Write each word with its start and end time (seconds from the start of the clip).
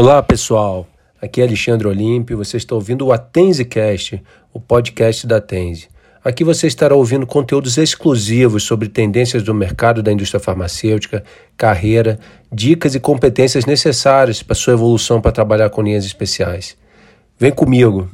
Olá 0.00 0.22
pessoal, 0.22 0.86
aqui 1.20 1.42
é 1.42 1.44
Alexandre 1.44 1.86
Olímpio. 1.86 2.36
Você 2.38 2.56
está 2.56 2.74
ouvindo 2.74 3.06
o 3.06 3.12
AtenseCast, 3.12 4.22
o 4.50 4.58
podcast 4.58 5.26
da 5.26 5.36
Atense. 5.36 5.88
Aqui 6.24 6.42
você 6.42 6.66
estará 6.66 6.94
ouvindo 6.94 7.26
conteúdos 7.26 7.76
exclusivos 7.76 8.62
sobre 8.62 8.88
tendências 8.88 9.42
do 9.42 9.52
mercado 9.52 10.02
da 10.02 10.12
indústria 10.12 10.40
farmacêutica, 10.40 11.22
carreira, 11.56 12.18
dicas 12.52 12.94
e 12.94 13.00
competências 13.00 13.66
necessárias 13.66 14.42
para 14.42 14.54
sua 14.54 14.72
evolução 14.72 15.20
para 15.20 15.32
trabalhar 15.32 15.68
com 15.70 15.82
linhas 15.82 16.04
especiais. 16.06 16.76
Vem 17.38 17.52
comigo! 17.52 18.08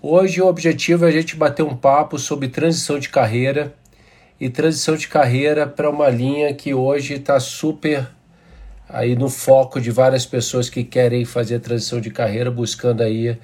Hoje 0.00 0.40
o 0.40 0.46
objetivo 0.46 1.06
é 1.06 1.08
a 1.08 1.10
gente 1.10 1.34
bater 1.34 1.64
um 1.64 1.76
papo 1.76 2.20
sobre 2.20 2.46
transição 2.46 3.00
de 3.00 3.08
carreira 3.08 3.74
e 4.38 4.48
transição 4.48 4.94
de 4.94 5.08
carreira 5.08 5.66
para 5.66 5.90
uma 5.90 6.08
linha 6.08 6.54
que 6.54 6.72
hoje 6.72 7.14
está 7.14 7.40
super 7.40 8.08
aí 8.88 9.16
no 9.16 9.28
foco 9.28 9.80
de 9.80 9.90
várias 9.90 10.24
pessoas 10.24 10.70
que 10.70 10.84
querem 10.84 11.24
fazer 11.24 11.58
transição 11.58 12.00
de 12.00 12.12
carreira, 12.12 12.48
buscando 12.48 13.02
aí 13.02 13.36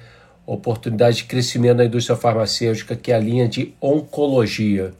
oportunidade 0.45 1.17
de 1.17 1.23
crescimento 1.25 1.79
na 1.79 1.85
indústria 1.87 2.15
farmacêutica, 2.15 2.95
que 2.95 3.11
é 3.11 3.15
a 3.15 3.19
linha 3.19 3.49
de 3.49 3.73
oncologia. 3.81 4.93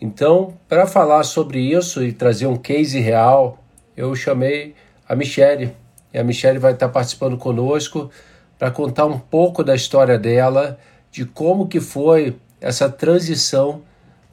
Então, 0.00 0.56
para 0.68 0.86
falar 0.86 1.24
sobre 1.24 1.58
isso 1.58 2.04
e 2.04 2.12
trazer 2.12 2.46
um 2.46 2.56
case 2.56 3.00
real, 3.00 3.58
eu 3.96 4.14
chamei 4.14 4.76
a 5.08 5.16
Michelle. 5.16 5.72
E 6.14 6.18
a 6.20 6.22
Michelle 6.22 6.60
vai 6.60 6.72
estar 6.72 6.88
participando 6.88 7.36
conosco 7.36 8.12
para 8.62 8.70
contar 8.70 9.06
um 9.06 9.18
pouco 9.18 9.64
da 9.64 9.74
história 9.74 10.16
dela, 10.16 10.78
de 11.10 11.24
como 11.24 11.66
que 11.66 11.80
foi 11.80 12.36
essa 12.60 12.88
transição 12.88 13.82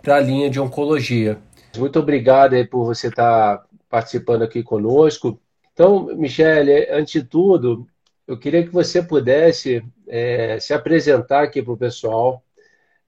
para 0.04 0.18
a 0.18 0.20
linha 0.20 0.52
de 0.52 0.60
oncologia. 0.60 1.40
Muito 1.76 1.98
obrigado 1.98 2.54
aí 2.54 2.64
por 2.64 2.86
você 2.86 3.08
estar 3.08 3.66
participando 3.90 4.44
aqui 4.44 4.62
conosco. 4.62 5.42
Então, 5.74 6.16
Michele, 6.16 6.88
antes 6.92 7.12
de 7.12 7.24
tudo, 7.24 7.88
eu 8.28 8.38
queria 8.38 8.64
que 8.64 8.70
você 8.70 9.02
pudesse 9.02 9.84
é, 10.08 10.60
se 10.60 10.76
apresentar 10.76 11.42
aqui 11.42 11.64
para 11.64 11.74
o 11.74 11.78
pessoal, 11.78 12.44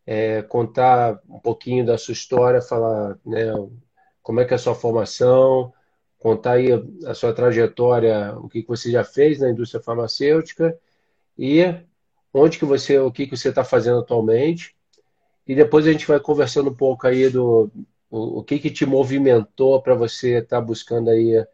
é, 0.08 0.42
contar 0.42 1.20
um 1.30 1.40
pouquinho 1.40 1.86
da 1.86 2.00
sua 2.00 2.14
história, 2.14 2.64
falar 2.64 3.16
né, 3.24 3.54
como 4.24 4.40
é 4.40 4.46
que 4.46 4.56
é 4.56 4.56
a 4.56 4.60
sua 4.60 4.74
formação, 4.74 5.72
contar 6.18 6.54
aí 6.54 6.70
a 7.06 7.14
sua 7.14 7.32
trajetória, 7.32 8.36
o 8.40 8.50
que 8.50 8.66
você 8.68 8.90
já 8.90 9.04
fez 9.04 9.40
na 9.40 9.52
indústria 9.52 9.84
farmacêutica 9.84 10.76
e 11.42 11.84
onde 12.32 12.60
que 12.60 12.66
você, 12.66 13.00
o 13.00 13.12
que, 13.12 13.26
que 13.26 13.36
você 13.36 13.50
está 13.50 13.64
fazendo 13.64 14.00
atualmente. 14.00 14.76
E 15.48 15.56
depois 15.56 15.88
a 15.88 15.92
gente 15.92 16.06
vai 16.06 16.20
conversando 16.20 16.70
um 16.70 16.76
pouco 16.76 17.08
aí 17.08 17.30
do, 17.30 17.72
o, 18.12 18.40
o 18.40 18.44
que, 18.44 18.60
que 18.60 18.70
te 18.70 18.86
movimentou 18.86 19.82
para 19.82 19.96
você 19.96 20.38
estar 20.38 20.58
tá 20.58 20.62
buscando 20.62 21.10
aí, 21.10 21.32
estar 21.32 21.50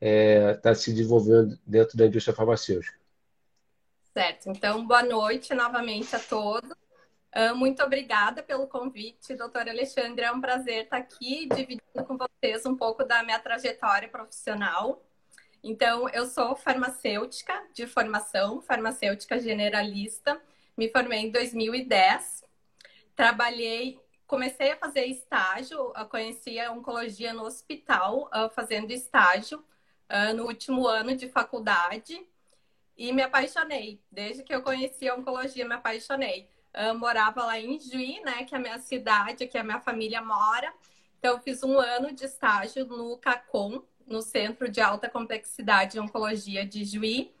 é, 0.00 0.54
tá 0.54 0.74
se 0.74 0.92
desenvolvendo 0.92 1.56
dentro 1.64 1.96
da 1.96 2.06
indústria 2.06 2.34
farmacêutica? 2.34 2.98
Certo. 4.12 4.50
Então, 4.50 4.84
boa 4.84 5.04
noite 5.04 5.54
novamente 5.54 6.16
a 6.16 6.18
todos. 6.18 6.72
Uh, 7.36 7.54
muito 7.54 7.80
obrigada 7.84 8.42
pelo 8.42 8.66
convite, 8.66 9.36
doutora 9.36 9.70
Alexandre. 9.70 10.24
É 10.24 10.32
um 10.32 10.40
prazer 10.40 10.84
estar 10.84 10.96
aqui 10.96 11.46
dividindo 11.46 12.04
com 12.04 12.18
vocês 12.18 12.66
um 12.66 12.74
pouco 12.76 13.04
da 13.04 13.22
minha 13.22 13.38
trajetória 13.38 14.08
profissional. 14.08 15.00
Então, 15.68 16.08
eu 16.08 16.24
sou 16.24 16.56
farmacêutica 16.56 17.52
de 17.74 17.86
formação, 17.86 18.62
farmacêutica 18.62 19.38
generalista. 19.38 20.40
Me 20.74 20.88
formei 20.90 21.18
em 21.26 21.30
2010. 21.30 22.42
Trabalhei 23.14 24.00
comecei 24.26 24.72
a 24.72 24.76
fazer 24.78 25.04
estágio, 25.04 25.92
eu 25.94 26.06
conheci 26.06 26.58
a 26.58 26.72
oncologia 26.72 27.34
no 27.34 27.44
hospital, 27.44 28.30
uh, 28.34 28.48
fazendo 28.54 28.90
estágio 28.90 29.58
uh, 29.58 30.34
no 30.34 30.46
último 30.46 30.86
ano 30.86 31.14
de 31.14 31.28
faculdade 31.28 32.26
e 32.96 33.12
me 33.12 33.22
apaixonei. 33.22 34.02
Desde 34.10 34.42
que 34.42 34.54
eu 34.54 34.62
conheci 34.62 35.06
a 35.06 35.16
oncologia, 35.16 35.68
me 35.68 35.74
apaixonei. 35.74 36.48
Uh, 36.74 36.94
morava 36.98 37.44
lá 37.44 37.58
em 37.60 37.78
Juí, 37.78 38.20
né, 38.20 38.44
que 38.44 38.54
é 38.54 38.58
a 38.58 38.60
minha 38.60 38.78
cidade, 38.78 39.46
que 39.46 39.58
a 39.58 39.64
minha 39.64 39.80
família 39.80 40.22
mora. 40.22 40.72
Então, 41.18 41.34
eu 41.34 41.40
fiz 41.40 41.62
um 41.62 41.78
ano 41.78 42.10
de 42.12 42.24
estágio 42.24 42.86
no 42.86 43.18
CACOM, 43.18 43.82
no 44.08 44.22
Centro 44.22 44.68
de 44.68 44.80
Alta 44.80 45.08
Complexidade 45.08 45.92
de 45.92 46.00
Oncologia 46.00 46.64
de 46.64 46.84
Juí. 46.84 47.32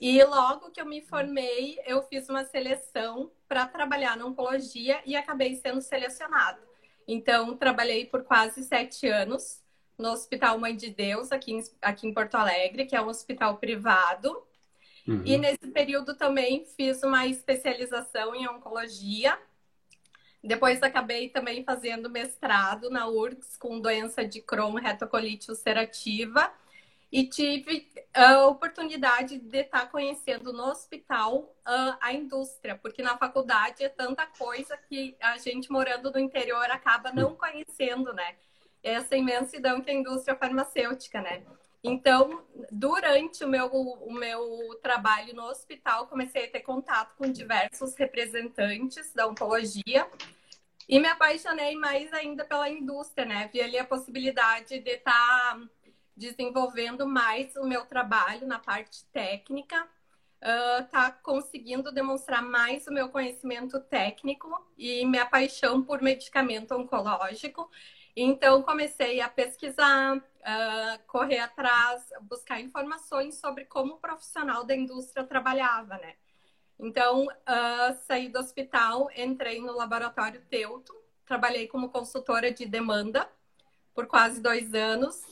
E 0.00 0.22
logo 0.24 0.70
que 0.70 0.80
eu 0.80 0.86
me 0.86 1.02
formei, 1.02 1.78
eu 1.84 2.02
fiz 2.02 2.28
uma 2.28 2.44
seleção 2.44 3.30
para 3.46 3.66
trabalhar 3.66 4.16
na 4.16 4.24
oncologia 4.24 5.00
e 5.04 5.14
acabei 5.14 5.56
sendo 5.56 5.82
selecionada. 5.82 6.58
Então, 7.06 7.56
trabalhei 7.56 8.06
por 8.06 8.22
quase 8.22 8.64
sete 8.64 9.06
anos 9.06 9.62
no 9.98 10.10
Hospital 10.10 10.58
Mãe 10.58 10.74
de 10.74 10.90
Deus, 10.90 11.30
aqui 11.30 11.52
em, 11.52 11.62
aqui 11.82 12.06
em 12.06 12.14
Porto 12.14 12.36
Alegre, 12.36 12.86
que 12.86 12.96
é 12.96 13.02
um 13.02 13.08
hospital 13.08 13.58
privado. 13.58 14.42
Uhum. 15.06 15.22
E 15.24 15.36
nesse 15.36 15.68
período 15.72 16.14
também 16.14 16.64
fiz 16.76 17.02
uma 17.02 17.26
especialização 17.26 18.34
em 18.34 18.48
oncologia. 18.48 19.38
Depois 20.42 20.82
acabei 20.82 21.28
também 21.28 21.62
fazendo 21.62 22.08
mestrado 22.08 22.88
na 22.88 23.06
URGS 23.06 23.56
com 23.58 23.78
doença 23.78 24.24
de 24.24 24.40
Crohn, 24.40 24.74
retocolite 24.74 25.50
ulcerativa 25.50 26.50
e 27.12 27.26
tive 27.26 27.88
a 28.14 28.46
oportunidade 28.46 29.38
de 29.38 29.58
estar 29.58 29.90
conhecendo 29.90 30.52
no 30.52 30.64
hospital 30.64 31.54
a 32.00 32.12
indústria, 32.12 32.76
porque 32.76 33.02
na 33.02 33.18
faculdade 33.18 33.82
é 33.82 33.88
tanta 33.88 34.26
coisa 34.26 34.76
que 34.76 35.16
a 35.20 35.36
gente 35.36 35.70
morando 35.70 36.10
no 36.10 36.18
interior 36.18 36.70
acaba 36.70 37.12
não 37.12 37.34
conhecendo, 37.34 38.12
né? 38.12 38.36
Essa 38.82 39.16
imensidão 39.16 39.80
que 39.80 39.90
é 39.90 39.92
a 39.92 39.96
indústria 39.96 40.36
farmacêutica, 40.36 41.20
né? 41.20 41.42
Então, 41.82 42.44
durante 42.70 43.42
o 43.42 43.48
meu, 43.48 43.66
o 43.66 44.12
meu 44.12 44.78
trabalho 44.82 45.34
no 45.34 45.44
hospital, 45.44 46.06
comecei 46.06 46.44
a 46.44 46.50
ter 46.50 46.60
contato 46.60 47.16
com 47.16 47.30
diversos 47.30 47.94
representantes 47.96 49.12
da 49.14 49.26
oncologia 49.26 50.06
e 50.86 50.98
me 50.98 51.08
apaixonei 51.08 51.74
mais 51.76 52.12
ainda 52.12 52.44
pela 52.44 52.68
indústria, 52.68 53.24
né? 53.24 53.48
Vi 53.52 53.62
ali 53.62 53.78
a 53.78 53.84
possibilidade 53.84 54.78
de 54.80 54.90
estar 54.90 55.58
desenvolvendo 56.16 57.06
mais 57.06 57.56
o 57.56 57.64
meu 57.64 57.86
trabalho 57.86 58.46
na 58.46 58.58
parte 58.58 59.06
técnica, 59.06 59.82
uh, 59.84 60.84
tá 60.90 61.10
conseguindo 61.10 61.90
demonstrar 61.90 62.42
mais 62.42 62.86
o 62.86 62.92
meu 62.92 63.08
conhecimento 63.08 63.80
técnico 63.80 64.48
e 64.76 65.06
minha 65.06 65.24
paixão 65.24 65.82
por 65.82 66.02
medicamento 66.02 66.74
oncológico. 66.74 67.70
Então, 68.16 68.62
comecei 68.62 69.20
a 69.20 69.28
pesquisar, 69.28 70.16
uh, 70.16 71.06
correr 71.06 71.38
atrás, 71.38 72.04
buscar 72.22 72.60
informações 72.60 73.36
sobre 73.36 73.64
como 73.64 73.94
o 73.94 73.98
profissional 73.98 74.64
da 74.64 74.74
indústria 74.74 75.24
trabalhava, 75.24 75.96
né? 75.98 76.14
Então, 76.78 77.26
uh, 77.26 77.98
saí 78.06 78.28
do 78.28 78.38
hospital, 78.38 79.08
entrei 79.14 79.60
no 79.60 79.72
laboratório 79.72 80.42
Teuto, 80.48 80.94
trabalhei 81.26 81.68
como 81.68 81.90
consultora 81.90 82.50
de 82.50 82.66
demanda 82.66 83.30
por 83.94 84.06
quase 84.06 84.40
dois 84.40 84.74
anos. 84.74 85.22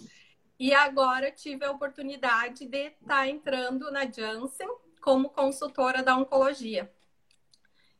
E 0.59 0.75
agora 0.75 1.31
tive 1.31 1.65
a 1.65 1.71
oportunidade 1.71 2.67
de 2.67 2.89
estar 2.89 3.07
tá 3.07 3.29
entrando 3.29 3.91
na 3.91 4.05
Janssen 4.05 4.69
como 5.01 5.31
consultora 5.31 6.03
da 6.03 6.17
oncologia. 6.17 6.93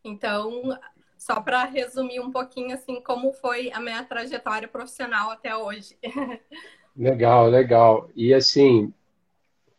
Então, 0.05 0.79
só 1.19 1.41
para 1.41 1.65
resumir 1.65 2.21
um 2.21 2.31
pouquinho 2.31 2.75
assim 2.75 3.03
como 3.03 3.33
foi 3.33 3.71
a 3.73 3.81
minha 3.81 4.03
trajetória 4.05 4.69
profissional 4.69 5.31
até 5.31 5.55
hoje. 5.57 5.99
Legal, 6.97 7.49
legal. 7.49 8.11
E 8.17 8.35
assim, 8.35 8.93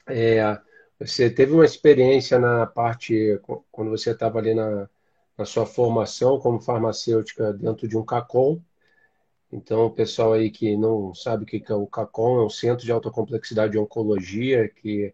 é, 0.07 0.57
você 0.97 1.29
teve 1.29 1.51
uma 1.51 1.65
experiência 1.65 2.39
na 2.39 2.65
parte 2.65 3.37
quando 3.71 3.89
você 3.89 4.11
estava 4.11 4.39
ali 4.39 4.53
na, 4.53 4.87
na 5.37 5.43
sua 5.43 5.65
formação 5.65 6.39
como 6.39 6.61
farmacêutica 6.61 7.51
dentro 7.51 7.87
de 7.87 7.97
um 7.97 8.05
CACOM, 8.05 8.61
então, 9.51 9.85
o 9.87 9.91
pessoal 9.91 10.33
aí 10.33 10.51
que 10.51 10.77
não 10.77 11.13
sabe 11.13 11.43
o 11.43 11.45
que 11.45 11.63
é 11.67 11.75
o 11.75 11.87
CACOM, 11.87 12.41
é 12.41 12.45
um 12.45 12.49
Centro 12.49 12.85
de 12.85 12.91
Alta 12.91 13.09
Complexidade 13.09 13.71
de 13.71 13.79
Oncologia, 13.79 14.69
que 14.69 15.13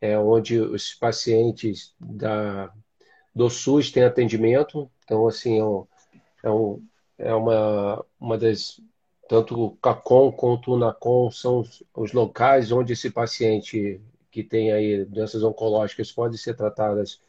é 0.00 0.18
onde 0.18 0.58
os 0.58 0.94
pacientes 0.94 1.94
da, 2.00 2.72
do 3.38 3.48
SUS 3.48 3.92
têm 3.92 4.02
atendimento. 4.02 4.90
Então, 5.04 5.26
assim, 5.28 5.58
é, 5.58 5.64
um, 5.64 5.86
é, 6.42 6.50
um, 6.50 6.82
é 7.16 7.34
uma, 7.34 8.04
uma 8.20 8.36
das... 8.36 8.80
Tanto 9.28 9.62
o 9.62 9.76
CACOM 9.76 10.32
quanto 10.32 10.72
o 10.72 10.78
NACOM 10.78 11.30
são 11.30 11.60
os, 11.60 11.82
os 11.94 12.12
locais 12.12 12.72
onde 12.72 12.94
esse 12.94 13.10
paciente 13.10 14.00
que 14.30 14.42
tem 14.42 14.72
aí 14.72 15.04
doenças 15.04 15.42
oncológicas 15.44 16.10
podem 16.10 16.38
ser 16.38 16.56
tratadas 16.56 17.20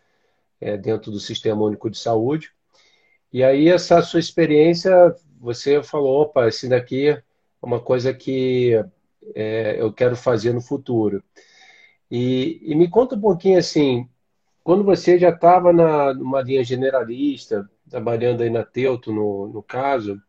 é, 0.61 0.77
dentro 0.77 1.11
do 1.11 1.19
Sistema 1.19 1.61
Único 1.61 1.89
de 1.89 1.97
Saúde. 1.97 2.51
E 3.31 3.43
aí 3.43 3.67
essa 3.67 4.01
sua 4.01 4.19
experiência 4.19 5.13
você 5.39 5.83
falou, 5.83 6.21
opa, 6.21 6.47
esse 6.47 6.67
daqui 6.67 7.09
é 7.09 7.23
uma 7.61 7.79
coisa 7.79 8.13
que 8.13 8.73
é, 9.35 9.75
eu 9.79 9.91
quero 9.93 10.15
fazer 10.15 10.53
no 10.53 10.61
futuro. 10.61 11.21
E, 12.09 12.59
e, 12.63 12.75
me 12.75 12.89
conta 12.89 13.15
um 13.15 13.21
pouquinho 13.21 13.59
assim, 13.59 14.09
quando 14.69 14.83
você 14.83 15.17
já 15.17 15.29
estava 15.29 15.73
numa 15.73 16.43
linha 16.43 16.63
generalista, 16.63 17.67
trabalhando 17.89 18.43
aí 18.43 18.51
na 18.51 18.63
Teuto, 18.63 19.11
no, 19.11 19.47
no 19.47 19.63
caso, 19.63 20.21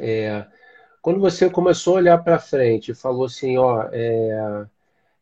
é, 0.00 0.44
quando 1.00 1.20
você 1.20 1.48
começou 1.48 1.94
a 1.94 1.98
olhar 1.98 2.18
para 2.24 2.40
frente 2.40 2.90
e 2.90 2.94
falou 2.96 3.26
assim, 3.26 3.56
ó, 3.56 3.88
é, 3.92 4.66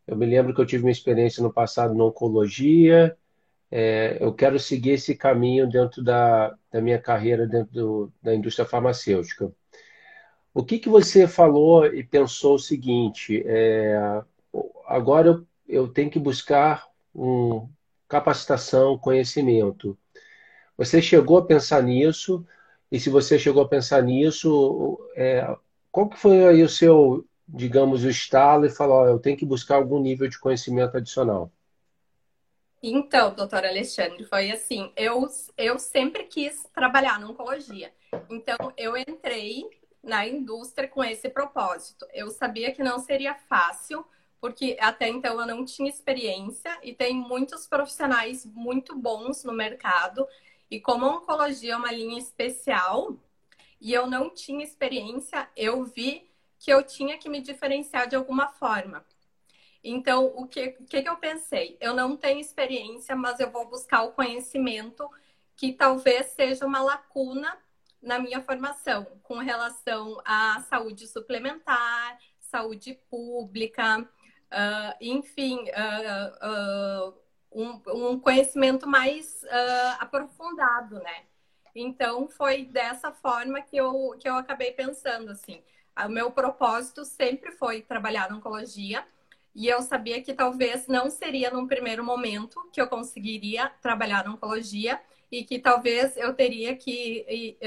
eu 0.07 0.17
me 0.17 0.25
lembro 0.25 0.55
que 0.55 0.59
eu 0.59 0.65
tive 0.65 0.85
uma 0.85 0.91
experiência 0.91 1.43
no 1.43 1.53
passado 1.53 1.93
na 1.93 2.03
oncologia, 2.03 3.15
é, 3.69 4.17
eu 4.19 4.33
quero 4.33 4.57
seguir 4.57 4.93
esse 4.93 5.13
caminho 5.13 5.69
dentro 5.69 6.03
da, 6.03 6.57
da 6.71 6.81
minha 6.81 6.97
carreira 6.97 7.45
dentro 7.45 7.71
do, 7.75 8.13
da 8.23 8.33
indústria 8.33 8.67
farmacêutica. 8.67 9.53
O 10.51 10.65
que, 10.65 10.79
que 10.79 10.89
você 10.89 11.27
falou 11.27 11.85
e 11.85 12.03
pensou 12.03 12.55
o 12.55 12.59
seguinte, 12.59 13.43
é, 13.45 13.95
agora 14.87 15.27
eu, 15.27 15.47
eu 15.67 15.87
tenho 15.87 16.09
que 16.09 16.17
buscar 16.17 16.87
um, 17.13 17.69
capacitação, 18.07 18.97
conhecimento. 18.97 19.97
Você 20.77 21.01
chegou 21.01 21.37
a 21.37 21.45
pensar 21.45 21.81
nisso? 21.83 22.45
E 22.91 22.99
se 22.99 23.09
você 23.09 23.39
chegou 23.39 23.63
a 23.63 23.67
pensar 23.67 24.03
nisso, 24.03 24.99
é, 25.15 25.55
qual 25.91 26.09
que 26.09 26.19
foi 26.19 26.45
aí 26.45 26.63
o 26.63 26.69
seu, 26.69 27.25
digamos, 27.47 28.03
o 28.03 28.09
estalo 28.09 28.65
e 28.65 28.69
falou, 28.69 29.05
eu 29.07 29.19
tenho 29.19 29.37
que 29.37 29.45
buscar 29.45 29.75
algum 29.75 29.99
nível 29.99 30.27
de 30.27 30.39
conhecimento 30.39 30.97
adicional? 30.97 31.51
Então, 32.83 33.33
doutor 33.33 33.65
Alexandre, 33.65 34.23
foi 34.25 34.51
assim, 34.51 34.91
eu, 34.95 35.27
eu 35.57 35.79
sempre 35.79 36.25
quis 36.25 36.63
trabalhar 36.73 37.19
na 37.19 37.27
oncologia. 37.27 37.91
Então, 38.29 38.55
eu 38.77 38.95
entrei 38.95 39.63
na 40.03 40.27
indústria 40.27 40.87
com 40.87 41.03
esse 41.03 41.27
propósito. 41.29 42.05
Eu 42.13 42.29
sabia 42.29 42.71
que 42.71 42.83
não 42.83 42.99
seria 42.99 43.33
fácil, 43.33 44.05
porque 44.45 44.77
até 44.79 45.09
então 45.09 45.39
eu 45.39 45.47
não 45.47 45.65
tinha 45.65 45.89
experiência 45.89 46.77
e 46.83 46.93
tem 46.93 47.15
muitos 47.15 47.65
profissionais 47.65 48.45
muito 48.45 48.95
bons 48.95 49.43
no 49.43 49.51
mercado. 49.51 50.27
E 50.69 50.79
como 50.79 51.03
a 51.03 51.15
oncologia 51.17 51.73
é 51.73 51.75
uma 51.75 51.91
linha 51.91 52.19
especial 52.19 53.17
e 53.81 53.91
eu 53.91 54.05
não 54.05 54.29
tinha 54.29 54.63
experiência, 54.63 55.49
eu 55.57 55.83
vi 55.83 56.29
que 56.59 56.71
eu 56.71 56.83
tinha 56.83 57.17
que 57.17 57.27
me 57.27 57.41
diferenciar 57.41 58.07
de 58.07 58.15
alguma 58.15 58.49
forma. 58.49 59.03
Então, 59.83 60.27
o 60.35 60.47
que, 60.47 60.73
que, 60.87 61.01
que 61.01 61.09
eu 61.09 61.17
pensei? 61.17 61.75
Eu 61.81 61.95
não 61.95 62.15
tenho 62.15 62.39
experiência, 62.39 63.15
mas 63.15 63.39
eu 63.39 63.49
vou 63.49 63.67
buscar 63.67 64.03
o 64.03 64.11
conhecimento 64.11 65.09
que 65.55 65.73
talvez 65.73 66.27
seja 66.27 66.67
uma 66.67 66.83
lacuna 66.83 67.57
na 67.99 68.19
minha 68.19 68.43
formação 68.43 69.07
com 69.23 69.39
relação 69.39 70.21
à 70.23 70.63
saúde 70.69 71.07
suplementar, 71.07 72.19
saúde 72.39 72.93
pública, 73.09 74.07
uh, 74.55 74.95
enfim, 75.01 75.65
uh, 75.69 77.09
uh, 77.11 77.13
um, 77.51 77.81
um, 78.11 78.19
conhecimento 78.19 78.87
mais 78.87 79.43
aprofundado, 79.99 80.99
né? 80.99 81.23
Então, 81.75 82.27
foi 82.29 82.65
dessa 82.65 83.11
forma 83.11 83.61
que 83.61 83.75
eu, 83.75 84.15
que 84.19 84.27
eu 84.27 84.35
acabei 84.35 84.71
pensando, 84.71 85.31
assim. 85.31 85.61
O 86.05 86.09
meu 86.09 86.31
propósito 86.31 87.05
sempre 87.05 87.51
foi 87.51 87.81
trabalhar 87.81 88.29
na 88.29 88.37
oncologia, 88.37 89.05
e 89.53 89.67
eu 89.67 89.81
sabia 89.81 90.21
que 90.21 90.33
talvez 90.33 90.87
não 90.87 91.09
seria 91.09 91.49
num 91.49 91.67
primeiro 91.67 92.03
momento 92.03 92.69
que 92.73 92.81
eu 92.81 92.87
conseguiria 92.87 93.69
trabalhar 93.81 94.25
na 94.25 94.33
oncologia 94.33 94.99
e 95.31 95.45
que 95.45 95.59
talvez 95.59 96.17
eu 96.17 96.33
teria 96.33 96.75
que 96.75 97.57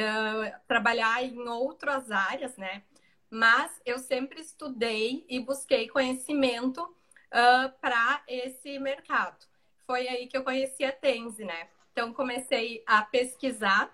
trabalhar 0.67 1.25
em 1.25 1.49
outras 1.49 2.11
áreas, 2.11 2.57
né? 2.59 2.83
Mas 3.31 3.81
eu 3.85 3.99
sempre 3.99 4.41
estudei 4.41 5.25
e 5.29 5.39
busquei 5.41 5.89
conhecimento 5.89 6.83
uh, 6.83 7.71
para 7.81 8.23
esse 8.27 8.79
mercado. 8.79 9.47
Foi 9.87 10.09
aí 10.09 10.27
que 10.27 10.37
eu 10.37 10.45
conheci 10.45 10.85
a 10.85 10.93
Tense, 10.93 11.45
né? 11.45 11.69
Então 11.93 12.13
comecei 12.13 12.83
a 12.87 13.03
pesquisar, 13.03 13.91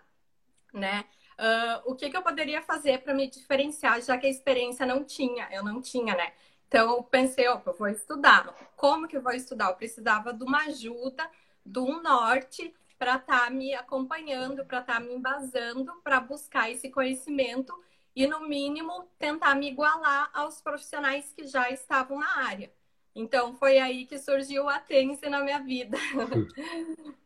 né? 0.72 1.04
Uh, 1.38 1.90
o 1.90 1.94
que, 1.96 2.10
que 2.10 2.16
eu 2.16 2.22
poderia 2.22 2.62
fazer 2.62 3.02
para 3.02 3.12
me 3.12 3.28
diferenciar, 3.28 4.00
já 4.00 4.16
que 4.16 4.26
a 4.26 4.30
experiência 4.30 4.86
não 4.86 5.02
tinha, 5.02 5.48
eu 5.50 5.64
não 5.64 5.82
tinha, 5.82 6.14
né? 6.14 6.32
Então, 6.68 6.96
eu 6.96 7.02
pensei, 7.04 7.46
opa, 7.48 7.70
eu 7.70 7.76
vou 7.76 7.88
estudar. 7.88 8.52
Como 8.76 9.06
que 9.06 9.16
eu 9.16 9.22
vou 9.22 9.32
estudar? 9.32 9.68
Eu 9.68 9.76
precisava 9.76 10.32
de 10.32 10.42
uma 10.42 10.64
ajuda, 10.64 11.28
de 11.64 11.78
um 11.78 12.02
norte, 12.02 12.74
para 12.98 13.14
estar 13.14 13.44
tá 13.44 13.50
me 13.50 13.72
acompanhando, 13.74 14.64
para 14.64 14.80
estar 14.80 14.94
tá 14.94 15.00
me 15.00 15.14
embasando, 15.14 15.92
para 16.02 16.18
buscar 16.20 16.70
esse 16.70 16.90
conhecimento 16.90 17.72
e, 18.14 18.26
no 18.26 18.48
mínimo, 18.48 19.08
tentar 19.18 19.54
me 19.54 19.68
igualar 19.68 20.30
aos 20.32 20.60
profissionais 20.60 21.32
que 21.32 21.46
já 21.46 21.70
estavam 21.70 22.18
na 22.18 22.46
área. 22.46 22.70
Então, 23.14 23.54
foi 23.54 23.78
aí 23.78 24.06
que 24.06 24.18
surgiu 24.18 24.68
a 24.68 24.78
Tense 24.78 25.28
na 25.28 25.42
minha 25.42 25.60
vida. 25.60 25.96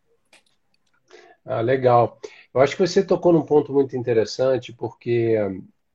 Ah, 1.50 1.62
legal. 1.62 2.20
Eu 2.52 2.60
acho 2.60 2.76
que 2.76 2.86
você 2.86 3.02
tocou 3.02 3.32
num 3.32 3.40
ponto 3.46 3.72
muito 3.72 3.96
interessante, 3.96 4.70
porque 4.70 5.34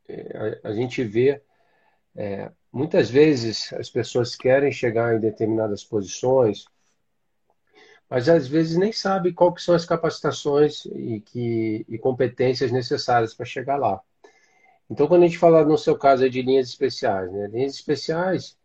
é, 0.10 0.60
a, 0.64 0.70
a 0.70 0.74
gente 0.74 1.04
vê 1.04 1.44
é, 2.16 2.52
Muitas 2.74 3.08
vezes 3.08 3.72
as 3.74 3.88
pessoas 3.88 4.36
querem 4.36 4.72
chegar 4.72 5.16
em 5.16 5.20
determinadas 5.20 5.84
posições, 5.84 6.66
mas 8.10 8.28
às 8.28 8.48
vezes 8.48 8.76
nem 8.76 8.92
sabem 8.92 9.32
qual 9.32 9.54
que 9.54 9.62
são 9.62 9.76
as 9.76 9.86
capacitações 9.86 10.84
e, 10.86 11.22
que, 11.22 11.86
e 11.88 12.00
competências 12.00 12.72
necessárias 12.72 13.36
para 13.36 13.46
chegar 13.46 13.78
lá. 13.78 14.02
Então, 14.90 15.08
quando 15.08 15.24
a 15.24 15.28
gente 15.28 15.38
fala 15.38 15.66
no 15.66 15.78
seu 15.78 15.98
caso 15.98 16.30
de 16.30 16.42
linhas 16.42 16.68
especiais, 16.68 17.32
né? 17.32 17.48
linhas 17.48 17.74
especiais, 17.76 18.58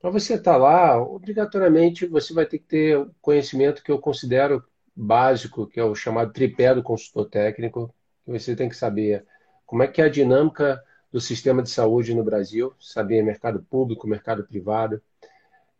para 0.00 0.10
você 0.10 0.34
estar 0.34 0.52
tá 0.52 0.56
lá, 0.56 1.02
obrigatoriamente 1.02 2.06
você 2.06 2.32
vai 2.32 2.46
ter 2.46 2.58
que 2.58 2.66
ter 2.66 3.08
conhecimento 3.20 3.82
que 3.82 3.90
eu 3.90 3.98
considero 3.98 4.64
básico, 4.94 5.66
que 5.66 5.78
é 5.80 5.84
o 5.84 5.94
chamado 5.94 6.32
tripé 6.32 6.74
do 6.74 6.82
consultor 6.82 7.28
técnico, 7.28 7.94
que 8.24 8.32
você 8.32 8.54
tem 8.54 8.68
que 8.68 8.76
saber 8.76 9.26
como 9.66 9.82
é 9.82 9.88
que 9.88 10.00
é 10.00 10.04
a 10.04 10.08
dinâmica 10.08 10.82
do 11.12 11.20
sistema 11.20 11.62
de 11.62 11.70
saúde 11.70 12.14
no 12.14 12.24
Brasil, 12.24 12.72
saber 12.78 13.22
mercado 13.22 13.62
público, 13.62 14.06
mercado 14.06 14.44
privado. 14.44 15.02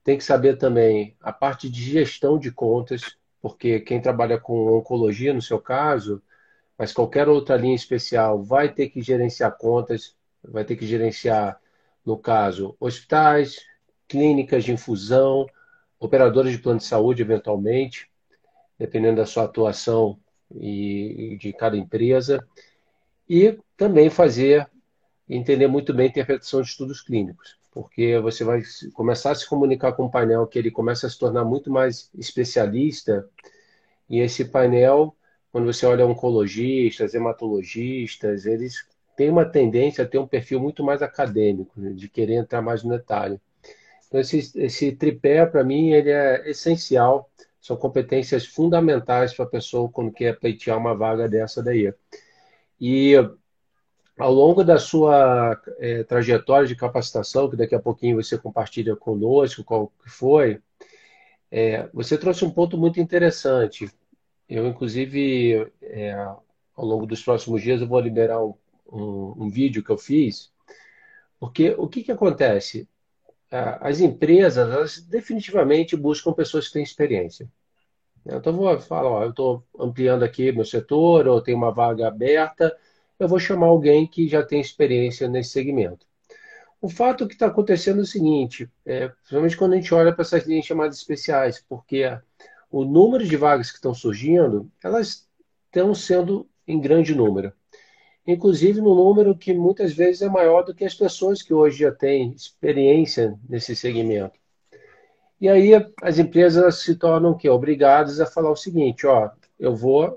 Tem 0.02 0.16
que 0.16 0.24
saber 0.24 0.56
também 0.56 1.16
a 1.20 1.32
parte 1.32 1.68
de 1.68 1.82
gestão 1.82 2.38
de 2.38 2.50
contas, 2.50 3.16
porque 3.40 3.80
quem 3.80 4.00
trabalha 4.00 4.38
com 4.38 4.72
oncologia, 4.72 5.34
no 5.34 5.42
seu 5.42 5.60
caso, 5.60 6.22
mas 6.78 6.92
qualquer 6.92 7.28
outra 7.28 7.56
linha 7.56 7.74
especial, 7.74 8.42
vai 8.42 8.72
ter 8.72 8.88
que 8.88 9.02
gerenciar 9.02 9.56
contas, 9.58 10.14
vai 10.42 10.64
ter 10.64 10.76
que 10.76 10.86
gerenciar, 10.86 11.60
no 12.06 12.16
caso, 12.16 12.76
hospitais, 12.78 13.66
clínicas 14.06 14.64
de 14.64 14.72
infusão, 14.72 15.46
operadores 15.98 16.52
de 16.52 16.58
plano 16.58 16.78
de 16.78 16.84
saúde, 16.84 17.20
eventualmente, 17.20 18.08
dependendo 18.78 19.16
da 19.16 19.26
sua 19.26 19.44
atuação 19.44 20.18
e 20.54 21.36
de 21.40 21.52
cada 21.52 21.76
empresa, 21.76 22.46
e 23.28 23.58
também 23.76 24.08
fazer 24.08 24.66
entender 25.28 25.66
muito 25.66 25.92
bem 25.92 26.06
a 26.06 26.08
interpretação 26.08 26.62
de 26.62 26.68
estudos 26.68 27.02
clínicos, 27.02 27.58
porque 27.72 28.18
você 28.18 28.44
vai 28.44 28.62
começar 28.94 29.32
a 29.32 29.34
se 29.34 29.46
comunicar 29.46 29.92
com 29.92 30.04
um 30.04 30.10
painel 30.10 30.46
que 30.46 30.58
ele 30.58 30.70
começa 30.70 31.06
a 31.06 31.10
se 31.10 31.18
tornar 31.18 31.44
muito 31.44 31.70
mais 31.70 32.08
especialista, 32.16 33.28
e 34.08 34.20
esse 34.20 34.46
painel, 34.46 35.14
quando 35.58 35.72
você 35.72 35.84
olha 35.86 36.06
oncologistas, 36.06 37.14
hematologistas, 37.14 38.46
eles 38.46 38.86
têm 39.16 39.28
uma 39.28 39.44
tendência 39.44 40.04
a 40.04 40.06
ter 40.06 40.16
um 40.16 40.26
perfil 40.26 40.60
muito 40.60 40.84
mais 40.84 41.02
acadêmico, 41.02 41.72
né, 41.76 41.90
de 41.90 42.08
querer 42.08 42.34
entrar 42.34 42.62
mais 42.62 42.84
no 42.84 42.90
detalhe. 42.90 43.40
Então, 44.06 44.20
esse, 44.20 44.52
esse 44.54 44.92
tripé, 44.92 45.44
para 45.44 45.64
mim, 45.64 45.90
ele 45.90 46.10
é 46.10 46.48
essencial, 46.48 47.28
são 47.60 47.76
competências 47.76 48.46
fundamentais 48.46 49.34
para 49.34 49.46
a 49.46 49.48
pessoa 49.48 49.88
quando 49.88 50.12
quer 50.12 50.38
pleitear 50.38 50.78
uma 50.78 50.94
vaga 50.94 51.28
dessa 51.28 51.60
daí. 51.60 51.92
E 52.80 53.14
ao 54.16 54.32
longo 54.32 54.62
da 54.62 54.78
sua 54.78 55.60
é, 55.80 56.04
trajetória 56.04 56.68
de 56.68 56.76
capacitação, 56.76 57.50
que 57.50 57.56
daqui 57.56 57.74
a 57.74 57.80
pouquinho 57.80 58.22
você 58.22 58.38
compartilha 58.38 58.94
conosco 58.94 59.64
qual 59.64 59.88
que 60.04 60.08
foi, 60.08 60.60
é, 61.50 61.88
você 61.92 62.16
trouxe 62.16 62.44
um 62.44 62.50
ponto 62.50 62.78
muito 62.78 63.00
interessante. 63.00 63.90
Eu, 64.48 64.66
inclusive, 64.66 65.70
é, 65.82 66.12
ao 66.14 66.84
longo 66.84 67.06
dos 67.06 67.22
próximos 67.22 67.62
dias, 67.62 67.80
eu 67.80 67.86
vou 67.88 68.00
liberar 68.00 68.42
um, 68.42 68.54
um, 68.90 69.44
um 69.44 69.50
vídeo 69.50 69.84
que 69.84 69.90
eu 69.90 69.98
fiz, 69.98 70.50
porque 71.38 71.74
o 71.78 71.86
que, 71.88 72.02
que 72.02 72.12
acontece? 72.12 72.88
As 73.50 74.00
empresas, 74.00 74.70
elas 74.70 75.00
definitivamente 75.00 75.96
buscam 75.96 76.32
pessoas 76.32 76.66
que 76.66 76.74
têm 76.74 76.82
experiência. 76.82 77.48
Então, 78.26 78.52
eu 78.52 78.58
vou 78.58 78.80
falar, 78.80 79.08
ó, 79.08 79.24
eu 79.24 79.30
estou 79.30 79.64
ampliando 79.78 80.22
aqui 80.22 80.52
meu 80.52 80.64
setor, 80.64 81.26
ou 81.26 81.40
tenho 81.40 81.56
uma 81.56 81.72
vaga 81.72 82.08
aberta, 82.08 82.76
eu 83.18 83.26
vou 83.26 83.38
chamar 83.38 83.66
alguém 83.66 84.06
que 84.06 84.28
já 84.28 84.42
tem 84.42 84.60
experiência 84.60 85.28
nesse 85.28 85.50
segmento. 85.50 86.06
O 86.80 86.88
fato 86.88 87.26
que 87.26 87.34
está 87.34 87.46
acontecendo 87.46 88.00
é 88.00 88.02
o 88.02 88.06
seguinte, 88.06 88.70
é, 88.86 89.08
principalmente 89.08 89.56
quando 89.56 89.72
a 89.72 89.76
gente 89.76 89.92
olha 89.94 90.12
para 90.12 90.22
essas 90.22 90.46
linhas 90.46 90.66
chamadas 90.66 90.96
especiais, 90.96 91.64
porque 91.68 92.04
o 92.70 92.84
número 92.84 93.24
de 93.26 93.36
vagas 93.36 93.70
que 93.70 93.76
estão 93.76 93.94
surgindo, 93.94 94.70
elas 94.82 95.26
estão 95.66 95.94
sendo 95.94 96.48
em 96.66 96.80
grande 96.80 97.14
número. 97.14 97.52
Inclusive 98.26 98.80
no 98.80 98.94
número 98.94 99.36
que 99.36 99.54
muitas 99.54 99.92
vezes 99.92 100.22
é 100.22 100.28
maior 100.28 100.62
do 100.62 100.74
que 100.74 100.84
as 100.84 100.94
pessoas 100.94 101.42
que 101.42 101.54
hoje 101.54 101.78
já 101.78 101.92
têm 101.92 102.32
experiência 102.32 103.34
nesse 103.48 103.74
segmento. 103.74 104.38
E 105.40 105.48
aí 105.48 105.70
as 106.02 106.18
empresas 106.18 106.82
se 106.82 106.96
tornam 106.96 107.36
que 107.36 107.48
obrigadas 107.48 108.20
a 108.20 108.26
falar 108.26 108.50
o 108.50 108.56
seguinte, 108.56 109.06
ó, 109.06 109.30
eu 109.58 109.74
vou 109.74 110.14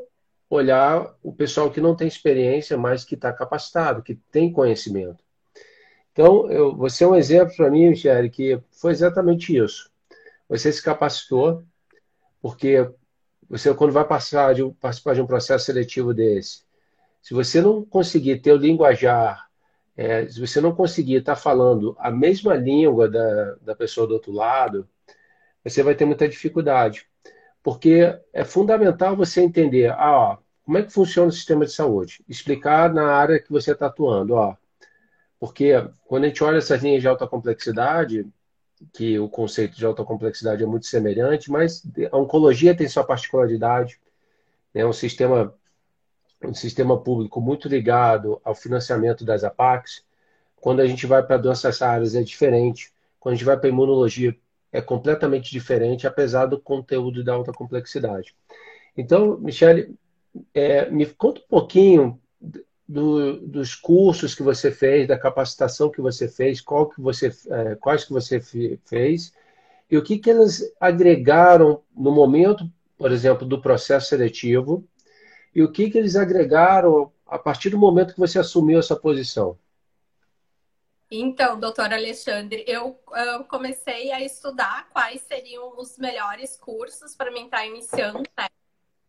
olhar 0.49 1.15
o 1.23 1.31
pessoal 1.31 1.71
que 1.71 1.79
não 1.79 1.95
tem 1.95 2.07
experiência, 2.07 2.77
mas 2.77 3.05
que 3.05 3.15
está 3.15 3.31
capacitado, 3.31 4.03
que 4.03 4.15
tem 4.29 4.51
conhecimento. 4.51 5.23
Então, 6.11 6.51
eu, 6.51 6.75
você 6.75 7.05
é 7.05 7.07
um 7.07 7.15
exemplo 7.15 7.55
para 7.55 7.71
mim, 7.71 7.89
Michele, 7.89 8.29
que 8.29 8.59
foi 8.71 8.91
exatamente 8.91 9.55
isso. 9.55 9.89
Você 10.49 10.69
se 10.71 10.83
capacitou, 10.83 11.63
porque 12.41 12.89
você, 13.49 13.73
quando 13.73 13.91
vai 13.91 14.05
passar 14.05 14.55
de, 14.55 14.63
participar 14.79 15.13
de 15.13 15.21
um 15.21 15.27
processo 15.27 15.65
seletivo 15.65 16.13
desse, 16.13 16.63
se 17.21 17.33
você 17.33 17.61
não 17.61 17.85
conseguir 17.85 18.39
ter 18.39 18.53
o 18.53 18.57
linguajar, 18.57 19.47
é, 19.95 20.27
se 20.27 20.39
você 20.39 20.59
não 20.61 20.73
conseguir 20.73 21.15
estar 21.15 21.35
tá 21.35 21.41
falando 21.41 21.95
a 21.99 22.09
mesma 22.09 22.55
língua 22.55 23.09
da, 23.09 23.55
da 23.61 23.75
pessoa 23.75 24.07
do 24.07 24.13
outro 24.13 24.31
lado, 24.31 24.87
você 25.63 25.83
vai 25.83 25.95
ter 25.95 26.05
muita 26.05 26.27
dificuldade. 26.27 27.05
Porque 27.61 28.17
é 28.33 28.43
fundamental 28.43 29.15
você 29.15 29.41
entender, 29.41 29.91
ah, 29.91 30.11
ó, 30.11 30.37
como 30.63 30.77
é 30.77 30.83
que 30.83 30.91
funciona 30.91 31.29
o 31.29 31.31
sistema 31.31 31.65
de 31.65 31.71
saúde? 31.71 32.23
Explicar 32.27 32.91
na 32.93 33.13
área 33.13 33.39
que 33.39 33.51
você 33.51 33.73
está 33.73 33.87
atuando, 33.87 34.33
ó. 34.33 34.55
Porque 35.39 35.73
quando 36.05 36.23
a 36.23 36.27
gente 36.27 36.43
olha 36.43 36.57
essas 36.57 36.81
linhas 36.81 37.01
de 37.01 37.07
alta 37.07 37.27
complexidade, 37.27 38.25
que 38.93 39.19
o 39.19 39.29
conceito 39.29 39.75
de 39.77 39.85
alta 39.85 40.03
complexidade 40.03 40.63
é 40.63 40.65
muito 40.65 40.85
semelhante, 40.85 41.51
mas 41.51 41.83
a 42.11 42.17
oncologia 42.17 42.75
tem 42.75 42.87
sua 42.87 43.03
particularidade, 43.03 43.99
é 44.73 44.85
um 44.85 44.93
sistema 44.93 45.53
um 46.43 46.53
sistema 46.53 46.99
público 46.99 47.39
muito 47.39 47.67
ligado 47.67 48.41
ao 48.43 48.55
financiamento 48.55 49.23
das 49.23 49.43
APACs. 49.43 50.03
Quando 50.55 50.79
a 50.79 50.87
gente 50.87 51.05
vai 51.05 51.21
para 51.21 51.37
doenças 51.37 51.79
raras 51.79 52.15
é 52.15 52.23
diferente. 52.23 52.91
Quando 53.19 53.33
a 53.33 53.35
gente 53.35 53.45
vai 53.45 53.57
para 53.57 53.69
imunologia 53.69 54.35
é 54.71 54.81
completamente 54.81 55.51
diferente, 55.51 56.07
apesar 56.07 56.45
do 56.45 56.59
conteúdo 56.59 57.23
da 57.23 57.33
alta 57.33 57.51
complexidade. 57.51 58.33
Então, 58.95 59.37
Michele, 59.37 59.95
é, 60.53 60.89
me 60.89 61.05
conta 61.05 61.41
um 61.41 61.47
pouquinho 61.47 62.19
do, 62.91 63.39
dos 63.39 63.73
cursos 63.73 64.35
que 64.35 64.43
você 64.43 64.69
fez, 64.69 65.07
da 65.07 65.17
capacitação 65.17 65.89
que 65.89 66.01
você 66.01 66.27
fez, 66.27 66.59
qual 66.59 66.89
que 66.89 66.99
você, 66.99 67.33
é, 67.49 67.75
quais 67.75 68.03
que 68.03 68.11
você 68.11 68.41
fez 68.41 69.33
e 69.89 69.97
o 69.97 70.03
que, 70.03 70.17
que 70.17 70.29
eles 70.29 70.73
agregaram 70.79 71.83
no 71.95 72.11
momento, 72.11 72.69
por 72.97 73.11
exemplo, 73.11 73.47
do 73.47 73.61
processo 73.61 74.09
seletivo 74.09 74.85
e 75.55 75.63
o 75.63 75.71
que, 75.71 75.89
que 75.89 75.97
eles 75.97 76.17
agregaram 76.17 77.11
a 77.25 77.39
partir 77.39 77.69
do 77.69 77.77
momento 77.77 78.13
que 78.13 78.19
você 78.19 78.37
assumiu 78.37 78.79
essa 78.79 78.95
posição. 78.95 79.57
Então, 81.09 81.59
doutor 81.59 81.93
Alexandre, 81.93 82.63
eu, 82.67 82.99
eu, 83.13 83.43
comecei 83.45 84.11
a 84.11 84.21
estudar 84.21 84.89
quais 84.89 85.21
seriam 85.21 85.77
os 85.77 85.97
melhores 85.97 86.57
cursos 86.57 87.15
para 87.15 87.31
mim 87.31 87.45
estar 87.45 87.65
iniciando, 87.65 88.19
né? 88.37 88.47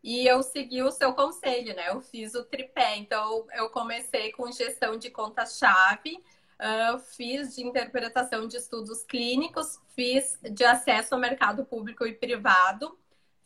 E 0.03 0.27
eu 0.27 0.43
segui 0.43 0.83
o 0.83 0.91
seu 0.91 1.15
conselho, 1.15 1.75
né? 1.77 1.89
Eu 1.89 2.01
fiz 2.01 2.35
o 2.35 2.45
tripé. 2.45 2.97
Então, 2.97 3.47
eu 3.55 3.71
comecei 3.71 4.33
com 4.33 4.51
gestão 4.51 4.97
de 4.97 5.11
conta-chave, 5.11 6.17
uh, 6.59 6.99
fiz 6.99 7.55
de 7.55 7.63
interpretação 7.63 8.49
de 8.49 8.57
estudos 8.57 9.05
clínicos, 9.05 9.81
fiz 9.95 10.39
de 10.43 10.65
acesso 10.65 11.15
ao 11.15 11.21
mercado 11.21 11.65
público 11.65 12.05
e 12.05 12.13
privado, 12.13 12.99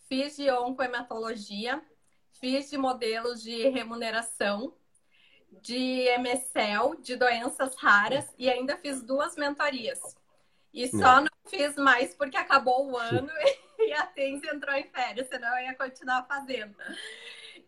fiz 0.08 0.36
de 0.36 0.50
oncohematologia, 0.50 1.82
fiz 2.40 2.70
de 2.70 2.78
modelos 2.78 3.42
de 3.42 3.68
remuneração, 3.68 4.72
de 5.60 6.08
MSL, 6.18 6.96
de 7.02 7.16
doenças 7.16 7.74
raras 7.76 8.32
e 8.38 8.48
ainda 8.48 8.76
fiz 8.76 9.02
duas 9.02 9.36
mentorias. 9.36 10.00
E 10.72 10.88
só 10.88 11.20
não 11.20 11.30
fiz 11.46 11.74
mais 11.76 12.14
porque 12.14 12.36
acabou 12.36 12.90
o 12.90 12.96
ano 12.98 13.30
e 13.88 13.92
a 13.92 14.06
Tens 14.06 14.42
entrou 14.44 14.74
em 14.74 14.84
férias, 14.84 15.28
senão 15.28 15.48
eu 15.58 15.66
ia 15.66 15.74
continuar 15.74 16.24
fazendo. 16.26 16.74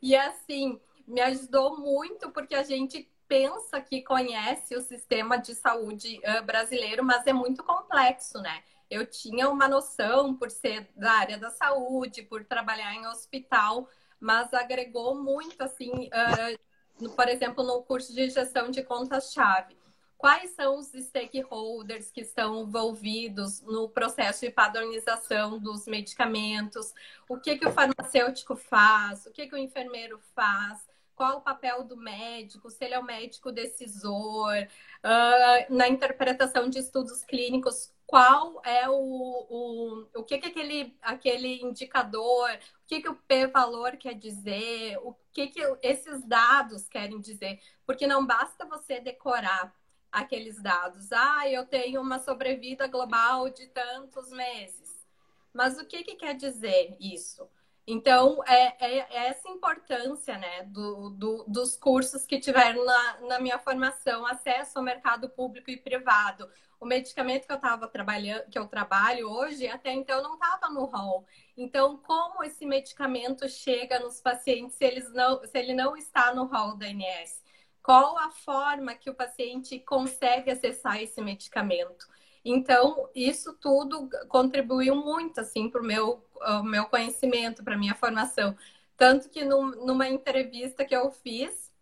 E 0.02 0.16
assim, 0.16 0.80
me 1.06 1.20
ajudou 1.20 1.78
muito 1.78 2.30
porque 2.30 2.54
a 2.54 2.62
gente 2.62 3.10
pensa 3.26 3.80
que 3.80 4.02
conhece 4.02 4.74
o 4.74 4.80
sistema 4.80 5.36
de 5.36 5.54
saúde 5.54 6.20
uh, 6.24 6.42
brasileiro, 6.44 7.04
mas 7.04 7.26
é 7.26 7.32
muito 7.32 7.62
complexo, 7.62 8.40
né? 8.40 8.62
Eu 8.90 9.04
tinha 9.06 9.50
uma 9.50 9.68
noção 9.68 10.34
por 10.34 10.50
ser 10.50 10.88
da 10.96 11.12
área 11.12 11.38
da 11.38 11.50
saúde, 11.50 12.22
por 12.22 12.44
trabalhar 12.44 12.94
em 12.94 13.06
hospital, 13.06 13.88
mas 14.18 14.52
agregou 14.54 15.14
muito, 15.14 15.62
assim, 15.62 16.08
uh, 16.08 17.10
por 17.14 17.28
exemplo, 17.28 17.62
no 17.62 17.82
curso 17.82 18.14
de 18.14 18.30
gestão 18.30 18.70
de 18.70 18.82
contas-chave. 18.82 19.76
Quais 20.18 20.50
são 20.50 20.78
os 20.78 20.88
stakeholders 20.88 22.10
que 22.10 22.22
estão 22.22 22.62
envolvidos 22.62 23.62
no 23.62 23.88
processo 23.88 24.44
de 24.44 24.50
padronização 24.50 25.58
dos 25.58 25.86
medicamentos? 25.86 26.92
O 27.28 27.38
que, 27.38 27.56
que 27.56 27.66
o 27.66 27.72
farmacêutico 27.72 28.56
faz? 28.56 29.24
O 29.26 29.30
que, 29.30 29.46
que 29.46 29.54
o 29.54 29.58
enfermeiro 29.58 30.18
faz? 30.34 30.86
qual 31.18 31.38
o 31.38 31.40
papel 31.40 31.82
do 31.82 31.96
médico, 31.96 32.70
se 32.70 32.84
ele 32.84 32.94
é 32.94 32.98
o 32.98 33.02
médico 33.02 33.50
decisor, 33.50 34.54
uh, 34.54 35.74
na 35.74 35.88
interpretação 35.88 36.70
de 36.70 36.78
estudos 36.78 37.24
clínicos, 37.24 37.92
qual 38.06 38.62
é 38.64 38.88
o, 38.88 38.94
o, 38.94 40.06
o 40.14 40.22
que, 40.22 40.38
que 40.38 40.46
aquele, 40.46 40.96
aquele 41.02 41.60
indicador, 41.60 42.48
o 42.52 42.86
que, 42.86 43.02
que 43.02 43.08
o 43.08 43.16
P-valor 43.16 43.96
quer 43.96 44.14
dizer, 44.14 44.96
o 45.02 45.12
que, 45.32 45.48
que 45.48 45.60
esses 45.82 46.24
dados 46.24 46.88
querem 46.88 47.20
dizer, 47.20 47.60
porque 47.84 48.06
não 48.06 48.24
basta 48.24 48.64
você 48.64 49.00
decorar 49.00 49.74
aqueles 50.20 50.60
dados. 50.60 51.12
Ah, 51.12 51.48
eu 51.48 51.66
tenho 51.66 52.00
uma 52.00 52.18
sobrevida 52.18 52.86
global 52.86 53.48
de 53.48 53.66
tantos 53.68 54.30
meses. 54.30 55.06
Mas 55.52 55.78
o 55.78 55.84
que, 55.84 56.04
que 56.04 56.16
quer 56.16 56.34
dizer 56.34 56.96
isso? 57.00 57.48
Então, 57.90 58.44
é, 58.46 58.76
é, 58.78 58.98
é, 58.98 59.26
essa 59.28 59.48
importância 59.48 60.36
né, 60.36 60.62
do, 60.64 61.08
do, 61.08 61.44
dos 61.48 61.74
cursos 61.74 62.26
que 62.26 62.38
tiveram 62.38 62.84
na, 62.84 63.20
na, 63.22 63.40
minha 63.40 63.58
formação, 63.58 64.26
acesso 64.26 64.78
ao 64.78 64.84
mercado 64.84 65.26
público 65.30 65.70
e 65.70 65.76
privado. 65.78 66.50
O 66.78 66.84
medicamento 66.84 67.46
que 67.46 67.52
eu 67.52 67.56
estava 67.56 67.88
trabalhando, 67.88 68.46
que 68.50 68.58
eu 68.58 68.68
trabalho 68.68 69.30
hoje, 69.30 69.66
até 69.66 69.90
então 69.90 70.22
não 70.22 70.34
estava 70.34 70.68
no 70.68 70.84
rol. 70.84 71.26
Então, 71.56 71.96
como 71.96 72.44
esse 72.44 72.66
medicamento 72.66 73.48
chega 73.48 73.98
nos 74.00 74.20
pacientes 74.20 74.76
se, 74.76 74.84
eles 74.84 75.10
não, 75.14 75.42
se 75.44 75.58
ele 75.58 75.72
não 75.72 75.96
está 75.96 76.34
no 76.34 76.44
rol 76.44 76.76
da 76.76 76.84
ANS? 76.84 77.42
Qual 77.88 78.18
a 78.18 78.30
forma 78.30 78.94
que 78.94 79.08
o 79.08 79.14
paciente 79.14 79.78
consegue 79.78 80.50
acessar 80.50 81.02
esse 81.02 81.22
medicamento? 81.22 82.06
Então, 82.44 83.08
isso 83.14 83.54
tudo 83.54 84.10
contribuiu 84.28 84.94
muito 84.94 85.40
assim 85.40 85.70
para 85.70 85.80
o 85.80 85.84
meu, 85.86 86.22
meu 86.64 86.84
conhecimento, 86.84 87.64
para 87.64 87.76
a 87.76 87.78
minha 87.78 87.94
formação. 87.94 88.54
Tanto 88.94 89.30
que 89.30 89.42
num, 89.42 89.86
numa 89.86 90.06
entrevista 90.06 90.84
que 90.84 90.94
eu 90.94 91.10
fiz, 91.10 91.72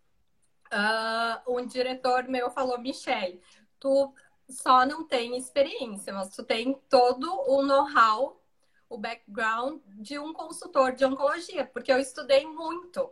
uh, 0.67 1.53
um 1.53 1.67
diretor 1.67 2.29
meu 2.29 2.51
falou, 2.53 2.79
Michelle, 2.79 3.43
tu 3.81 4.15
só 4.49 4.87
não 4.87 5.09
tem 5.09 5.37
experiência, 5.37 6.13
mas 6.13 6.29
tu 6.37 6.45
tem 6.45 6.81
todo 6.89 7.29
o 7.49 7.65
know-how, 7.65 8.41
o 8.89 8.97
background 8.97 9.83
de 9.97 10.21
um 10.21 10.33
consultor 10.33 10.93
de 10.93 11.05
oncologia, 11.05 11.67
porque 11.67 11.91
eu 11.91 11.99
estudei 11.99 12.47
muito 12.47 13.11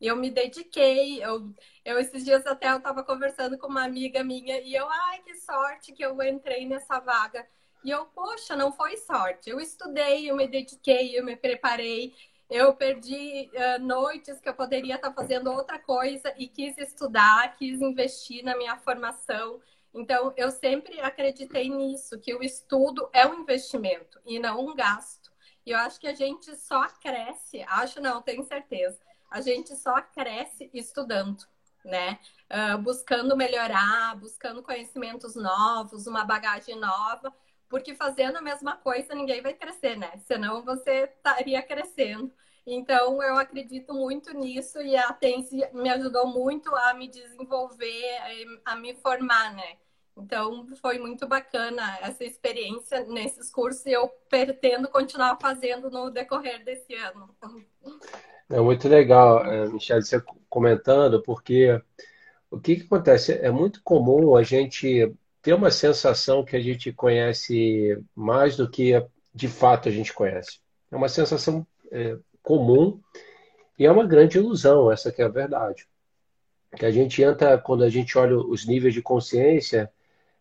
eu 0.00 0.16
me 0.16 0.30
dediquei. 0.30 1.22
Eu, 1.22 1.52
eu 1.84 1.98
esses 1.98 2.24
dias 2.24 2.46
até 2.46 2.70
eu 2.70 2.78
estava 2.78 3.02
conversando 3.02 3.58
com 3.58 3.66
uma 3.66 3.84
amiga 3.84 4.22
minha 4.22 4.60
e 4.60 4.74
eu, 4.74 4.88
ai, 4.88 5.22
que 5.22 5.34
sorte 5.36 5.92
que 5.92 6.04
eu 6.04 6.20
entrei 6.22 6.66
nessa 6.66 6.98
vaga. 7.00 7.46
E 7.84 7.90
eu, 7.90 8.06
poxa, 8.06 8.56
não 8.56 8.72
foi 8.72 8.96
sorte. 8.96 9.50
Eu 9.50 9.60
estudei, 9.60 10.30
eu 10.30 10.36
me 10.36 10.48
dediquei, 10.48 11.18
eu 11.18 11.24
me 11.24 11.36
preparei. 11.36 12.14
Eu 12.48 12.74
perdi 12.74 13.50
uh, 13.54 13.82
noites 13.82 14.40
que 14.40 14.48
eu 14.48 14.54
poderia 14.54 14.96
estar 14.96 15.12
fazendo 15.12 15.50
outra 15.52 15.78
coisa 15.78 16.32
e 16.36 16.48
quis 16.48 16.78
estudar, 16.78 17.56
quis 17.56 17.80
investir 17.80 18.44
na 18.44 18.56
minha 18.56 18.76
formação. 18.78 19.60
Então, 19.94 20.32
eu 20.36 20.50
sempre 20.50 21.00
acreditei 21.00 21.68
nisso, 21.68 22.20
que 22.20 22.34
o 22.34 22.42
estudo 22.42 23.08
é 23.12 23.26
um 23.26 23.40
investimento 23.40 24.20
e 24.26 24.38
não 24.38 24.66
um 24.66 24.74
gasto. 24.74 25.30
E 25.64 25.70
eu 25.70 25.78
acho 25.78 25.98
que 25.98 26.06
a 26.06 26.14
gente 26.14 26.54
só 26.56 26.86
cresce, 27.00 27.62
acho 27.62 28.00
não, 28.00 28.22
tenho 28.22 28.44
certeza, 28.44 29.00
a 29.30 29.40
gente 29.40 29.74
só 29.76 30.00
cresce 30.00 30.70
estudando, 30.72 31.44
né? 31.84 32.18
Uh, 32.50 32.78
buscando 32.78 33.36
melhorar, 33.36 34.16
buscando 34.16 34.62
conhecimentos 34.62 35.34
novos, 35.34 36.06
uma 36.06 36.24
bagagem 36.24 36.76
nova, 36.76 37.34
porque 37.68 37.94
fazendo 37.94 38.36
a 38.36 38.42
mesma 38.42 38.76
coisa 38.76 39.14
ninguém 39.14 39.42
vai 39.42 39.54
crescer, 39.54 39.96
né? 39.96 40.12
Senão 40.26 40.62
você 40.62 41.04
estaria 41.04 41.62
crescendo. 41.62 42.32
Então, 42.66 43.22
eu 43.22 43.38
acredito 43.38 43.94
muito 43.94 44.32
nisso 44.34 44.80
e 44.82 44.96
a 44.96 45.12
Tense 45.12 45.56
me 45.72 45.88
ajudou 45.90 46.26
muito 46.26 46.74
a 46.74 46.94
me 46.94 47.06
desenvolver, 47.06 48.18
a 48.64 48.74
me 48.74 48.94
formar, 48.94 49.54
né? 49.54 49.76
Então, 50.16 50.66
foi 50.80 50.98
muito 50.98 51.28
bacana 51.28 51.98
essa 52.00 52.24
experiência 52.24 53.04
nesses 53.04 53.50
cursos 53.50 53.84
e 53.86 53.92
eu 53.92 54.08
pretendo 54.28 54.88
continuar 54.88 55.36
fazendo 55.40 55.90
no 55.90 56.10
decorrer 56.10 56.64
desse 56.64 56.94
ano. 56.94 57.36
É 58.48 58.60
muito 58.60 58.88
legal, 58.88 59.44
é, 59.44 59.68
Michelle, 59.68 60.04
você 60.04 60.22
comentando, 60.48 61.20
porque 61.22 61.80
o 62.50 62.60
que, 62.60 62.76
que 62.76 62.82
acontece? 62.82 63.32
É 63.32 63.50
muito 63.50 63.82
comum 63.82 64.36
a 64.36 64.42
gente 64.42 65.12
ter 65.42 65.52
uma 65.52 65.70
sensação 65.70 66.44
que 66.44 66.56
a 66.56 66.60
gente 66.60 66.92
conhece 66.92 68.02
mais 68.14 68.56
do 68.56 68.68
que, 68.70 69.04
de 69.34 69.48
fato 69.48 69.88
a 69.88 69.92
gente 69.92 70.12
conhece. 70.12 70.60
É 70.90 70.96
uma 70.96 71.08
sensação 71.08 71.66
é, 71.90 72.16
comum 72.42 73.00
e 73.78 73.84
é 73.84 73.90
uma 73.90 74.06
grande 74.06 74.38
ilusão, 74.38 74.90
essa 74.90 75.12
que 75.12 75.20
é 75.20 75.24
a 75.24 75.28
verdade. 75.28 75.86
Que 76.76 76.86
a 76.86 76.90
gente 76.90 77.22
entra, 77.22 77.58
quando 77.58 77.84
a 77.84 77.90
gente 77.90 78.16
olha 78.16 78.38
os 78.38 78.66
níveis 78.66 78.94
de 78.94 79.02
consciência, 79.02 79.92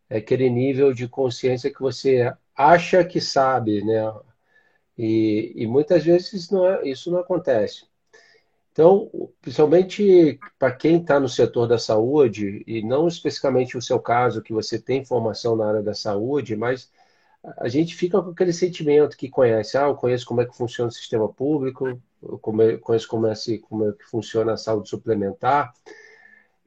é 0.10 0.18
aquele 0.18 0.50
nível 0.50 0.94
de 0.94 1.08
consciência 1.08 1.74
que 1.74 1.82
você 1.82 2.34
acha 2.56 3.04
que 3.04 3.20
sabe, 3.20 3.84
né? 3.84 4.14
E, 4.98 5.54
e 5.56 5.68
muitas 5.68 6.04
vezes 6.04 6.50
não 6.50 6.68
é, 6.68 6.88
isso 6.88 7.12
não 7.12 7.20
acontece. 7.20 7.86
Então, 8.76 9.10
principalmente 9.42 10.38
para 10.60 10.70
quem 10.70 11.00
está 11.00 11.18
no 11.18 11.30
setor 11.30 11.66
da 11.66 11.80
saúde, 11.80 12.62
e 12.68 12.82
não 12.82 13.08
especificamente 13.08 13.78
o 13.78 13.82
seu 13.82 13.98
caso, 14.02 14.42
que 14.42 14.52
você 14.52 14.78
tem 14.78 15.06
formação 15.06 15.56
na 15.56 15.66
área 15.66 15.82
da 15.82 15.94
saúde, 15.94 16.58
mas 16.58 16.92
a 17.58 17.70
gente 17.70 17.96
fica 17.96 18.22
com 18.22 18.32
aquele 18.32 18.52
sentimento 18.52 19.16
que 19.16 19.30
conhece, 19.30 19.78
ah, 19.78 19.84
eu 19.84 19.96
conheço 19.96 20.26
como 20.26 20.42
é 20.42 20.46
que 20.46 20.58
funciona 20.58 20.90
o 20.90 20.94
sistema 20.94 21.32
público, 21.32 21.88
eu 22.22 22.38
conheço 22.38 23.08
como 23.08 23.28
é, 23.28 23.38
como 23.60 23.88
é 23.88 23.94
que 23.94 24.04
funciona 24.04 24.52
a 24.52 24.58
saúde 24.58 24.90
suplementar. 24.90 25.74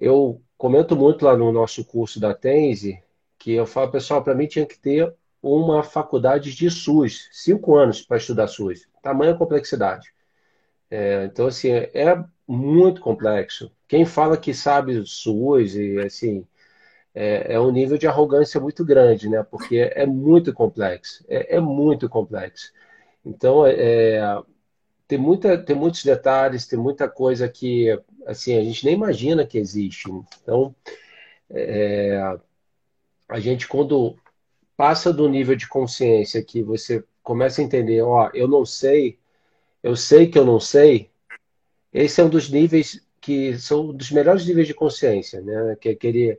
Eu 0.00 0.40
comento 0.56 0.96
muito 0.96 1.26
lá 1.26 1.36
no 1.36 1.52
nosso 1.52 1.84
curso 1.84 2.18
da 2.18 2.32
Tense, 2.32 3.02
que 3.38 3.52
eu 3.52 3.66
falo, 3.66 3.92
pessoal, 3.92 4.24
para 4.24 4.34
mim 4.34 4.46
tinha 4.46 4.64
que 4.64 4.78
ter 4.78 5.14
uma 5.42 5.82
faculdade 5.82 6.54
de 6.54 6.70
SUS, 6.70 7.28
cinco 7.32 7.76
anos 7.76 8.00
para 8.00 8.16
estudar 8.16 8.48
SUS, 8.48 8.88
tamanha 9.02 9.34
complexidade. 9.36 10.16
É, 10.90 11.24
então, 11.24 11.46
assim, 11.46 11.70
é 11.70 12.24
muito 12.46 13.00
complexo. 13.00 13.70
Quem 13.86 14.04
fala 14.06 14.36
que 14.36 14.54
sabe 14.54 15.04
SUS 15.06 15.74
e, 15.74 15.98
assim, 16.00 16.46
é, 17.14 17.54
é, 17.54 17.60
um 17.60 17.70
nível 17.70 17.98
de 17.98 18.06
arrogância 18.06 18.60
muito 18.60 18.84
grande, 18.84 19.28
né? 19.28 19.42
Porque 19.42 19.78
é, 19.78 20.06
muito 20.06 20.52
complexo, 20.52 21.24
é, 21.28 21.56
é 21.56 21.60
muito 21.60 22.08
complexo. 22.08 22.72
Então, 23.24 23.66
é, 23.66 23.74
é, 24.16 24.42
tem, 25.06 25.18
muita, 25.18 25.58
tem 25.58 25.76
muitos 25.76 26.04
detalhes, 26.04 26.66
tem 26.66 26.78
muita 26.78 27.08
coisa 27.08 27.48
que, 27.48 27.88
assim, 28.26 28.56
a 28.56 28.62
gente 28.64 28.84
nem 28.84 28.94
imagina 28.94 29.46
que 29.46 29.58
existe. 29.58 30.08
Então, 30.42 30.74
é, 31.50 32.38
a 33.28 33.40
gente, 33.40 33.68
quando 33.68 34.16
passa 34.76 35.12
do 35.12 35.28
nível 35.28 35.56
de 35.56 35.68
consciência 35.68 36.42
que 36.42 36.62
você 36.62 37.04
começa 37.22 37.60
a 37.60 37.64
entender, 37.64 38.00
ó, 38.02 38.30
eu 38.32 38.48
não 38.48 38.64
sei 38.64 39.18
eu 39.82 39.96
sei 39.96 40.26
que 40.26 40.38
eu 40.38 40.44
não 40.44 40.60
sei, 40.60 41.10
esse 41.92 42.20
é 42.20 42.24
um 42.24 42.28
dos 42.28 42.50
níveis 42.50 43.00
que 43.20 43.58
são 43.58 43.92
dos 43.92 44.10
melhores 44.10 44.46
níveis 44.46 44.66
de 44.66 44.74
consciência, 44.74 45.40
né? 45.40 45.76
Que 45.80 45.90
é 45.90 45.92
aquele 45.92 46.38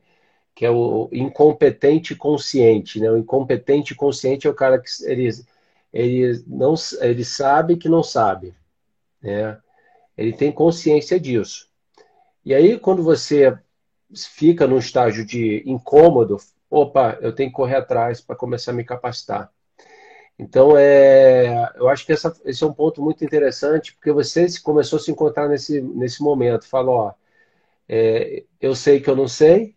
que 0.56 0.66
é 0.66 0.72
o 0.72 1.10
incompetente 1.12 2.16
consciente, 2.16 3.00
né? 3.00 3.10
O 3.10 3.18
incompetente 3.18 3.96
consciente 3.96 4.48
é 4.48 4.50
o 4.50 4.54
cara 4.54 4.80
que 4.80 4.90
ele, 5.06 5.30
ele 5.94 6.44
não 6.48 6.76
ele 7.02 7.24
sabe 7.24 7.78
que 7.78 7.88
não 7.88 8.04
sabe, 8.04 8.54
né? 9.22 9.58
Ele 10.18 10.34
tem 10.34 10.52
consciência 10.52 11.20
disso. 11.20 11.70
E 12.46 12.54
aí 12.54 12.78
quando 12.80 13.04
você 13.04 13.58
fica 14.14 14.68
num 14.68 14.80
estágio 14.80 15.26
de 15.26 15.64
incômodo, 15.66 16.38
opa, 16.70 17.18
eu 17.22 17.34
tenho 17.34 17.50
que 17.50 17.56
correr 17.56 17.76
atrás 17.76 18.22
para 18.22 18.36
começar 18.36 18.72
a 18.72 18.76
me 18.76 18.84
capacitar. 18.84 19.52
Então, 20.40 20.78
é, 20.78 21.70
eu 21.76 21.90
acho 21.90 22.06
que 22.06 22.14
essa, 22.14 22.34
esse 22.46 22.64
é 22.64 22.68
um 22.68 22.74
ponto 22.74 23.02
muito 23.04 23.26
interessante, 23.26 23.94
porque 23.94 24.12
você 24.12 24.48
começou 24.62 24.98
a 24.98 25.02
se 25.02 25.12
encontrar 25.12 25.50
nesse, 25.50 25.82
nesse 25.82 26.24
momento. 26.24 26.66
Falou, 26.68 26.96
ó, 26.96 27.14
é, 27.90 28.46
eu 28.62 28.76
sei 28.76 29.02
que 29.02 29.10
eu 29.10 29.16
não 29.16 29.28
sei, 29.28 29.76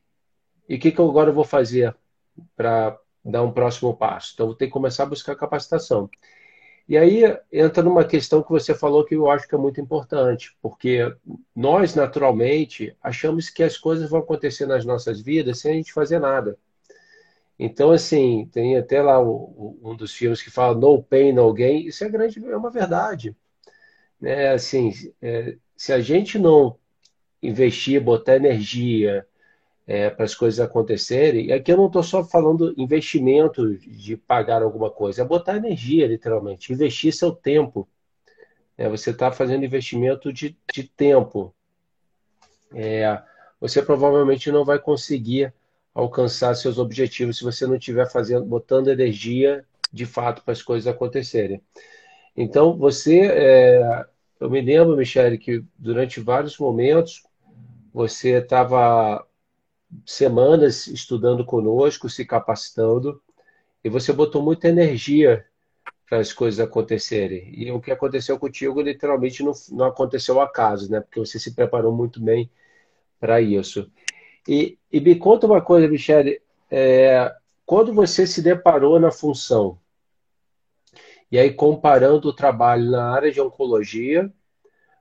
e 0.69 0.77
o 0.77 0.81
que, 0.81 0.93
que 0.93 1.01
eu 1.01 1.11
agora 1.11 1.33
vou 1.33 1.45
fazer 1.45 1.97
para 2.57 2.99
dar 3.25 3.43
um 3.43 3.53
próximo 3.53 3.97
passo? 3.97 4.33
Então, 4.35 4.47
vou 4.47 4.57
ter 4.57 4.67
que 4.67 4.73
começar 4.73 5.05
a 5.05 5.07
buscar 5.07 5.37
capacitação. 5.37 6.11
E 6.89 6.99
aí 6.99 7.23
entra 7.53 7.83
numa 7.83 8.05
questão 8.05 8.43
que 8.43 8.51
você 8.51 8.75
falou 8.75 9.05
que 9.05 9.15
eu 9.15 9.31
acho 9.31 9.49
que 9.49 9.55
é 9.55 9.59
muito 9.59 9.81
importante, 9.81 10.57
porque 10.63 11.01
nós, 11.55 11.95
naturalmente, 11.95 12.97
achamos 13.03 13.51
que 13.51 13.63
as 13.63 13.79
coisas 13.79 14.11
vão 14.11 14.21
acontecer 14.21 14.67
nas 14.67 14.85
nossas 14.85 15.21
vidas 15.21 15.61
sem 15.61 15.73
a 15.73 15.77
gente 15.77 15.93
fazer 15.93 16.19
nada. 16.21 16.59
Então, 17.65 17.93
assim, 17.93 18.49
tem 18.51 18.77
até 18.77 19.01
lá 19.01 19.23
um 19.23 19.95
dos 19.97 20.13
filmes 20.13 20.43
que 20.43 20.51
fala 20.51 20.77
No 20.77 21.01
Pain, 21.01 21.33
No 21.33 21.53
Gain. 21.53 21.87
Isso 21.87 22.03
é 22.03 22.09
grande, 22.09 22.45
é 22.45 22.57
uma 22.57 22.73
verdade. 22.73 23.37
Né? 24.21 24.49
Assim, 24.49 24.93
é, 25.23 25.57
se 25.77 25.93
a 25.93 26.01
gente 26.01 26.41
não 26.41 26.77
investir, 27.41 28.03
botar 28.03 28.35
energia 28.35 29.25
é, 29.87 30.11
para 30.11 30.25
as 30.25 30.35
coisas 30.35 30.59
acontecerem, 30.59 31.47
e 31.47 31.53
aqui 31.53 31.71
eu 31.71 31.77
não 31.77 31.87
estou 31.87 32.03
só 32.03 32.25
falando 32.25 32.75
investimento 32.77 33.77
de 33.79 34.17
pagar 34.17 34.61
alguma 34.61 34.91
coisa, 34.91 35.23
é 35.23 35.25
botar 35.25 35.57
energia, 35.57 36.09
literalmente, 36.09 36.73
investir 36.73 37.13
seu 37.13 37.31
tempo. 37.31 37.89
É, 38.77 38.89
você 38.89 39.11
está 39.11 39.31
fazendo 39.31 39.65
investimento 39.65 40.33
de, 40.33 40.59
de 40.75 40.83
tempo. 40.83 41.55
É, 42.75 43.23
você 43.61 43.81
provavelmente 43.81 44.51
não 44.51 44.65
vai 44.65 44.81
conseguir 44.81 45.55
alcançar 45.95 46.55
seus 46.55 46.79
objetivos 46.79 47.39
se 47.39 47.45
você 47.45 47.67
não 47.67 47.77
estiver 47.77 48.11
fazendo, 48.11 48.45
botando 48.45 48.89
energia 48.89 49.65
de 49.93 50.07
fato 50.07 50.43
para 50.43 50.53
as 50.53 50.63
coisas 50.63 50.87
acontecerem. 50.87 51.63
Então, 52.37 52.77
você, 52.77 53.21
é, 53.21 54.07
eu 54.41 54.51
me 54.51 54.61
lembro, 54.61 54.97
Michele, 54.97 55.37
que 55.37 55.63
durante 55.79 56.21
vários 56.21 56.59
momentos 56.59 57.23
você 57.93 58.39
estava 58.39 59.27
semanas 60.07 60.87
estudando 60.87 61.45
conosco, 61.45 62.09
se 62.09 62.25
capacitando, 62.25 63.21
e 63.85 63.91
você 63.91 64.13
botou 64.13 64.43
muita 64.43 64.69
energia 64.69 65.45
para 66.09 66.19
as 66.19 66.33
coisas 66.33 66.61
acontecerem. 66.61 67.51
E 67.55 67.71
o 67.71 67.81
que 67.81 67.91
aconteceu 67.91 68.39
contigo 68.39 68.81
literalmente 68.81 69.43
não, 69.43 69.53
não 69.71 69.87
aconteceu 69.87 70.41
acaso, 70.41 70.91
né? 70.91 71.01
Porque 71.01 71.19
você 71.19 71.39
se 71.39 71.55
preparou 71.55 71.93
muito 71.93 72.21
bem 72.21 72.51
para 73.19 73.41
isso. 73.41 73.91
E, 74.47 74.79
e 74.91 75.01
me 75.01 75.17
conta 75.17 75.47
uma 75.47 75.61
coisa, 75.61 75.89
Michele, 75.89 76.43
é, 76.71 77.33
quando 77.65 77.93
você 77.93 78.27
se 78.27 78.43
deparou 78.43 78.99
na 78.99 79.11
função, 79.11 79.79
e 81.31 81.39
aí 81.39 81.53
comparando 81.53 82.29
o 82.29 82.33
trabalho 82.33 82.91
na 82.91 83.11
área 83.11 83.33
de 83.33 83.41
oncologia 83.41 84.31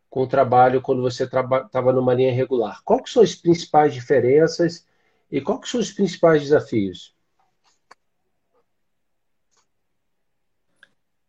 com 0.10 0.24
o 0.24 0.28
trabalho 0.28 0.82
quando 0.82 1.02
você 1.02 1.24
estava 1.24 1.94
numa 1.94 2.14
linha 2.14 2.34
regular, 2.34 2.82
quais 2.84 3.12
são 3.12 3.24
as 3.24 3.36
principais 3.36 3.94
diferenças 3.94 4.88
e 5.30 5.42
quais 5.42 5.70
são 5.70 5.80
os 5.80 5.92
principais 5.92 6.42
desafios? 6.42 7.16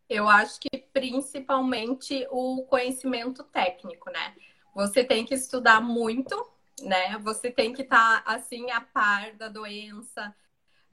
Eu 0.09 0.27
acho 0.27 0.59
que 0.59 0.77
principalmente 0.93 2.27
o 2.29 2.63
conhecimento 2.69 3.43
técnico, 3.45 4.11
né? 4.11 4.35
Você 4.75 5.03
tem 5.03 5.25
que 5.25 5.33
estudar 5.33 5.81
muito 5.81 6.52
né? 6.81 7.17
Você 7.19 7.51
tem 7.51 7.73
que 7.73 7.83
estar 7.83 8.23
tá, 8.23 8.33
assim 8.33 8.71
a 8.71 8.81
par 8.81 9.33
da 9.33 9.49
doença, 9.49 10.35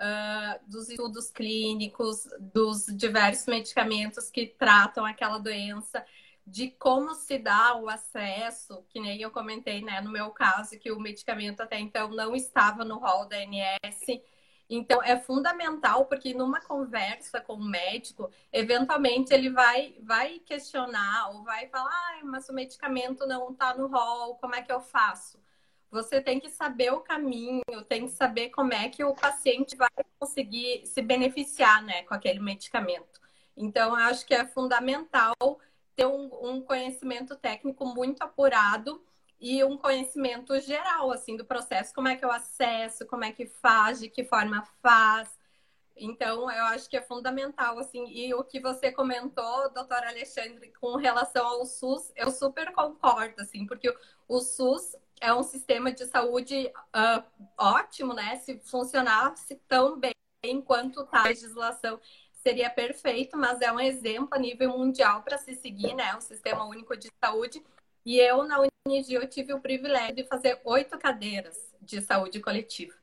uh, 0.01 0.71
dos 0.71 0.89
estudos 0.89 1.31
clínicos, 1.31 2.29
dos 2.39 2.87
diversos 2.87 3.47
medicamentos 3.47 4.31
que 4.31 4.47
tratam 4.47 5.05
aquela 5.05 5.39
doença, 5.39 6.05
de 6.47 6.69
como 6.71 7.15
se 7.15 7.39
dá 7.39 7.77
o 7.77 7.89
acesso, 7.89 8.85
que 8.89 8.99
nem 8.99 9.21
eu 9.21 9.31
comentei, 9.31 9.83
né, 9.83 10.01
no 10.01 10.11
meu 10.11 10.31
caso, 10.31 10.79
que 10.79 10.91
o 10.91 10.99
medicamento 10.99 11.61
até 11.61 11.79
então 11.79 12.09
não 12.11 12.35
estava 12.35 12.85
no 12.85 12.99
rol 12.99 13.27
da 13.27 13.37
ANS. 13.37 14.21
Então, 14.69 15.03
é 15.03 15.19
fundamental, 15.19 16.07
porque 16.07 16.33
numa 16.33 16.61
conversa 16.61 17.41
com 17.41 17.55
o 17.55 17.65
médico, 17.65 18.31
eventualmente 18.53 19.35
ele 19.35 19.51
vai, 19.51 19.97
vai 20.01 20.39
questionar 20.41 21.31
ou 21.31 21.43
vai 21.43 21.69
falar, 21.69 21.91
ah, 21.91 22.21
mas 22.25 22.49
o 22.49 22.53
medicamento 22.53 23.27
não 23.27 23.51
está 23.51 23.75
no 23.75 23.89
rol, 23.89 24.37
como 24.37 24.55
é 24.55 24.63
que 24.63 24.73
eu 24.73 24.81
faço? 24.81 25.40
Você 25.91 26.21
tem 26.21 26.39
que 26.39 26.49
saber 26.49 26.93
o 26.93 27.01
caminho, 27.01 27.63
tem 27.89 28.07
que 28.07 28.13
saber 28.13 28.51
como 28.51 28.73
é 28.73 28.89
que 28.89 29.03
o 29.03 29.15
paciente 29.15 29.77
vai 29.77 29.89
conseguir 30.19 30.87
se 30.87 31.03
beneficiar 31.03 31.83
né, 31.83 32.03
com 32.05 32.15
aquele 32.15 32.39
medicamento. 32.39 33.21
Então, 33.57 33.95
acho 33.95 34.25
que 34.25 34.35
é 34.35 34.47
fundamental 34.47 35.35
ter 35.97 36.07
um, 36.07 36.31
um, 36.49 36.63
conhecimento 36.63 37.37
técnico 37.37 37.85
muito 37.85 38.23
apurado 38.23 39.05
e 39.41 39.63
um 39.65 39.77
conhecimento 39.77 40.59
geral, 40.61 41.11
assim, 41.11 41.37
do 41.37 41.45
processo. 41.45 41.93
Como 41.93 42.09
é 42.09 42.17
que 42.17 42.25
eu 42.25 42.31
acesso, 42.31 43.07
como 43.07 43.25
é 43.25 43.33
que 43.33 43.47
faz, 43.47 44.01
de 44.01 44.09
que 44.09 44.25
forma 44.25 44.63
faz. 44.81 45.39
Então, 45.97 46.51
eu 46.51 46.65
acho 46.67 46.89
que 46.89 46.97
é 46.97 47.03
fundamental, 47.03 47.79
assim. 47.79 48.07
E 48.09 48.33
o 48.33 48.45
que 48.45 48.61
você 48.61 48.93
comentou, 48.93 49.71
doutor 49.73 50.05
Alexandre, 50.05 50.73
com 50.81 50.97
relação 50.97 51.47
ao 51.47 51.67
SUS, 51.67 52.13
eu 52.17 52.31
super 52.31 52.73
concordo, 52.73 53.43
assim, 53.43 53.67
porque 53.67 53.95
o 54.29 54.41
SUS 54.41 54.97
é 55.21 55.33
um 55.35 55.43
sistema 55.43 55.93
de 55.93 56.07
saúde 56.07 56.73
uh, 56.97 57.23
ótimo, 57.59 58.15
né? 58.15 58.37
Se 58.37 58.59
funcionasse 58.61 59.57
tão 59.69 59.99
bem 59.99 60.15
quanto 60.65 61.05
tá 61.05 61.21
a 61.21 61.29
legislação, 61.29 62.01
seria 62.33 62.71
perfeito, 62.71 63.37
mas 63.37 63.61
é 63.61 63.71
um 63.71 63.81
exemplo 63.81 64.31
a 64.33 64.39
nível 64.39 64.77
mundial 64.77 65.23
para 65.23 65.37
se 65.37 65.55
seguir, 65.55 65.95
né? 65.95 66.15
O 66.17 66.21
Sistema 66.21 66.65
Único 66.65 66.97
de 66.97 67.09
Saúde. 67.23 67.63
E 68.05 68.19
eu, 68.19 68.45
na 68.45 68.65
Unigi, 68.87 69.15
eu 69.15 69.29
tive 69.29 69.53
o 69.53 69.61
privilégio 69.61 70.17
de 70.17 70.25
fazer 70.25 70.59
oito 70.65 70.99
cadeiras 70.99 71.57
de 71.83 72.01
saúde 72.01 72.41
coletiva. 72.41 72.95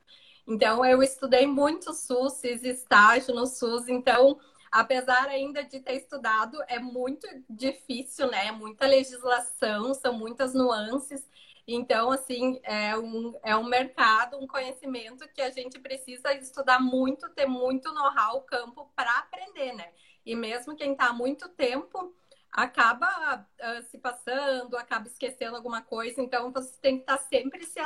Então, 0.48 0.84
eu 0.84 1.04
estudei 1.04 1.46
muito 1.46 1.94
SUS, 1.94 2.42
fiz 2.42 2.64
estágio 2.64 3.36
no 3.36 3.46
SUS, 3.46 3.88
então 3.88 4.40
apesar 4.72 5.28
ainda 5.28 5.64
de 5.64 5.80
ter 5.80 5.94
estudado, 5.94 6.58
é 6.68 6.80
muito 6.80 7.28
difícil, 7.50 8.30
né? 8.30 8.48
É 8.48 8.52
muita 8.52 8.86
legislação, 8.86 9.94
são 9.94 10.14
muitas 10.14 10.54
nuances. 10.54 11.28
Então, 11.68 12.12
assim, 12.12 12.62
é 12.64 12.98
um, 12.98 13.38
é 13.44 13.54
um 13.56 13.66
mercado, 13.66 14.38
um 14.38 14.48
conhecimento 14.48 15.28
que 15.34 15.42
a 15.42 15.50
gente 15.50 15.78
precisa 15.80 16.32
estudar 16.34 16.80
muito, 16.80 17.28
ter 17.32 17.46
muito 17.46 17.94
know-how, 17.94 18.42
campo 18.44 18.90
para 18.96 19.20
aprender, 19.20 19.74
né? 19.74 19.92
E 20.26 20.34
mesmo 20.34 20.78
quem 20.78 20.94
está 20.94 21.08
há 21.08 21.14
muito 21.14 21.50
tempo 21.50 22.16
acaba 22.50 23.46
uh, 23.60 23.84
se 23.84 23.98
passando, 23.98 24.78
acaba 24.78 25.08
esquecendo 25.08 25.58
alguma 25.58 25.82
coisa. 25.82 26.22
Então, 26.22 26.54
você 26.54 26.80
tem 26.80 26.96
que 26.96 27.02
estar 27.02 27.18
tá 27.18 27.24
sempre 27.26 27.66
se 27.66 27.80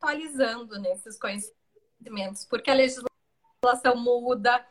atualizando 0.00 0.76
nesses 0.80 1.16
conhecimentos, 1.20 2.44
porque 2.46 2.68
a 2.68 2.74
legislação 2.74 3.96
muda, 3.96 4.66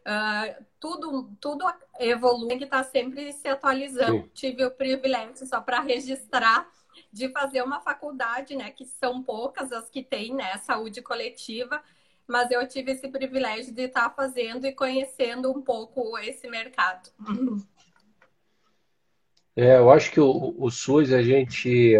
uh, 0.00 0.64
tudo, 0.80 1.30
tudo 1.40 1.64
evolui, 2.00 2.48
tem 2.48 2.58
que 2.58 2.64
estar 2.64 2.82
tá 2.82 2.90
sempre 2.90 3.32
se 3.32 3.46
atualizando. 3.46 4.22
Sim. 4.22 4.30
Tive 4.34 4.64
o 4.64 4.70
privilégio, 4.72 5.46
só 5.46 5.60
para 5.60 5.78
registrar, 5.78 6.68
de 7.12 7.28
fazer 7.30 7.62
uma 7.62 7.80
faculdade, 7.80 8.54
né, 8.56 8.70
que 8.70 8.84
são 8.84 9.22
poucas 9.22 9.72
as 9.72 9.88
que 9.90 10.02
têm, 10.02 10.34
né, 10.34 10.56
saúde 10.58 11.02
coletiva, 11.02 11.82
mas 12.26 12.50
eu 12.50 12.66
tive 12.68 12.92
esse 12.92 13.08
privilégio 13.08 13.74
de 13.74 13.82
estar 13.82 14.10
fazendo 14.10 14.66
e 14.66 14.72
conhecendo 14.72 15.50
um 15.50 15.60
pouco 15.60 16.16
esse 16.18 16.48
mercado. 16.48 17.10
É, 19.56 19.76
eu 19.78 19.90
acho 19.90 20.12
que 20.12 20.20
o, 20.20 20.54
o 20.56 20.70
SUS 20.70 21.12
a 21.12 21.22
gente 21.22 21.98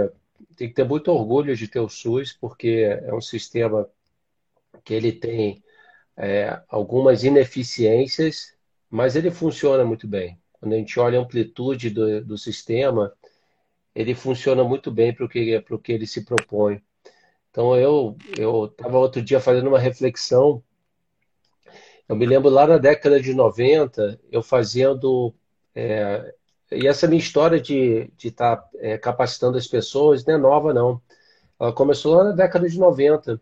tem 0.56 0.68
que 0.68 0.74
ter 0.74 0.84
muito 0.84 1.10
orgulho 1.10 1.56
de 1.56 1.66
ter 1.66 1.80
o 1.80 1.88
SUS, 1.88 2.32
porque 2.32 2.86
é 3.02 3.12
um 3.12 3.20
sistema 3.20 3.88
que 4.84 4.94
ele 4.94 5.12
tem 5.12 5.62
é, 6.16 6.62
algumas 6.68 7.24
ineficiências, 7.24 8.54
mas 8.88 9.16
ele 9.16 9.30
funciona 9.30 9.84
muito 9.84 10.06
bem. 10.06 10.38
Quando 10.52 10.74
a 10.74 10.76
gente 10.76 10.98
olha 11.00 11.18
a 11.18 11.22
amplitude 11.22 11.90
do, 11.90 12.24
do 12.24 12.38
sistema, 12.38 13.12
ele 13.94 14.14
funciona 14.14 14.64
muito 14.64 14.90
bem 14.90 15.12
para 15.14 15.24
o 15.24 15.28
que, 15.28 15.60
que 15.82 15.92
ele 15.92 16.06
se 16.06 16.24
propõe. 16.24 16.82
Então 17.50 17.76
eu 17.76 18.16
eu 18.38 18.66
estava 18.66 18.98
outro 18.98 19.22
dia 19.22 19.40
fazendo 19.40 19.68
uma 19.68 19.78
reflexão. 19.78 20.62
Eu 22.08 22.16
me 22.16 22.26
lembro 22.26 22.50
lá 22.50 22.66
na 22.66 22.78
década 22.78 23.20
de 23.20 23.34
90, 23.34 24.20
eu 24.30 24.42
fazendo. 24.42 25.34
É, 25.74 26.34
e 26.72 26.86
essa 26.86 27.06
minha 27.06 27.20
história 27.20 27.60
de 27.60 28.10
estar 28.22 28.56
tá, 28.56 28.68
é, 28.78 28.98
capacitando 28.98 29.58
as 29.58 29.66
pessoas 29.66 30.24
não 30.24 30.34
é 30.34 30.38
nova, 30.38 30.74
não. 30.74 31.00
Ela 31.58 31.72
começou 31.72 32.16
lá 32.16 32.24
na 32.24 32.32
década 32.32 32.68
de 32.68 32.78
90. 32.78 33.40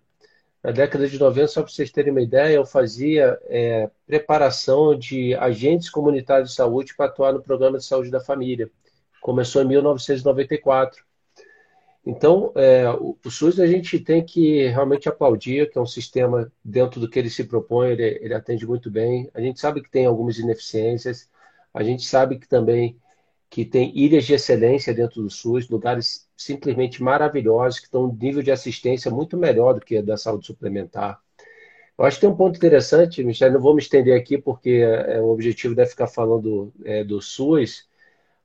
Na 0.63 0.73
década 0.73 1.09
de 1.09 1.19
90, 1.19 1.49
só 1.49 1.63
para 1.63 1.71
vocês 1.71 1.91
terem 1.91 2.11
uma 2.11 2.21
ideia, 2.21 2.55
eu 2.55 2.67
fazia 2.67 3.39
é, 3.45 3.91
preparação 4.07 4.99
de 4.99 5.35
agentes 5.37 5.89
comunitários 5.89 6.51
de 6.51 6.57
saúde 6.57 6.95
para 6.97 7.07
atuar 7.07 7.33
no 7.33 7.43
programa 7.43 7.79
de 7.79 7.85
saúde 7.85 8.11
da 8.11 8.21
família. 8.21 8.71
Começou 9.29 9.61
em 9.61 9.67
1994. 9.67 11.05
Então, 12.07 12.51
é, 12.55 12.89
o, 12.89 13.15
o, 13.23 13.31
SUS 13.31 13.61
a 13.61 13.67
gente 13.67 14.01
tem 14.01 14.25
que 14.25 14.67
realmente 14.69 15.07
aplaudir, 15.07 15.71
que 15.71 15.77
é 15.77 15.81
um 15.83 15.85
sistema, 15.85 16.51
dentro 16.65 16.99
do 16.99 17.11
que 17.11 17.19
ele 17.19 17.29
se 17.29 17.45
propõe, 17.45 17.91
ele, 17.91 18.19
ele 18.23 18.33
atende 18.33 18.67
muito 18.67 18.91
bem. 18.91 19.29
A 19.35 19.41
gente 19.43 19.61
sabe 19.61 19.83
que 19.83 19.91
tem 19.91 20.07
algumas 20.07 20.39
ineficiências, 20.39 21.29
a 21.75 21.83
gente 21.83 22.07
sabe 22.07 22.39
que 22.39 22.49
também 22.49 22.99
que 23.51 23.67
tem 23.67 23.93
ilhas 23.95 24.25
de 24.25 24.33
excelência 24.33 24.95
dentro 24.95 25.21
do 25.21 25.29
SUS, 25.29 25.69
lugares 25.69 26.27
simplesmente 26.35 27.03
maravilhosos, 27.03 27.81
que 27.81 27.85
estão 27.85 28.07
um 28.07 28.17
nível 28.17 28.43
de 28.43 28.51
assistência 28.51 29.11
muito 29.11 29.37
melhor 29.37 29.75
do 29.75 29.81
que 29.83 29.99
a 29.99 30.03
da 30.03 30.17
saúde 30.17 30.47
suplementar. 30.47 31.21
Eu 31.99 32.07
acho 32.07 32.17
que 32.17 32.23
tem 32.23 32.31
um 32.31 32.37
ponto 32.37 32.57
interessante, 32.57 33.23
Michel, 33.23 33.53
não 33.53 33.61
vou 33.61 33.75
me 33.75 33.83
estender 33.83 34.19
aqui 34.19 34.39
porque 34.39 34.83
é, 34.83 35.21
o 35.21 35.29
objetivo 35.29 35.75
deve 35.75 35.91
ficar 35.91 36.07
falando 36.07 36.73
é, 36.83 37.05
do 37.05 37.21
SUS, 37.21 37.88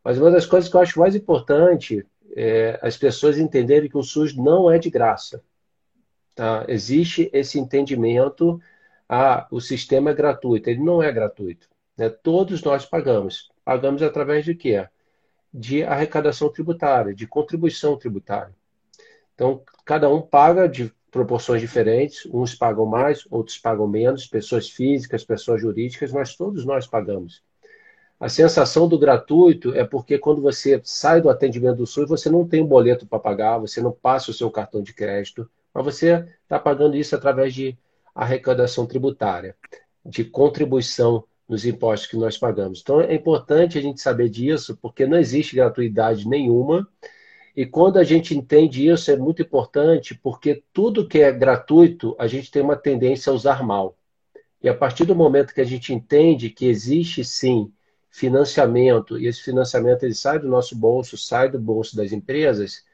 mas 0.04 0.18
uma 0.18 0.32
das 0.32 0.46
coisas 0.46 0.70
que 0.70 0.76
eu 0.76 0.82
acho 0.82 1.00
mais 1.00 1.16
importante 1.16 2.06
é 2.36 2.80
as 2.82 2.98
pessoas 2.98 3.38
entenderem 3.38 3.90
que 3.90 3.98
o 3.98 4.04
SUS 4.04 4.36
não 4.36 4.70
é 4.70 4.78
de 4.78 4.90
graça. 4.90 5.44
Tá? 6.36 6.66
Existe 6.68 7.30
esse 7.32 7.60
entendimento, 7.60 8.60
ah, 9.08 9.48
o 9.52 9.62
sistema 9.62 10.10
é 10.10 10.14
gratuito. 10.14 10.70
Ele 10.70 10.84
não 10.84 11.02
é 11.02 11.12
gratuito. 11.12 11.70
Né? 11.98 12.10
Todos 12.10 12.64
nós 12.64 12.86
pagamos. 12.86 13.52
Pagamos 13.64 14.02
através 14.02 14.44
de 14.44 14.56
quê? 14.56 14.88
De 15.54 15.84
arrecadação 15.84 16.50
tributária, 16.50 17.14
de 17.14 17.28
contribuição 17.28 17.96
tributária. 17.96 18.54
Então, 19.36 19.64
cada 19.86 20.10
um 20.10 20.22
paga 20.22 20.68
de 20.68 20.92
proporções 21.12 21.62
diferentes, 21.62 22.26
uns 22.26 22.56
pagam 22.56 22.88
mais, 22.88 23.26
outros 23.30 23.58
pagam 23.58 23.88
menos, 23.88 24.26
pessoas 24.26 24.70
físicas, 24.70 25.24
pessoas 25.24 25.62
jurídicas, 25.62 26.12
mas 26.12 26.36
todos 26.36 26.66
nós 26.66 26.88
pagamos. 26.88 27.44
A 28.24 28.30
sensação 28.30 28.88
do 28.88 28.98
gratuito 28.98 29.76
é 29.76 29.84
porque 29.84 30.18
quando 30.18 30.42
você 30.42 30.80
sai 30.86 31.20
do 31.20 31.30
atendimento 31.30 31.76
do 31.76 31.86
SUS, 31.86 32.08
você 32.08 32.30
não 32.30 32.48
tem 32.48 32.64
um 32.64 32.66
boleto 32.66 33.06
para 33.06 33.20
pagar, 33.20 33.58
você 33.58 33.82
não 33.82 33.92
passa 33.92 34.32
o 34.32 34.34
seu 34.34 34.50
cartão 34.50 34.82
de 34.82 34.94
crédito, 34.94 35.46
mas 35.74 35.84
você 35.84 36.26
está 36.42 36.58
pagando 36.58 36.96
isso 36.96 37.14
através 37.14 37.54
de 37.54 37.78
arrecadação 38.16 38.86
tributária, 38.86 39.58
de 40.06 40.24
contribuição 40.24 41.26
nos 41.50 41.66
impostos 41.66 42.10
que 42.10 42.16
nós 42.16 42.38
pagamos. 42.38 42.80
Então 42.82 43.02
é 43.02 43.14
importante 43.14 43.78
a 43.78 43.82
gente 43.82 44.00
saber 44.00 44.30
disso, 44.30 44.80
porque 44.82 45.06
não 45.06 45.18
existe 45.18 45.58
gratuidade 45.58 46.26
nenhuma. 46.26 46.88
E 47.54 47.66
quando 47.66 48.00
a 48.00 48.06
gente 48.06 48.34
entende 48.34 48.88
isso, 48.88 49.12
é 49.12 49.18
muito 49.18 49.42
importante, 49.42 50.16
porque 50.16 50.64
tudo 50.72 51.10
que 51.10 51.20
é 51.20 51.30
gratuito, 51.30 52.16
a 52.18 52.26
gente 52.28 52.50
tem 52.50 52.62
uma 52.62 52.78
tendência 52.78 53.32
a 53.32 53.36
usar 53.36 53.62
mal. 53.64 53.98
E 54.62 54.70
a 54.70 54.74
partir 54.74 55.04
do 55.04 55.14
momento 55.14 55.54
que 55.54 55.60
a 55.60 55.66
gente 55.66 55.94
entende 55.94 56.50
que 56.50 56.68
existe 56.68 57.26
sim 57.26 57.70
financiamento, 58.14 59.18
e 59.20 59.26
esse 59.26 59.42
financiamento 59.42 60.04
ele 60.04 60.14
sai 60.14 60.38
do 60.38 60.48
nosso 60.48 60.76
bolso, 60.76 61.18
sai 61.18 61.50
do 61.50 61.60
bolso 61.60 61.98
das 61.98 62.12
empresas, 62.12 62.86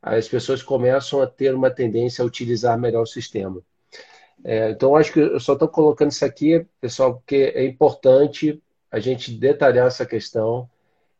as 0.00 0.28
pessoas 0.28 0.62
começam 0.62 1.20
a 1.20 1.26
ter 1.26 1.52
uma 1.52 1.68
tendência 1.68 2.22
a 2.22 2.26
utilizar 2.26 2.78
melhor 2.78 3.02
o 3.02 3.06
sistema. 3.06 3.60
É, 4.44 4.70
então, 4.70 4.94
acho 4.94 5.12
que 5.12 5.18
eu 5.18 5.40
só 5.40 5.54
estou 5.54 5.66
colocando 5.66 6.12
isso 6.12 6.24
aqui, 6.24 6.64
pessoal, 6.80 7.14
porque 7.14 7.52
é 7.56 7.64
importante 7.64 8.62
a 8.88 9.00
gente 9.00 9.32
detalhar 9.32 9.88
essa 9.88 10.06
questão. 10.06 10.70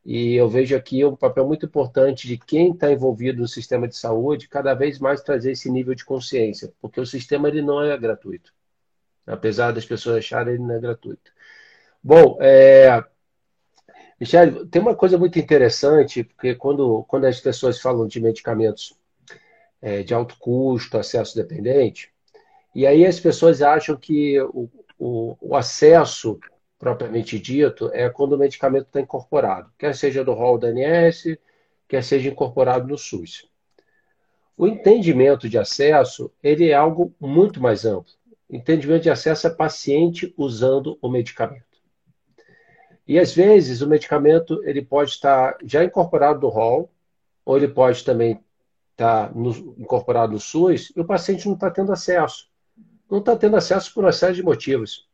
E 0.05 0.35
eu 0.35 0.49
vejo 0.49 0.77
aqui 0.77 1.05
um 1.05 1.17
papel 1.17 1.47
muito 1.47 1.67
importante 1.67 2.29
de 2.29 2.39
quem 2.39 2.71
está 2.71 2.93
envolvido 2.93 3.41
no 3.41 3.49
sistema 3.49 3.89
de 3.89 3.97
saúde, 3.97 4.49
cada 4.49 4.73
vez 4.73 5.01
mais 5.01 5.21
trazer 5.21 5.53
esse 5.53 5.69
nível 5.71 5.95
de 5.97 6.05
consciência, 6.05 6.73
porque 6.81 7.01
o 7.01 7.07
sistema 7.07 7.49
ele 7.49 7.63
não 7.63 7.83
é 7.83 7.97
gratuito. 7.99 8.53
Apesar 9.27 9.73
das 9.73 9.85
pessoas 9.85 10.19
acharem 10.19 10.55
ele 10.55 10.63
não 10.63 10.75
é 10.75 10.81
gratuito. 10.81 11.33
Bom, 12.03 12.37
é, 12.41 13.05
Michele, 14.23 14.65
tem 14.67 14.81
uma 14.81 14.95
coisa 14.95 15.19
muito 15.19 15.37
interessante, 15.37 16.23
porque 16.23 16.55
quando, 16.55 17.03
quando 17.09 17.25
as 17.25 17.41
pessoas 17.41 17.81
falam 17.81 18.07
de 18.07 18.21
medicamentos 18.21 18.95
é, 19.81 20.05
de 20.05 20.15
alto 20.15 20.37
custo, 20.39 20.97
acesso 20.97 21.35
dependente, 21.35 22.09
e 22.73 22.87
aí 22.87 23.05
as 23.05 23.19
pessoas 23.19 23.63
acham 23.63 23.97
que 23.97 24.41
o, 24.41 24.71
o, 24.97 25.37
o 25.41 25.57
acesso 25.57 26.39
propriamente 26.79 27.37
dito 27.37 27.91
é 27.93 28.09
quando 28.09 28.35
o 28.35 28.39
medicamento 28.39 28.87
está 28.87 29.01
incorporado, 29.01 29.73
quer 29.77 29.93
seja 29.93 30.25
do 30.25 30.35
rol 30.35 30.57
da 30.57 30.69
ANS, 30.69 31.37
quer 31.89 32.05
seja 32.05 32.29
incorporado 32.29 32.87
no 32.87 32.97
SUS. 32.97 33.49
O 34.57 34.69
entendimento 34.69 35.49
de 35.49 35.59
acesso 35.59 36.31
ele 36.41 36.69
é 36.69 36.75
algo 36.75 37.13
muito 37.19 37.61
mais 37.61 37.85
amplo. 37.85 38.13
Entendimento 38.49 39.03
de 39.03 39.11
acesso 39.11 39.49
é 39.49 39.51
paciente 39.51 40.33
usando 40.37 40.97
o 41.03 41.09
medicamento. 41.09 41.72
E 43.07 43.19
às 43.19 43.35
vezes 43.35 43.81
o 43.81 43.89
medicamento 43.89 44.63
ele 44.65 44.83
pode 44.83 45.11
estar 45.11 45.57
já 45.65 45.85
incorporado 45.85 46.41
no 46.41 46.49
rol, 46.49 46.91
ou 47.45 47.57
ele 47.57 47.69
pode 47.69 48.05
também 48.05 48.41
estar 48.93 49.35
no, 49.35 49.51
incorporado 49.79 50.33
no 50.33 50.41
SUS, 50.41 50.93
e 50.97 51.01
o 51.01 51.05
paciente 51.05 51.47
não 51.47 51.55
está 51.55 51.71
tendo 51.71 51.93
acesso. 51.93 52.49
Não 53.11 53.19
está 53.19 53.37
tendo 53.37 53.57
acesso 53.57 53.93
por 53.93 54.05
uma 54.05 54.13
série 54.13 54.35
de 54.35 54.43
motivos. 54.43 55.09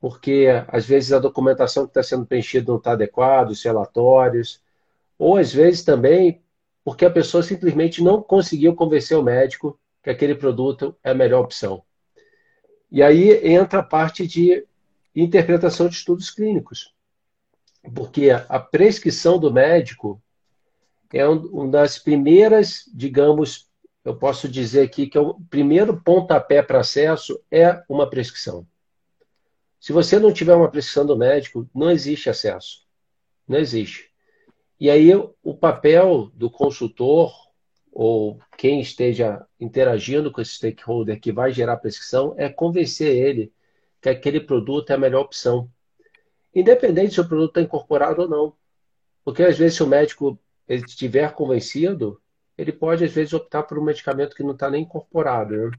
Porque 0.00 0.46
às 0.68 0.86
vezes 0.86 1.12
a 1.12 1.18
documentação 1.18 1.84
que 1.84 1.90
está 1.90 2.02
sendo 2.02 2.24
preenchida 2.24 2.70
não 2.72 2.78
está 2.78 2.92
adequada, 2.92 3.50
os 3.50 3.62
relatórios, 3.62 4.62
ou 5.18 5.36
às 5.36 5.52
vezes 5.52 5.84
também 5.84 6.42
porque 6.82 7.04
a 7.04 7.10
pessoa 7.10 7.42
simplesmente 7.42 8.02
não 8.02 8.22
conseguiu 8.22 8.74
convencer 8.74 9.16
o 9.16 9.22
médico 9.22 9.78
que 10.02 10.08
aquele 10.08 10.34
produto 10.34 10.96
é 11.04 11.10
a 11.10 11.14
melhor 11.14 11.44
opção. 11.44 11.82
E 12.90 13.02
aí 13.02 13.46
entra 13.46 13.80
a 13.80 13.82
parte 13.82 14.26
de 14.26 14.66
interpretação 15.14 15.88
de 15.88 15.96
estudos 15.96 16.30
clínicos 16.30 16.94
porque 17.94 18.30
a 18.30 18.58
prescrição 18.58 19.38
do 19.38 19.52
médico 19.52 20.22
é 21.12 21.26
uma 21.26 21.68
das 21.68 21.98
primeiras, 21.98 22.84
digamos, 22.94 23.68
eu 24.04 24.14
posso 24.14 24.48
dizer 24.48 24.82
aqui 24.82 25.06
que 25.06 25.18
é 25.18 25.20
o 25.20 25.34
primeiro 25.50 26.00
pontapé 26.02 26.62
para 26.62 26.80
acesso 26.80 27.40
é 27.50 27.82
uma 27.88 28.08
prescrição. 28.08 28.66
Se 29.80 29.92
você 29.92 30.18
não 30.18 30.32
tiver 30.32 30.54
uma 30.54 30.70
prescrição 30.70 31.06
do 31.06 31.16
médico, 31.16 31.68
não 31.74 31.90
existe 31.90 32.28
acesso. 32.28 32.86
Não 33.48 33.58
existe. 33.58 34.10
E 34.78 34.90
aí 34.90 35.10
o 35.42 35.54
papel 35.54 36.30
do 36.34 36.50
consultor 36.50 37.32
ou 37.92 38.38
quem 38.56 38.80
esteja 38.80 39.44
interagindo 39.58 40.30
com 40.30 40.40
esse 40.40 40.54
stakeholder 40.54 41.20
que 41.20 41.32
vai 41.32 41.52
gerar 41.52 41.78
prescrição 41.78 42.34
é 42.36 42.48
convencer 42.48 43.14
ele 43.16 43.52
que 44.00 44.08
aquele 44.08 44.40
produto 44.40 44.90
é 44.90 44.94
a 44.94 44.98
melhor 44.98 45.22
opção 45.22 45.70
independente 46.54 47.14
se 47.14 47.20
o 47.20 47.28
produto 47.28 47.50
está 47.50 47.62
incorporado 47.62 48.22
ou 48.22 48.28
não. 48.28 48.52
Porque 49.24 49.42
às 49.42 49.58
vezes 49.58 49.76
se 49.76 49.82
o 49.82 49.86
médico 49.86 50.38
estiver 50.68 51.32
convencido, 51.32 52.20
ele 52.56 52.72
pode 52.72 53.04
às 53.04 53.12
vezes 53.12 53.32
optar 53.32 53.62
por 53.62 53.78
um 53.78 53.84
medicamento 53.84 54.34
que 54.34 54.42
não 54.42 54.52
está 54.52 54.70
nem 54.70 54.82
incorporado. 54.82 55.56
Né? 55.56 55.70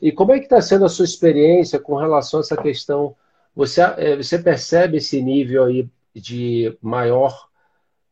E 0.00 0.12
como 0.12 0.32
é 0.32 0.38
que 0.38 0.44
está 0.44 0.60
sendo 0.60 0.84
a 0.84 0.88
sua 0.88 1.04
experiência 1.04 1.78
com 1.78 1.96
relação 1.96 2.40
a 2.40 2.42
essa 2.42 2.56
questão? 2.56 3.16
Você, 3.54 3.80
é, 3.80 4.16
você 4.16 4.38
percebe 4.38 4.98
esse 4.98 5.20
nível 5.20 5.64
aí 5.64 5.88
de 6.14 6.76
maior 6.80 7.48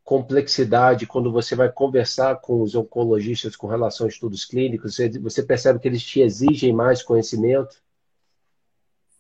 complexidade 0.05 1.07
quando 1.07 1.33
você 1.33 1.57
vai 1.57 1.71
conversar 1.71 2.37
com 2.41 2.63
os 2.63 2.75
oncologistas 2.75 3.57
com 3.57 3.67
relação 3.67 4.07
a 4.07 4.09
estudos 4.09 4.45
clínicos? 4.45 4.97
Você, 4.97 5.09
você 5.19 5.43
percebe 5.43 5.79
que 5.79 5.89
eles 5.89 6.03
te 6.03 6.21
exigem 6.21 6.73
mais 6.73 7.03
conhecimento? 7.03 7.77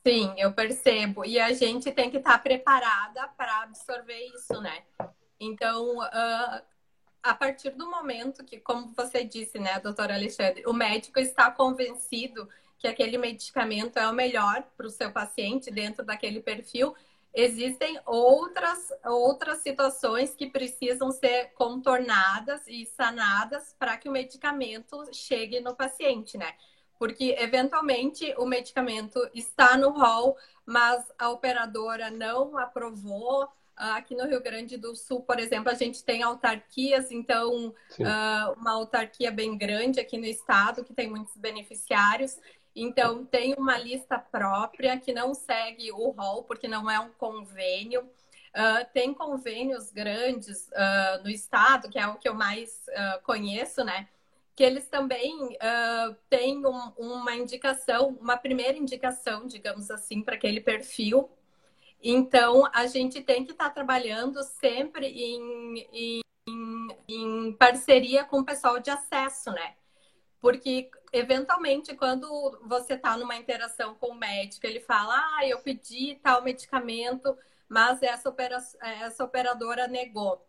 Sim, 0.06 0.32
eu 0.38 0.52
percebo. 0.52 1.24
E 1.24 1.40
a 1.40 1.52
gente 1.52 1.90
tem 1.90 2.08
que 2.08 2.18
estar 2.18 2.38
preparada 2.38 3.26
para 3.36 3.62
absorver 3.62 4.24
isso, 4.36 4.60
né? 4.60 4.84
Então, 5.40 5.98
uh, 5.98 6.62
a 7.20 7.34
partir 7.34 7.70
do 7.70 7.90
momento 7.90 8.44
que, 8.44 8.60
como 8.60 8.94
você 8.94 9.24
disse, 9.24 9.58
né, 9.58 9.80
doutora 9.80 10.14
Alexandre, 10.14 10.62
o 10.64 10.72
médico 10.72 11.18
está 11.18 11.50
convencido 11.50 12.48
que 12.78 12.86
aquele 12.86 13.18
medicamento 13.18 13.98
é 13.98 14.08
o 14.08 14.12
melhor 14.12 14.62
para 14.76 14.86
o 14.86 14.90
seu 14.90 15.10
paciente 15.10 15.72
dentro 15.72 16.04
daquele 16.04 16.40
perfil, 16.40 16.94
existem 17.34 17.98
outras, 18.06 18.92
outras 19.04 19.58
situações 19.58 20.36
que 20.36 20.46
precisam 20.46 21.10
ser 21.10 21.52
contornadas 21.54 22.62
e 22.68 22.86
sanadas 22.86 23.74
para 23.76 23.96
que 23.96 24.08
o 24.08 24.12
medicamento 24.12 25.02
chegue 25.12 25.58
no 25.58 25.74
paciente, 25.74 26.38
né? 26.38 26.54
Porque, 26.98 27.36
eventualmente, 27.38 28.34
o 28.38 28.46
medicamento 28.46 29.20
está 29.34 29.76
no 29.76 29.90
rol, 29.90 30.36
mas 30.64 31.04
a 31.18 31.30
operadora 31.30 32.10
não 32.10 32.56
aprovou, 32.58 33.48
Aqui 33.76 34.14
no 34.14 34.24
Rio 34.24 34.40
Grande 34.40 34.78
do 34.78 34.96
Sul, 34.96 35.20
por 35.20 35.38
exemplo, 35.38 35.70
a 35.70 35.74
gente 35.74 36.02
tem 36.02 36.22
autarquias, 36.22 37.10
então, 37.10 37.68
uh, 37.68 38.52
uma 38.56 38.72
autarquia 38.72 39.30
bem 39.30 39.56
grande 39.56 40.00
aqui 40.00 40.16
no 40.16 40.24
estado, 40.24 40.82
que 40.82 40.94
tem 40.94 41.10
muitos 41.10 41.36
beneficiários. 41.36 42.38
Então, 42.74 43.26
tem 43.26 43.54
uma 43.58 43.76
lista 43.76 44.18
própria 44.18 44.98
que 44.98 45.12
não 45.12 45.34
segue 45.34 45.92
o 45.92 46.08
rol, 46.08 46.44
porque 46.44 46.66
não 46.66 46.90
é 46.90 46.98
um 46.98 47.10
convênio. 47.10 48.00
Uh, 48.00 48.86
tem 48.94 49.12
convênios 49.12 49.92
grandes 49.92 50.68
uh, 50.68 51.22
no 51.22 51.28
estado, 51.28 51.90
que 51.90 51.98
é 51.98 52.06
o 52.06 52.14
que 52.14 52.28
eu 52.28 52.34
mais 52.34 52.86
conheço, 53.24 53.84
né? 53.84 54.08
Que 54.56 54.64
eles 54.64 54.88
também 54.88 55.56
têm 56.28 56.66
um, 56.66 56.92
uma 56.96 57.36
indicação, 57.36 58.16
uma 58.20 58.36
primeira 58.36 58.76
indicação, 58.76 59.46
digamos 59.46 59.90
assim, 59.90 60.22
para 60.22 60.34
aquele 60.34 60.60
perfil 60.60 61.30
então, 62.02 62.68
a 62.72 62.86
gente 62.86 63.20
tem 63.20 63.44
que 63.44 63.52
estar 63.52 63.64
tá 63.64 63.70
trabalhando 63.70 64.42
sempre 64.42 65.06
em, 65.06 65.88
em, 65.92 66.88
em, 67.08 67.52
parceria 67.54 68.24
com 68.24 68.38
o 68.38 68.44
pessoal 68.44 68.78
de 68.78 68.90
acesso, 68.90 69.50
né? 69.50 69.74
Porque, 70.40 70.90
eventualmente, 71.12 71.96
quando 71.96 72.28
você 72.62 72.94
está 72.94 73.16
numa 73.16 73.36
interação 73.36 73.94
com 73.96 74.08
o 74.08 74.14
médico, 74.14 74.66
ele 74.66 74.80
fala, 74.80 75.14
ah, 75.16 75.46
eu 75.48 75.58
pedi 75.60 76.14
tal 76.22 76.42
medicamento, 76.42 77.36
mas 77.68 78.02
essa, 78.02 78.28
opera 78.28 78.58
essa 78.80 79.24
operadora 79.24 79.88
negou. 79.88 80.46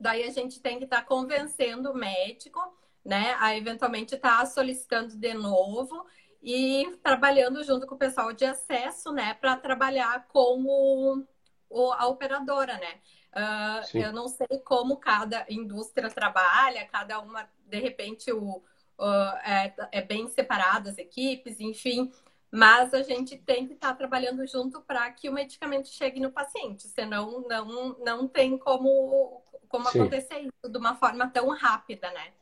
Daí 0.00 0.24
a 0.24 0.30
gente 0.30 0.60
tem 0.60 0.78
que 0.78 0.84
estar 0.84 1.02
tá 1.02 1.06
convencendo 1.06 1.92
o 1.92 1.94
médico, 1.94 2.58
né, 3.04 3.36
a 3.38 3.56
eventualmente 3.56 4.14
estar 4.14 4.40
tá 4.40 4.46
solicitando 4.46 5.16
de 5.16 5.34
novo 5.34 6.06
e 6.42 6.98
trabalhando 7.02 7.62
junto 7.64 7.86
com 7.86 7.94
o 7.94 7.98
pessoal 7.98 8.32
de 8.32 8.44
acesso, 8.44 9.12
né, 9.12 9.34
para 9.34 9.56
trabalhar 9.56 10.26
com 10.28 10.64
o, 10.64 11.24
o, 11.68 11.92
a 11.92 12.06
operadora, 12.06 12.78
né. 12.78 13.00
Uh, 13.32 13.98
eu 13.98 14.12
não 14.12 14.26
sei 14.26 14.58
como 14.64 14.96
cada 14.96 15.46
indústria 15.48 16.10
trabalha, 16.10 16.86
cada 16.86 17.20
uma, 17.20 17.48
de 17.66 17.78
repente, 17.78 18.32
o, 18.32 18.56
uh, 18.56 19.36
é, 19.44 19.72
é, 19.92 20.02
bem 20.02 20.28
separado 20.28 20.88
as 20.88 20.98
equipes, 20.98 21.60
enfim, 21.60 22.10
mas 22.50 22.92
a 22.92 23.02
gente 23.02 23.36
tem 23.38 23.66
que 23.66 23.74
estar 23.74 23.90
tá 23.90 23.94
trabalhando 23.94 24.44
junto 24.46 24.80
para 24.80 25.08
que 25.12 25.28
o 25.28 25.32
medicamento 25.32 25.88
chegue 25.88 26.18
no 26.18 26.32
paciente, 26.32 26.88
senão 26.88 27.42
não, 27.42 27.96
não 28.00 28.26
tem 28.26 28.58
como, 28.58 29.40
como 29.68 29.88
acontecer 29.88 30.40
isso 30.40 30.68
de 30.68 30.78
uma 30.78 30.96
forma 30.96 31.30
tão 31.30 31.48
rápida, 31.50 32.10
né? 32.10 32.32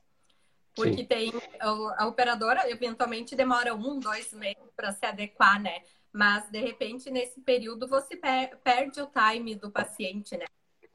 Porque 0.79 0.99
Sim. 0.99 1.07
tem 1.07 1.33
a 1.61 2.07
operadora 2.07 2.71
eventualmente 2.71 3.35
demora 3.35 3.75
um, 3.75 3.99
dois 3.99 4.33
meses 4.33 4.63
para 4.77 4.93
se 4.93 5.05
adequar, 5.05 5.61
né? 5.61 5.83
Mas 6.13 6.49
de 6.51 6.61
repente 6.61 7.11
nesse 7.11 7.41
período 7.41 7.89
você 7.89 8.17
perde 8.17 9.01
o 9.01 9.07
time 9.07 9.57
do 9.57 9.71
paciente, 9.71 10.37
né? 10.37 10.47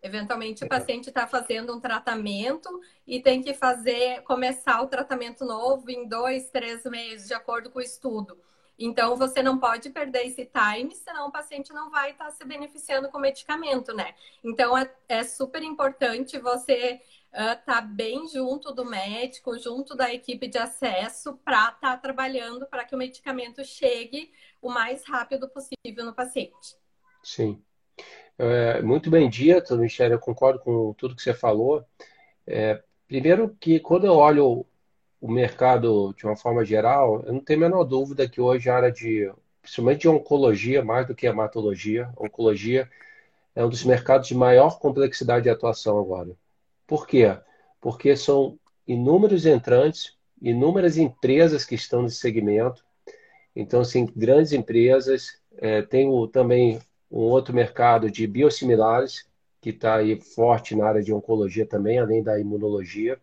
Eventualmente 0.02 0.63
o 0.63 0.67
paciente 0.67 1.10
está 1.10 1.28
fazendo 1.28 1.76
um 1.76 1.80
tratamento 1.80 2.82
e 3.06 3.22
tem 3.22 3.41
que 3.41 3.54
fazer 3.54 4.22
começar 4.24 4.82
o 4.82 4.88
tratamento 4.88 5.46
novo 5.46 5.89
em 5.89 6.08
dois, 6.08 6.50
três 6.50 6.84
meses, 6.86 7.28
de 7.28 7.34
acordo 7.34 7.69
com 7.69 7.80
o 7.80 7.82
estudo. 7.82 8.38
Então 8.78 9.15
você 9.15 9.43
não 9.43 9.58
pode 9.58 9.89
perder 9.91 10.28
esse 10.28 10.46
time, 10.46 10.96
senão 10.96 11.28
o 11.28 11.32
paciente 11.32 11.72
não 11.72 11.89
vai 11.89 12.12
estar 12.12 12.26
tá 12.26 12.32
se 12.32 12.43
beneficiando 12.43 13.10
com 13.10 13.17
o 13.17 13.22
medicamento, 13.22 13.93
né? 13.93 14.15
Então 14.43 14.78
é, 14.78 14.91
é 15.08 15.24
super 15.24 15.62
importante 15.62 16.38
você 16.39 17.00
estar 17.34 17.56
uh, 17.56 17.65
tá 17.65 17.82
bem 17.82 18.28
junto 18.28 18.72
do 18.72 18.86
médico, 18.86 19.58
junto 19.58 19.96
da 19.96 20.13
equipe 20.13 20.48
de 20.48 20.60
acesso, 20.60 21.39
para 21.43 21.69
estar 21.69 21.80
tá 21.80 21.98
trabalhando 21.98 22.67
para 22.67 22.86
que 22.86 22.93
o 22.93 22.98
medicamento 22.98 23.65
chegue 23.65 24.32
o 24.62 24.69
mais 24.69 25.04
rápido 25.04 25.50
possível 25.50 26.06
no 26.06 26.13
paciente. 26.13 26.78
Sim. 27.24 27.60
É, 28.38 28.82
muito 28.82 29.10
bem 29.10 29.30
dito, 29.30 29.76
Michelle, 29.78 30.13
eu 30.13 30.19
concordo 30.19 30.60
com 30.60 30.93
tudo 30.93 31.15
que 31.15 31.22
você 31.22 31.34
falou. 31.34 31.84
É, 32.46 32.82
primeiro 33.08 33.56
que 33.60 33.80
quando 33.80 34.06
eu 34.06 34.13
olho 34.13 34.65
o 35.19 35.32
mercado 35.32 36.13
de 36.15 36.26
uma 36.26 36.36
forma 36.36 36.63
geral, 36.63 37.24
eu 37.26 37.34
não 37.34 37.39
tenho 37.39 37.60
a 37.60 37.69
menor 37.69 37.84
dúvida 37.84 38.28
que 38.28 38.41
hoje 38.41 38.69
a 38.69 38.76
área 38.76 38.91
de, 38.91 39.32
principalmente 39.62 40.02
de 40.02 40.10
oncologia, 40.10 40.84
mais 40.84 41.08
do 41.08 41.15
que 41.15 41.26
hematologia, 41.26 42.12
oncologia 42.17 42.89
é 43.56 43.63
um 43.63 43.69
dos 43.69 43.84
mercados 43.84 44.28
de 44.28 44.36
maior 44.36 44.80
complexidade 44.80 45.43
de 45.43 45.50
atuação 45.50 46.00
agora. 46.00 46.36
Por 46.94 47.08
quê? 47.08 47.36
Porque 47.82 48.16
são 48.16 48.60
inúmeros 48.86 49.48
entrantes, 49.48 50.16
inúmeras 50.40 50.96
empresas 50.96 51.66
que 51.66 51.74
estão 51.74 52.04
nesse 52.04 52.18
segmento. 52.18 52.86
Então, 53.56 53.82
assim, 53.82 54.08
grandes 54.16 54.54
empresas. 54.54 55.42
É, 55.58 55.82
tem 55.82 56.08
o, 56.08 56.28
também 56.28 56.80
um 57.10 57.22
outro 57.22 57.52
mercado 57.52 58.12
de 58.12 58.28
biosimilares, 58.28 59.28
que 59.60 59.72
está 59.72 59.96
aí 59.96 60.22
forte 60.22 60.76
na 60.76 60.86
área 60.86 61.02
de 61.02 61.12
oncologia 61.12 61.66
também, 61.66 61.98
além 61.98 62.22
da 62.22 62.40
imunologia. 62.40 63.20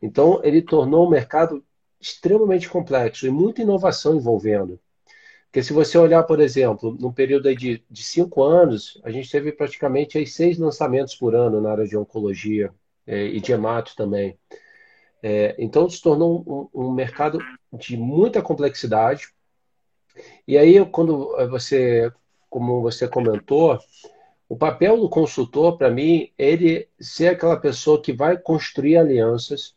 Então, 0.00 0.40
ele 0.44 0.62
tornou 0.62 1.04
o 1.04 1.10
mercado 1.10 1.64
extremamente 2.00 2.68
complexo 2.68 3.26
e 3.26 3.30
muita 3.30 3.62
inovação 3.62 4.14
envolvendo. 4.14 4.78
Porque 5.46 5.64
se 5.64 5.72
você 5.72 5.98
olhar, 5.98 6.22
por 6.22 6.38
exemplo, 6.38 6.96
num 7.00 7.12
período 7.12 7.52
de, 7.56 7.82
de 7.90 8.04
cinco 8.04 8.44
anos, 8.44 9.00
a 9.02 9.10
gente 9.10 9.28
teve 9.28 9.50
praticamente 9.50 10.16
aí, 10.16 10.28
seis 10.28 10.56
lançamentos 10.58 11.16
por 11.16 11.34
ano 11.34 11.60
na 11.60 11.72
área 11.72 11.88
de 11.88 11.96
oncologia, 11.96 12.72
é, 13.06 13.24
e 13.24 13.40
de 13.40 13.52
hemato 13.52 13.94
também. 13.96 14.38
É, 15.22 15.54
então 15.58 15.88
se 15.88 16.00
tornou 16.00 16.70
um, 16.74 16.86
um, 16.86 16.92
mercado 16.92 17.38
de 17.72 17.96
muita 17.96 18.40
complexidade. 18.40 19.28
E 20.46 20.56
aí, 20.56 20.84
quando 20.86 21.36
você, 21.48 22.10
como 22.48 22.82
você 22.82 23.06
comentou, 23.06 23.78
o 24.48 24.56
papel 24.56 24.96
do 24.96 25.08
consultor, 25.08 25.78
para 25.78 25.90
mim, 25.90 26.32
ele 26.36 26.88
ser 26.98 27.28
aquela 27.28 27.56
pessoa 27.56 28.02
que 28.02 28.12
vai 28.12 28.36
construir 28.36 28.96
alianças, 28.96 29.76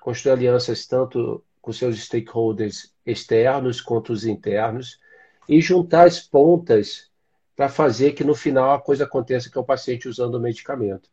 construir 0.00 0.32
alianças 0.32 0.86
tanto 0.86 1.44
com 1.60 1.72
seus 1.72 2.02
stakeholders 2.02 2.92
externos 3.04 3.80
quanto 3.80 4.12
os 4.12 4.24
internos, 4.24 4.98
e 5.48 5.60
juntar 5.60 6.06
as 6.06 6.20
pontas 6.20 7.08
para 7.54 7.68
fazer 7.68 8.12
que 8.12 8.24
no 8.24 8.34
final 8.34 8.74
a 8.74 8.80
coisa 8.80 9.04
aconteça, 9.04 9.50
que 9.50 9.56
é 9.56 9.60
o 9.60 9.64
paciente 9.64 10.08
usando 10.08 10.34
o 10.34 10.40
medicamento. 10.40 11.08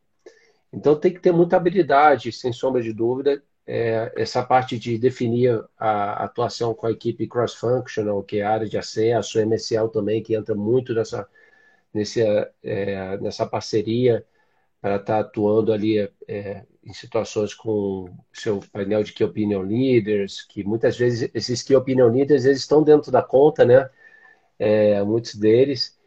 Então 0.76 1.00
tem 1.00 1.14
que 1.14 1.20
ter 1.22 1.32
muita 1.32 1.56
habilidade, 1.56 2.32
sem 2.34 2.52
sombra 2.52 2.82
de 2.82 2.92
dúvida, 2.94 3.42
é, 3.66 4.12
essa 4.16 4.44
parte 4.44 4.78
de 4.78 4.98
definir 4.98 5.64
a 5.78 6.26
atuação 6.26 6.74
com 6.76 6.86
a 6.86 6.92
equipe 6.92 7.28
cross-functional, 7.28 8.22
que 8.24 8.40
é 8.40 8.44
a 8.44 8.52
área 8.52 8.68
de 8.68 8.78
acesso, 8.78 9.40
MSL 9.40 9.90
também, 9.90 10.22
que 10.22 10.36
entra 10.36 10.54
muito 10.54 10.94
nessa, 10.94 11.28
nesse, 11.94 12.22
é, 12.64 13.18
nessa 13.20 13.46
parceria 13.48 14.26
para 14.82 14.98
estar 14.98 15.16
tá 15.16 15.20
atuando 15.22 15.74
ali 15.74 16.00
é, 16.28 16.66
em 16.84 16.94
situações 16.94 17.54
com 17.54 18.16
seu 18.34 18.60
painel 18.72 19.04
de 19.04 19.14
Key 19.14 19.24
Opinion 19.24 19.62
Leaders, 19.62 20.44
que 20.44 20.64
muitas 20.64 20.98
vezes 20.98 21.30
esses 21.34 21.64
Key 21.64 21.76
Opinion 21.76 22.10
Leaders 22.12 22.46
eles 22.46 22.60
estão 22.60 22.84
dentro 22.84 23.12
da 23.12 23.24
conta, 23.24 23.66
né? 23.66 23.90
É, 24.60 25.02
muitos 25.04 25.36
deles. 25.36 25.98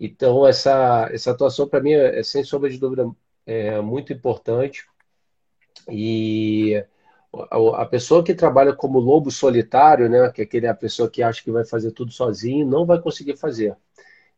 Então, 0.00 0.46
essa, 0.46 1.08
essa 1.12 1.30
atuação, 1.32 1.68
para 1.68 1.80
mim, 1.80 1.92
é, 1.92 2.22
sem 2.22 2.44
sombra 2.44 2.70
de 2.70 2.78
dúvida, 2.78 3.08
é 3.46 3.80
muito 3.80 4.12
importante. 4.12 4.84
E 5.88 6.84
a 7.50 7.84
pessoa 7.86 8.24
que 8.24 8.34
trabalha 8.34 8.74
como 8.74 8.98
lobo 8.98 9.30
solitário, 9.30 10.08
né, 10.08 10.30
que 10.30 10.40
é 10.40 10.44
aquele 10.44 10.66
a 10.66 10.74
pessoa 10.74 11.10
que 11.10 11.22
acha 11.22 11.42
que 11.42 11.50
vai 11.50 11.64
fazer 11.64 11.92
tudo 11.92 12.12
sozinho, 12.12 12.66
não 12.66 12.84
vai 12.84 13.00
conseguir 13.00 13.36
fazer. 13.36 13.76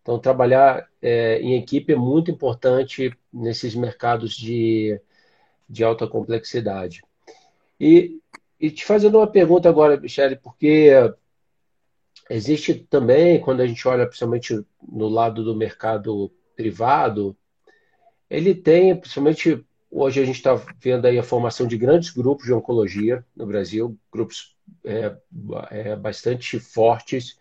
Então, 0.03 0.19
trabalhar 0.19 0.89
é, 1.03 1.41
em 1.41 1.57
equipe 1.57 1.93
é 1.93 1.97
muito 1.97 2.31
importante 2.31 3.13
nesses 3.33 3.75
mercados 3.75 4.35
de, 4.35 5.01
de 5.69 5.85
alta 5.85 6.07
complexidade. 6.07 7.03
E, 7.79 8.19
e 8.59 8.71
te 8.71 8.85
fazendo 8.85 9.19
uma 9.19 9.27
pergunta 9.27 9.69
agora, 9.69 10.01
Michele, 10.01 10.37
porque 10.37 10.91
existe 12.31 12.75
também, 12.75 13.41
quando 13.41 13.61
a 13.61 13.67
gente 13.67 13.87
olha 13.87 14.07
principalmente 14.07 14.65
no 14.91 15.09
lado 15.09 15.45
do 15.45 15.55
mercado 15.55 16.33
privado, 16.57 17.37
ele 18.31 18.55
tem, 18.55 18.95
principalmente 18.99 19.65
hoje 19.91 20.21
a 20.21 20.25
gente 20.25 20.37
está 20.37 20.55
vendo 20.79 21.07
aí 21.07 21.19
a 21.19 21.23
formação 21.23 21.67
de 21.67 21.77
grandes 21.77 22.11
grupos 22.11 22.47
de 22.47 22.53
oncologia 22.53 23.25
no 23.35 23.47
Brasil, 23.47 23.99
grupos 24.13 24.57
é, 24.85 25.17
é, 25.71 25.97
bastante 25.97 26.61
fortes, 26.61 27.39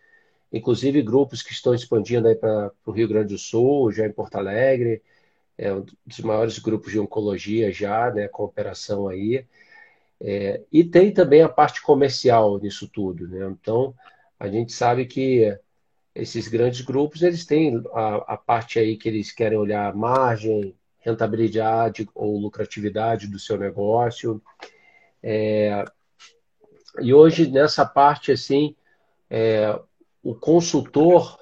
inclusive 0.52 1.02
grupos 1.02 1.42
que 1.42 1.52
estão 1.52 1.74
expandindo 1.74 2.28
aí 2.28 2.36
para 2.36 2.72
o 2.86 2.92
Rio 2.92 3.08
Grande 3.08 3.34
do 3.34 3.38
Sul, 3.38 3.92
já 3.92 4.06
em 4.06 4.12
Porto 4.12 4.36
Alegre, 4.36 5.02
é 5.58 5.74
um 5.74 5.86
dos 6.06 6.20
maiores 6.20 6.60
grupos 6.60 6.92
de 6.92 7.00
oncologia 7.00 7.72
já, 7.72 8.12
né, 8.12 8.28
com 8.28 8.44
operação 8.44 9.08
aí. 9.08 9.46
É, 10.20 10.64
e 10.72 10.84
tem 10.84 11.12
também 11.12 11.42
a 11.42 11.50
parte 11.50 11.82
comercial 11.82 12.58
nisso 12.60 12.88
tudo, 12.88 13.28
né? 13.28 13.46
Então, 13.52 13.94
a 14.40 14.48
gente 14.48 14.74
sabe 14.74 15.06
que 15.06 15.58
esses 16.18 16.48
grandes 16.48 16.82
grupos, 16.82 17.22
eles 17.22 17.46
têm 17.46 17.82
a, 17.94 18.34
a 18.34 18.38
parte 18.38 18.80
aí 18.80 18.98
que 18.98 19.08
eles 19.08 19.32
querem 19.32 19.58
olhar 19.58 19.96
margem, 19.96 20.76
rentabilidade 21.00 22.10
ou 22.14 22.40
lucratividade 22.40 23.28
do 23.28 23.38
seu 23.38 23.58
negócio. 23.58 24.42
É, 25.22 25.86
e 27.00 27.14
hoje, 27.14 27.50
nessa 27.52 27.86
parte, 27.86 28.32
assim, 28.32 28.76
é, 29.30 29.80
o 30.24 30.34
consultor, 30.34 31.38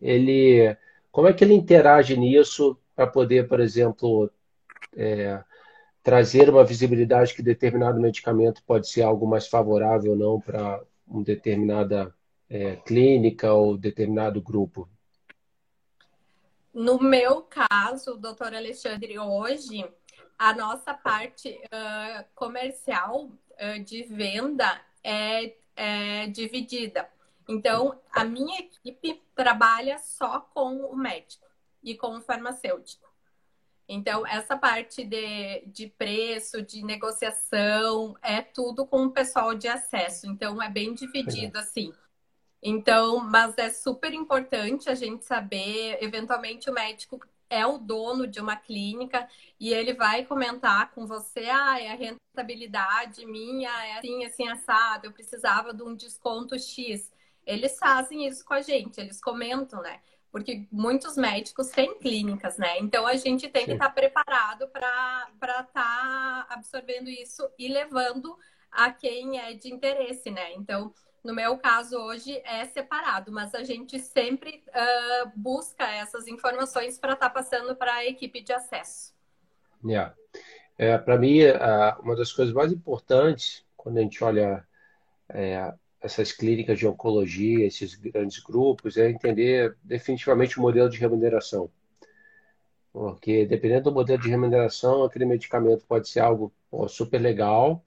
ele, 0.00 0.76
como 1.10 1.26
é 1.26 1.32
que 1.32 1.42
ele 1.42 1.54
interage 1.54 2.16
nisso 2.16 2.78
para 2.94 3.06
poder, 3.06 3.48
por 3.48 3.60
exemplo, 3.60 4.30
é, 4.94 5.42
trazer 6.02 6.50
uma 6.50 6.64
visibilidade 6.64 7.34
que 7.34 7.42
determinado 7.42 7.98
medicamento 7.98 8.62
pode 8.66 8.88
ser 8.88 9.02
algo 9.02 9.26
mais 9.26 9.48
favorável 9.48 10.12
ou 10.12 10.18
não 10.18 10.40
para 10.40 10.82
uma 11.06 11.24
determinada 11.24 12.14
é, 12.48 12.76
clínica 12.76 13.52
ou 13.52 13.76
determinado 13.76 14.40
grupo? 14.40 14.88
No 16.72 16.98
meu 17.00 17.42
caso, 17.42 18.16
doutor 18.16 18.54
Alexandre, 18.54 19.18
hoje 19.18 19.84
a 20.38 20.54
nossa 20.54 20.94
parte 20.94 21.50
uh, 21.50 22.24
comercial 22.34 23.24
uh, 23.24 23.84
de 23.84 24.04
venda 24.04 24.80
é, 25.02 25.54
é 25.74 26.26
dividida. 26.28 27.08
Então, 27.48 27.98
a 28.12 28.24
minha 28.24 28.60
equipe 28.60 29.22
trabalha 29.34 29.98
só 29.98 30.40
com 30.40 30.76
o 30.84 30.96
médico 30.96 31.46
e 31.82 31.96
com 31.96 32.16
o 32.16 32.20
farmacêutico. 32.20 33.08
Então, 33.88 34.26
essa 34.26 34.56
parte 34.56 35.02
de, 35.02 35.62
de 35.66 35.86
preço, 35.86 36.60
de 36.60 36.84
negociação, 36.84 38.14
é 38.22 38.42
tudo 38.42 38.86
com 38.86 39.06
o 39.06 39.10
pessoal 39.10 39.54
de 39.54 39.66
acesso. 39.66 40.26
Então, 40.26 40.62
é 40.62 40.68
bem 40.68 40.92
dividido 40.92 41.58
assim. 41.58 41.92
Então, 42.62 43.18
mas 43.18 43.56
é 43.56 43.70
super 43.70 44.12
importante 44.12 44.90
a 44.90 44.94
gente 44.94 45.24
saber, 45.24 45.98
eventualmente 46.00 46.68
o 46.68 46.72
médico 46.72 47.20
é 47.50 47.64
o 47.66 47.78
dono 47.78 48.26
de 48.26 48.40
uma 48.40 48.56
clínica 48.56 49.28
e 49.58 49.72
ele 49.72 49.94
vai 49.94 50.24
comentar 50.24 50.90
com 50.90 51.06
você, 51.06 51.46
ah, 51.48 51.80
é 51.80 51.92
a 51.92 51.94
rentabilidade 51.94 53.24
minha 53.26 53.70
é 53.86 53.98
assim, 53.98 54.24
assim, 54.24 54.48
assado, 54.48 55.06
eu 55.06 55.12
precisava 55.12 55.72
de 55.72 55.82
um 55.82 55.94
desconto 55.94 56.58
X. 56.58 57.10
Eles 57.46 57.78
fazem 57.78 58.26
isso 58.26 58.44
com 58.44 58.54
a 58.54 58.60
gente, 58.60 59.00
eles 59.00 59.20
comentam, 59.20 59.80
né? 59.80 60.00
Porque 60.30 60.66
muitos 60.70 61.16
médicos 61.16 61.68
têm 61.68 61.98
clínicas, 61.98 62.58
né? 62.58 62.78
Então 62.78 63.06
a 63.06 63.16
gente 63.16 63.48
tem 63.48 63.62
Sim. 63.62 63.68
que 63.68 63.72
estar 63.72 63.90
preparado 63.90 64.68
para 64.68 65.30
estar 65.38 65.72
tá 65.72 66.46
absorvendo 66.50 67.08
isso 67.08 67.48
e 67.58 67.68
levando 67.68 68.36
a 68.70 68.92
quem 68.92 69.40
é 69.40 69.54
de 69.54 69.72
interesse, 69.72 70.30
né? 70.30 70.52
Então, 70.52 70.92
no 71.24 71.34
meu 71.34 71.58
caso, 71.58 71.96
hoje 71.96 72.40
é 72.44 72.64
separado, 72.66 73.30
mas 73.32 73.54
a 73.54 73.64
gente 73.64 73.98
sempre 73.98 74.62
uh, 74.68 75.30
busca 75.34 75.84
essas 75.84 76.26
informações 76.26 76.98
para 76.98 77.14
estar 77.14 77.28
tá 77.28 77.34
passando 77.34 77.74
para 77.76 77.94
a 77.94 78.06
equipe 78.06 78.40
de 78.40 78.52
acesso. 78.52 79.14
Yeah. 79.84 80.14
É, 80.76 80.96
para 80.96 81.18
mim, 81.18 81.40
uma 82.02 82.14
das 82.14 82.32
coisas 82.32 82.54
mais 82.54 82.72
importantes 82.72 83.66
quando 83.76 83.98
a 83.98 84.02
gente 84.02 84.22
olha 84.22 84.66
é, 85.30 85.72
essas 86.00 86.30
clínicas 86.30 86.78
de 86.78 86.86
oncologia, 86.86 87.66
esses 87.66 87.94
grandes 87.94 88.38
grupos, 88.40 88.96
é 88.96 89.08
entender 89.08 89.76
definitivamente 89.82 90.58
o 90.58 90.62
modelo 90.62 90.90
de 90.90 90.98
remuneração. 90.98 91.70
Porque 92.92 93.46
dependendo 93.46 93.84
do 93.84 93.92
modelo 93.92 94.20
de 94.20 94.28
remuneração, 94.28 95.04
aquele 95.04 95.24
medicamento 95.24 95.84
pode 95.86 96.08
ser 96.08 96.20
algo 96.20 96.52
pô, 96.70 96.86
super 96.88 97.18
legal, 97.18 97.82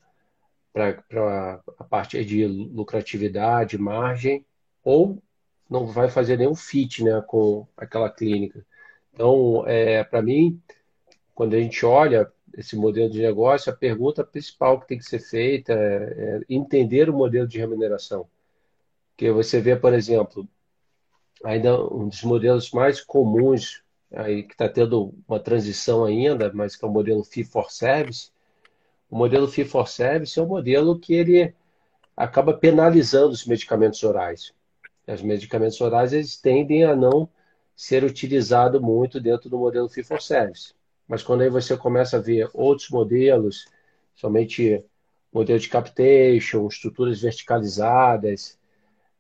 para 0.74 1.62
a 1.80 1.84
parte 1.84 2.24
de 2.24 2.46
lucratividade, 2.46 3.78
margem, 3.78 4.46
ou 4.84 5.22
não 5.70 5.88
vai 5.88 6.10
fazer 6.10 6.38
nenhum 6.38 6.56
fit 6.56 7.04
né, 7.04 7.22
com 7.26 7.68
aquela 7.78 8.10
clínica. 8.10 8.66
Então, 9.14 9.64
é, 9.68 10.04
para 10.04 10.22
mim, 10.22 10.62
quando 11.34 11.56
a 11.56 11.60
gente 11.60 11.86
olha 11.86 12.32
esse 12.58 12.76
modelo 12.76 13.10
de 13.10 13.22
negócio, 13.22 13.72
a 13.72 13.76
pergunta 13.76 14.24
principal 14.24 14.80
que 14.80 14.88
tem 14.88 14.98
que 14.98 15.06
ser 15.06 15.20
feita 15.20 15.74
é, 15.74 15.78
é 15.78 16.42
entender 16.50 17.10
o 17.10 17.14
modelo 17.14 17.48
de 17.48 17.58
remuneração. 17.58 18.28
Porque 19.12 19.32
você 19.32 19.62
vê, 19.62 19.76
por 19.76 19.94
exemplo, 19.94 20.48
ainda 21.44 21.82
um 21.94 22.08
dos 22.08 22.24
modelos 22.24 22.72
mais 22.72 23.02
comuns 23.02 23.84
aí 24.14 24.44
que 24.44 24.54
está 24.54 24.68
tendo 24.68 25.14
uma 25.28 25.40
transição 25.40 26.04
ainda, 26.04 26.52
mas 26.54 26.76
que 26.76 26.84
é 26.84 26.88
o 26.88 26.92
modelo 26.92 27.24
fee 27.24 27.44
for 27.44 27.72
service, 27.72 28.32
o 29.12 29.18
modelo 29.18 29.46
fee 29.46 29.66
for 29.66 29.90
service 29.90 30.40
é 30.40 30.42
um 30.42 30.48
modelo 30.48 30.98
que 30.98 31.14
ele 31.14 31.54
acaba 32.16 32.54
penalizando 32.54 33.34
os 33.34 33.46
medicamentos 33.46 34.02
orais. 34.04 34.54
Os 35.06 35.22
medicamentos 35.22 35.82
orais 35.82 36.14
eles 36.14 36.38
tendem 36.38 36.86
a 36.86 36.96
não 36.96 37.28
ser 37.76 38.06
utilizados 38.06 38.80
muito 38.80 39.20
dentro 39.20 39.50
do 39.50 39.58
modelo 39.58 39.90
fee 39.90 40.02
for 40.02 40.22
service. 40.22 40.74
Mas 41.06 41.22
quando 41.22 41.42
aí 41.42 41.50
você 41.50 41.76
começa 41.76 42.16
a 42.16 42.22
ver 42.22 42.50
outros 42.54 42.90
modelos, 42.90 43.66
somente 44.16 44.82
modelo 45.34 45.60
de 45.60 45.68
capitation, 45.68 46.66
estruturas 46.68 47.22
verticalizadas, 47.22 48.58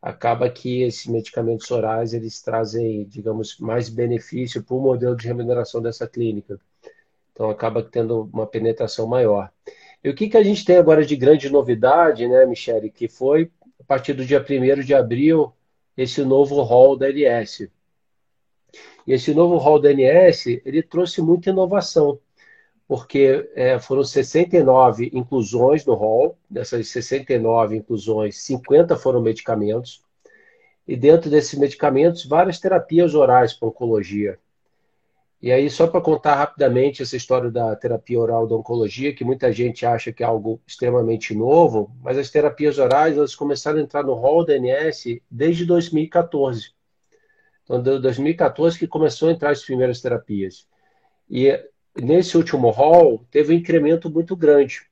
acaba 0.01 0.49
que 0.49 0.84
esses 0.84 1.06
medicamentos 1.06 1.69
orais 1.69 2.13
eles 2.13 2.41
trazem, 2.41 3.04
digamos, 3.04 3.58
mais 3.60 3.89
benefício 3.89 4.63
para 4.63 4.75
o 4.75 4.82
modelo 4.82 5.17
de 5.17 5.27
remuneração 5.27 5.82
dessa 5.82 6.08
clínica. 6.08 6.58
Então 7.34 7.49
acaba 7.49 7.84
tendo 7.84 8.30
uma 8.32 8.47
penetração 8.47 9.06
maior. 9.06 9.51
E 10.03 10.09
o 10.09 10.15
que, 10.15 10.29
que 10.29 10.37
a 10.37 10.43
gente 10.43 10.65
tem 10.65 10.77
agora 10.77 11.05
de 11.05 11.15
grande 11.15 11.49
novidade, 11.49 12.27
né, 12.27 12.45
Michele, 12.45 12.89
que 12.89 13.07
foi, 13.07 13.51
a 13.79 13.83
partir 13.83 14.13
do 14.13 14.25
dia 14.25 14.43
1 14.43 14.81
de 14.81 14.95
abril, 14.95 15.53
esse 15.95 16.23
novo 16.23 16.61
hall 16.63 16.97
da 16.97 17.07
LS. 17.07 17.69
E 19.05 19.13
esse 19.13 19.33
novo 19.33 19.57
hall 19.57 19.79
da 19.79 19.89
LS, 19.89 20.61
ele 20.65 20.81
trouxe 20.81 21.21
muita 21.21 21.49
inovação, 21.49 22.19
porque 22.87 23.49
é, 23.55 23.79
foram 23.79 24.03
69 24.03 25.11
inclusões 25.13 25.85
no 25.85 25.93
hall, 25.93 26.37
dessas 26.49 26.87
69 26.87 27.77
inclusões, 27.77 28.37
50 28.41 28.95
foram 28.97 29.21
medicamentos, 29.21 30.01
e 30.87 30.95
dentro 30.95 31.29
desses 31.29 31.57
medicamentos, 31.57 32.25
várias 32.25 32.59
terapias 32.59 33.13
orais 33.13 33.53
para 33.53 33.67
oncologia. 33.67 34.39
E 35.41 35.51
aí, 35.51 35.71
só 35.71 35.88
para 35.88 35.99
contar 35.99 36.36
rapidamente 36.36 37.01
essa 37.01 37.17
história 37.17 37.49
da 37.49 37.75
terapia 37.75 38.19
oral 38.19 38.45
da 38.47 38.56
oncologia, 38.56 39.13
que 39.13 39.23
muita 39.23 39.51
gente 39.51 39.86
acha 39.86 40.13
que 40.13 40.21
é 40.21 40.25
algo 40.25 40.62
extremamente 40.67 41.34
novo, 41.34 41.91
mas 41.99 42.15
as 42.15 42.30
terapias 42.30 42.77
orais 42.77 43.17
elas 43.17 43.36
começaram 43.36 43.80
a 43.80 43.82
entrar 43.82 44.04
no 44.04 44.13
rol 44.13 44.45
da 44.45 44.54
ANS 44.54 45.04
desde 45.32 45.65
2014. 45.65 46.73
Então, 47.63 47.82
de 47.82 47.97
2014 47.99 48.77
que 48.77 48.88
começou 48.88 49.30
a 49.30 49.32
entrar 49.32 49.49
as 49.49 49.63
primeiras 49.63 49.99
terapias. 49.99 50.67
E 51.27 51.60
nesse 51.99 52.38
último 52.38 52.69
rol 52.69 53.25
teve 53.31 53.52
um 53.52 53.58
incremento 53.58 54.12
muito 54.12 54.35
grande, 54.35 54.83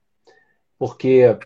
porque 0.79 1.37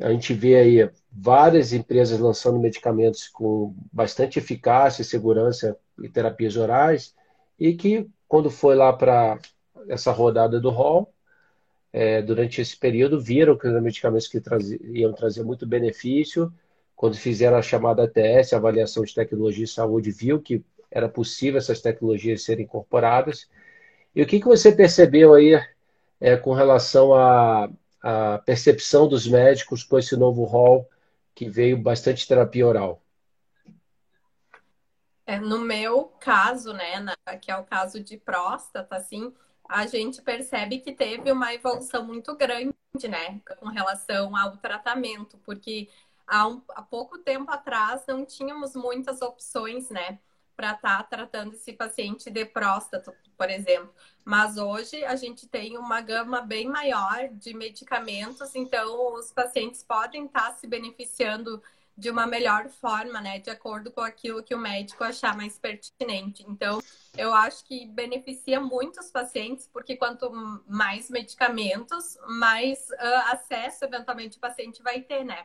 a 0.00 0.10
gente 0.12 0.32
vê 0.32 0.54
aí 0.54 0.90
várias 1.10 1.72
empresas 1.72 2.20
lançando 2.20 2.60
medicamentos 2.60 3.26
com 3.26 3.74
bastante 3.92 4.38
eficácia, 4.38 5.02
segurança 5.02 5.76
e 6.00 6.08
terapias 6.08 6.56
orais, 6.56 7.12
e 7.58 7.74
que 7.74 8.08
quando 8.32 8.50
foi 8.50 8.74
lá 8.74 8.90
para 8.94 9.38
essa 9.86 10.10
rodada 10.10 10.58
do 10.58 10.70
hall, 10.70 11.12
é, 11.92 12.22
durante 12.22 12.62
esse 12.62 12.74
período, 12.74 13.20
viram 13.20 13.58
que 13.58 13.68
os 13.68 13.82
medicamentos 13.82 14.26
que 14.26 14.40
traziam, 14.40 14.80
iam 14.86 15.12
trazer 15.12 15.44
muito 15.44 15.66
benefício. 15.66 16.50
Quando 16.96 17.14
fizeram 17.14 17.58
a 17.58 17.62
chamada 17.62 18.08
TS, 18.08 18.54
avaliação 18.54 19.04
de 19.04 19.14
tecnologia 19.14 19.64
e 19.64 19.68
saúde, 19.68 20.10
viu 20.10 20.40
que 20.40 20.64
era 20.90 21.10
possível 21.10 21.58
essas 21.58 21.82
tecnologias 21.82 22.42
serem 22.42 22.64
incorporadas. 22.64 23.50
E 24.16 24.22
o 24.22 24.26
que, 24.26 24.40
que 24.40 24.46
você 24.46 24.72
percebeu 24.72 25.34
aí 25.34 25.60
é, 26.18 26.34
com 26.34 26.54
relação 26.54 27.12
à, 27.12 27.68
à 28.02 28.38
percepção 28.38 29.06
dos 29.06 29.28
médicos 29.28 29.84
com 29.84 29.98
esse 29.98 30.16
novo 30.16 30.44
rol 30.44 30.88
que 31.34 31.50
veio 31.50 31.76
bastante 31.76 32.26
terapia 32.26 32.66
oral? 32.66 33.01
É, 35.32 35.40
no 35.40 35.58
meu 35.60 36.12
caso, 36.20 36.74
né, 36.74 37.00
na, 37.00 37.16
que 37.38 37.50
é 37.50 37.56
o 37.56 37.64
caso 37.64 38.04
de 38.04 38.18
próstata, 38.18 38.96
assim, 38.96 39.32
a 39.66 39.86
gente 39.86 40.20
percebe 40.20 40.80
que 40.80 40.92
teve 40.92 41.32
uma 41.32 41.54
evolução 41.54 42.04
muito 42.04 42.36
grande, 42.36 42.74
né, 43.08 43.40
com 43.58 43.66
relação 43.68 44.36
ao 44.36 44.58
tratamento, 44.58 45.38
porque 45.38 45.88
há, 46.26 46.46
um, 46.46 46.60
há 46.68 46.82
pouco 46.82 47.16
tempo 47.16 47.50
atrás 47.50 48.04
não 48.06 48.26
tínhamos 48.26 48.74
muitas 48.76 49.22
opções, 49.22 49.88
né, 49.88 50.18
para 50.54 50.72
estar 50.72 50.98
tá 50.98 51.02
tratando 51.04 51.54
esse 51.54 51.72
paciente 51.72 52.30
de 52.30 52.44
próstata, 52.44 53.16
por 53.34 53.48
exemplo. 53.48 53.90
Mas 54.22 54.58
hoje 54.58 55.02
a 55.02 55.16
gente 55.16 55.48
tem 55.48 55.78
uma 55.78 56.02
gama 56.02 56.42
bem 56.42 56.68
maior 56.68 57.30
de 57.32 57.54
medicamentos, 57.54 58.54
então 58.54 59.14
os 59.14 59.32
pacientes 59.32 59.82
podem 59.82 60.26
estar 60.26 60.50
tá 60.50 60.56
se 60.56 60.66
beneficiando 60.66 61.62
de 61.96 62.10
uma 62.10 62.26
melhor 62.26 62.68
forma, 62.68 63.20
né, 63.20 63.38
de 63.38 63.50
acordo 63.50 63.90
com 63.90 64.00
aquilo 64.00 64.42
que 64.42 64.54
o 64.54 64.58
médico 64.58 65.04
achar 65.04 65.36
mais 65.36 65.58
pertinente. 65.58 66.44
Então, 66.48 66.80
eu 67.16 67.34
acho 67.34 67.64
que 67.64 67.86
beneficia 67.86 68.60
muito 68.60 69.00
os 69.00 69.10
pacientes, 69.10 69.68
porque 69.72 69.96
quanto 69.96 70.30
mais 70.66 71.10
medicamentos, 71.10 72.16
mais 72.26 72.88
uh, 72.90 73.32
acesso 73.32 73.84
eventualmente 73.84 74.38
o 74.38 74.40
paciente 74.40 74.82
vai 74.82 75.00
ter, 75.00 75.24
né? 75.24 75.44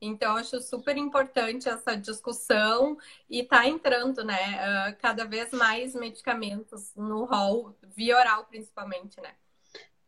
Então, 0.00 0.36
acho 0.36 0.60
super 0.60 0.96
importante 0.96 1.68
essa 1.68 1.96
discussão 1.96 2.98
e 3.28 3.42
tá 3.42 3.66
entrando, 3.66 4.22
né, 4.22 4.90
uh, 4.92 4.96
cada 5.00 5.24
vez 5.24 5.50
mais 5.52 5.94
medicamentos 5.94 6.92
no 6.94 7.24
rol, 7.24 7.74
via 7.82 8.16
oral 8.16 8.44
principalmente, 8.44 9.20
né? 9.20 9.30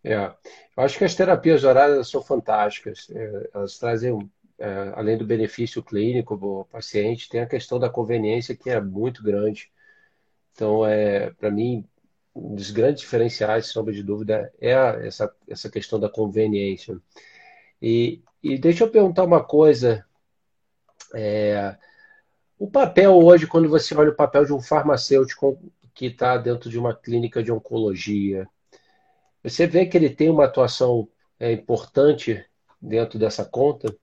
É, 0.04 0.32
eu 0.76 0.84
acho 0.84 0.98
que 0.98 1.04
as 1.04 1.16
terapias 1.16 1.64
orais 1.64 2.08
são 2.08 2.22
fantásticas. 2.22 3.08
É, 3.10 3.50
elas 3.52 3.76
trazem, 3.76 4.30
é, 4.58 4.92
além 4.94 5.18
do 5.18 5.26
benefício 5.26 5.82
clínico 5.82 6.36
do 6.36 6.64
paciente, 6.70 7.28
tem 7.28 7.40
a 7.40 7.46
questão 7.46 7.78
da 7.78 7.90
conveniência 7.90 8.56
que 8.56 8.70
é 8.70 8.80
muito 8.80 9.22
grande. 9.22 9.70
Então, 10.52 10.86
é, 10.86 11.30
para 11.30 11.50
mim, 11.50 11.84
um 12.34 12.54
dos 12.54 12.70
grandes 12.70 13.02
diferenciais, 13.02 13.66
sombra 13.66 13.92
de 13.92 14.02
dúvida, 14.02 14.52
é 14.60 14.70
essa, 15.06 15.34
essa 15.48 15.70
questão 15.70 16.00
da 16.00 16.08
conveniência. 16.08 16.98
E, 17.80 18.22
e 18.42 18.58
deixa 18.58 18.84
eu 18.84 18.90
perguntar 18.90 19.24
uma 19.24 19.42
coisa. 19.42 20.04
É, 21.14 21.76
o 22.58 22.70
papel 22.70 23.14
hoje, 23.14 23.46
quando 23.46 23.68
você 23.68 23.94
olha 23.94 24.10
o 24.10 24.16
papel 24.16 24.44
de 24.44 24.52
um 24.52 24.60
farmacêutico 24.60 25.58
que 25.94 26.06
está 26.06 26.36
dentro 26.36 26.70
de 26.70 26.78
uma 26.78 26.94
clínica 26.94 27.42
de 27.42 27.52
oncologia, 27.52 28.46
você 29.42 29.66
vê 29.66 29.86
que 29.86 29.96
ele 29.96 30.10
tem 30.10 30.28
uma 30.28 30.44
atuação 30.44 31.08
é, 31.38 31.52
importante 31.52 32.44
dentro 32.80 33.18
dessa 33.18 33.44
conta? 33.44 33.94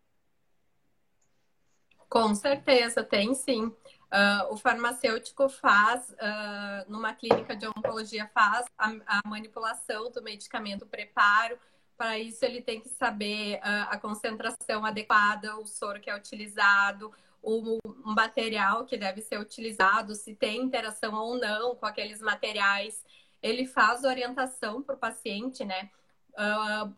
Com 2.14 2.36
certeza, 2.36 3.03
tem 3.03 3.34
sim. 3.34 3.64
Uh, 3.66 4.53
o 4.53 4.55
farmacêutico 4.55 5.49
faz, 5.49 6.11
uh, 6.11 6.91
numa 6.91 7.11
clínica 7.16 7.55
de 7.55 7.66
oncologia, 7.66 8.30
faz 8.32 8.68
a, 8.78 8.93
a 9.07 9.28
manipulação 9.28 10.11
do 10.11 10.22
medicamento, 10.22 10.84
o 10.84 10.88
preparo, 10.88 11.57
para 11.97 12.20
isso, 12.20 12.45
ele 12.45 12.61
tem 12.61 12.80
que 12.80 12.89
saber 12.89 13.55
uh, 13.55 13.89
a 13.89 13.97
concentração 13.97 14.86
adequada, 14.86 15.57
o 15.57 15.66
soro 15.66 15.99
que 15.99 16.07
é 16.07 16.16
utilizado, 16.16 17.11
o, 17.41 17.80
o 17.84 18.14
material 18.14 18.86
que 18.86 18.95
deve 18.95 19.20
ser 19.20 19.39
utilizado, 19.39 20.14
se 20.14 20.36
tem 20.36 20.61
interação 20.61 21.16
ou 21.16 21.39
não 21.39 21.76
com 21.76 21.88
aqueles 21.88 22.22
materiais. 22.22 23.03
Ele 23.41 23.66
faz 23.66 24.03
orientação 24.03 24.84
para 24.84 24.93
o 24.93 24.99
paciente, 24.99 25.66
né? 25.66 25.89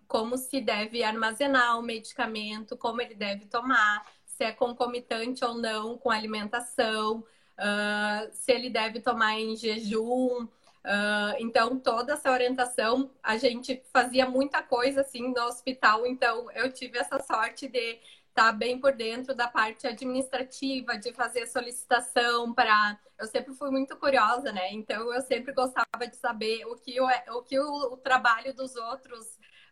Como 0.08 0.38
se 0.38 0.62
deve 0.62 1.04
armazenar 1.04 1.80
o 1.80 1.82
medicamento, 1.82 2.78
como 2.78 3.02
ele 3.02 3.16
deve 3.16 3.46
tomar, 3.48 4.06
se 4.36 4.44
é 4.44 4.52
concomitante 4.52 5.44
ou 5.44 5.56
não 5.56 5.98
com 5.98 6.12
alimentação, 6.12 7.20
uh, 7.60 8.30
se 8.32 8.52
ele 8.52 8.70
deve 8.70 9.00
tomar 9.00 9.40
em 9.40 9.56
jejum, 9.56 10.48
Uh, 10.86 11.34
então, 11.40 11.80
toda 11.80 12.14
essa 12.14 12.30
orientação, 12.30 13.10
a 13.24 13.38
gente 13.38 13.84
fazia 13.92 14.30
muita 14.30 14.62
coisa 14.62 15.02
assim 15.02 15.34
no 15.34 15.42
hospital, 15.46 16.06
então 16.06 16.52
eu 16.52 16.72
tive 16.72 17.00
essa 17.00 17.20
sorte 17.24 17.68
de 17.68 18.00
estar 18.30 18.52
tá 18.52 18.52
bem 18.52 18.80
por 18.80 18.94
dentro 18.94 19.34
da 19.34 19.48
parte 19.48 19.88
administrativa, 19.88 20.96
de 20.96 21.12
fazer 21.12 21.48
solicitação 21.48 22.54
para. 22.54 23.00
Eu 23.18 23.26
sempre 23.26 23.54
fui 23.56 23.72
muito 23.72 23.96
curiosa, 23.98 24.52
né? 24.52 24.74
Então, 24.74 25.12
eu 25.12 25.22
sempre 25.22 25.54
gostava 25.54 26.08
de 26.08 26.16
saber 26.18 26.66
o 26.66 26.76
que 26.76 27.02
o, 27.02 27.08
o, 27.08 27.42
que 27.42 27.58
o, 27.60 27.94
o 27.94 27.98
trabalho 27.98 28.54
dos 28.54 28.76
outros 28.76 29.26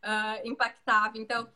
uh, 0.04 0.48
impactava. 0.48 1.18
Então, 1.18 1.48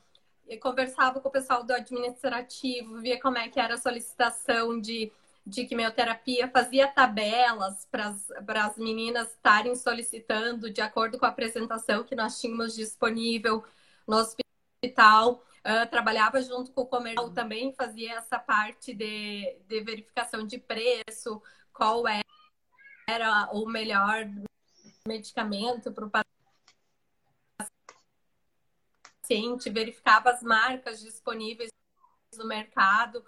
eu 0.47 0.59
conversava 0.59 1.19
com 1.19 1.29
o 1.29 1.31
pessoal 1.31 1.63
do 1.63 1.73
administrativo, 1.73 2.99
via 2.99 3.19
como 3.19 3.37
é 3.37 3.49
que 3.49 3.59
era 3.59 3.75
a 3.75 3.77
solicitação 3.77 4.79
de 4.79 5.11
de 5.47 5.65
quimioterapia, 5.65 6.49
fazia 6.49 6.87
tabelas 6.87 7.87
para 7.89 8.65
as 8.65 8.77
meninas 8.77 9.31
estarem 9.31 9.75
solicitando 9.75 10.69
de 10.69 10.81
acordo 10.81 11.17
com 11.17 11.25
a 11.25 11.29
apresentação 11.29 12.03
que 12.03 12.15
nós 12.15 12.39
tínhamos 12.39 12.75
disponível 12.75 13.63
no 14.05 14.17
hospital. 14.17 15.41
Uh, 15.65 15.89
trabalhava 15.89 16.41
junto 16.41 16.71
com 16.71 16.81
o 16.81 16.85
comercial 16.85 17.29
também, 17.31 17.73
fazia 17.73 18.15
essa 18.15 18.37
parte 18.37 18.93
de, 18.93 19.57
de 19.67 19.81
verificação 19.81 20.45
de 20.45 20.57
preço, 20.57 21.41
qual 21.73 22.03
era 23.07 23.49
o 23.53 23.65
melhor 23.65 24.29
medicamento 25.07 25.91
para 25.93 26.05
o 26.05 26.09
paciente, 26.09 26.36
verificava 29.69 30.29
as 30.29 30.41
marcas 30.41 30.99
disponíveis 30.99 31.69
no 32.35 32.47
mercado. 32.47 33.23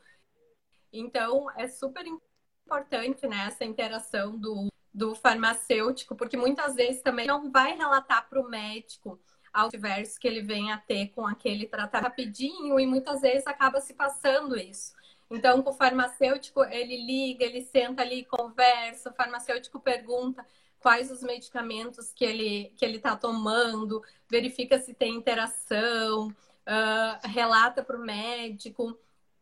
Então, 0.91 1.49
é 1.57 1.67
super 1.67 2.05
importante 2.05 3.27
né, 3.27 3.47
essa 3.47 3.65
interação 3.65 4.37
do, 4.37 4.67
do 4.93 5.15
farmacêutico, 5.15 6.15
porque 6.15 6.37
muitas 6.37 6.75
vezes 6.75 7.01
também 7.01 7.27
não 7.27 7.51
vai 7.51 7.75
relatar 7.75 8.27
para 8.29 8.39
o 8.39 8.49
médico 8.49 9.19
ao 9.51 9.69
diverso 9.69 10.19
que 10.19 10.27
ele 10.27 10.41
vem 10.41 10.71
a 10.71 10.77
ter 10.77 11.09
com 11.09 11.25
aquele 11.25 11.65
tratamento 11.65 12.03
rapidinho 12.03 12.79
e 12.79 12.85
muitas 12.85 13.21
vezes 13.21 13.47
acaba 13.47 13.81
se 13.81 13.93
passando 13.93 14.55
isso. 14.55 14.93
Então, 15.29 15.61
com 15.61 15.69
o 15.69 15.73
farmacêutico, 15.73 16.63
ele 16.63 17.05
liga, 17.05 17.43
ele 17.43 17.61
senta 17.61 18.01
ali, 18.01 18.25
conversa, 18.25 19.09
o 19.09 19.13
farmacêutico 19.13 19.79
pergunta 19.79 20.45
quais 20.79 21.11
os 21.11 21.21
medicamentos 21.21 22.11
que 22.13 22.25
ele 22.25 22.73
que 22.75 22.85
ele 22.85 22.97
está 22.97 23.15
tomando, 23.15 24.03
verifica 24.29 24.79
se 24.79 24.93
tem 24.93 25.15
interação, 25.15 26.27
uh, 26.29 27.27
relata 27.27 27.83
para 27.83 27.97
o 27.97 27.99
médico 27.99 28.97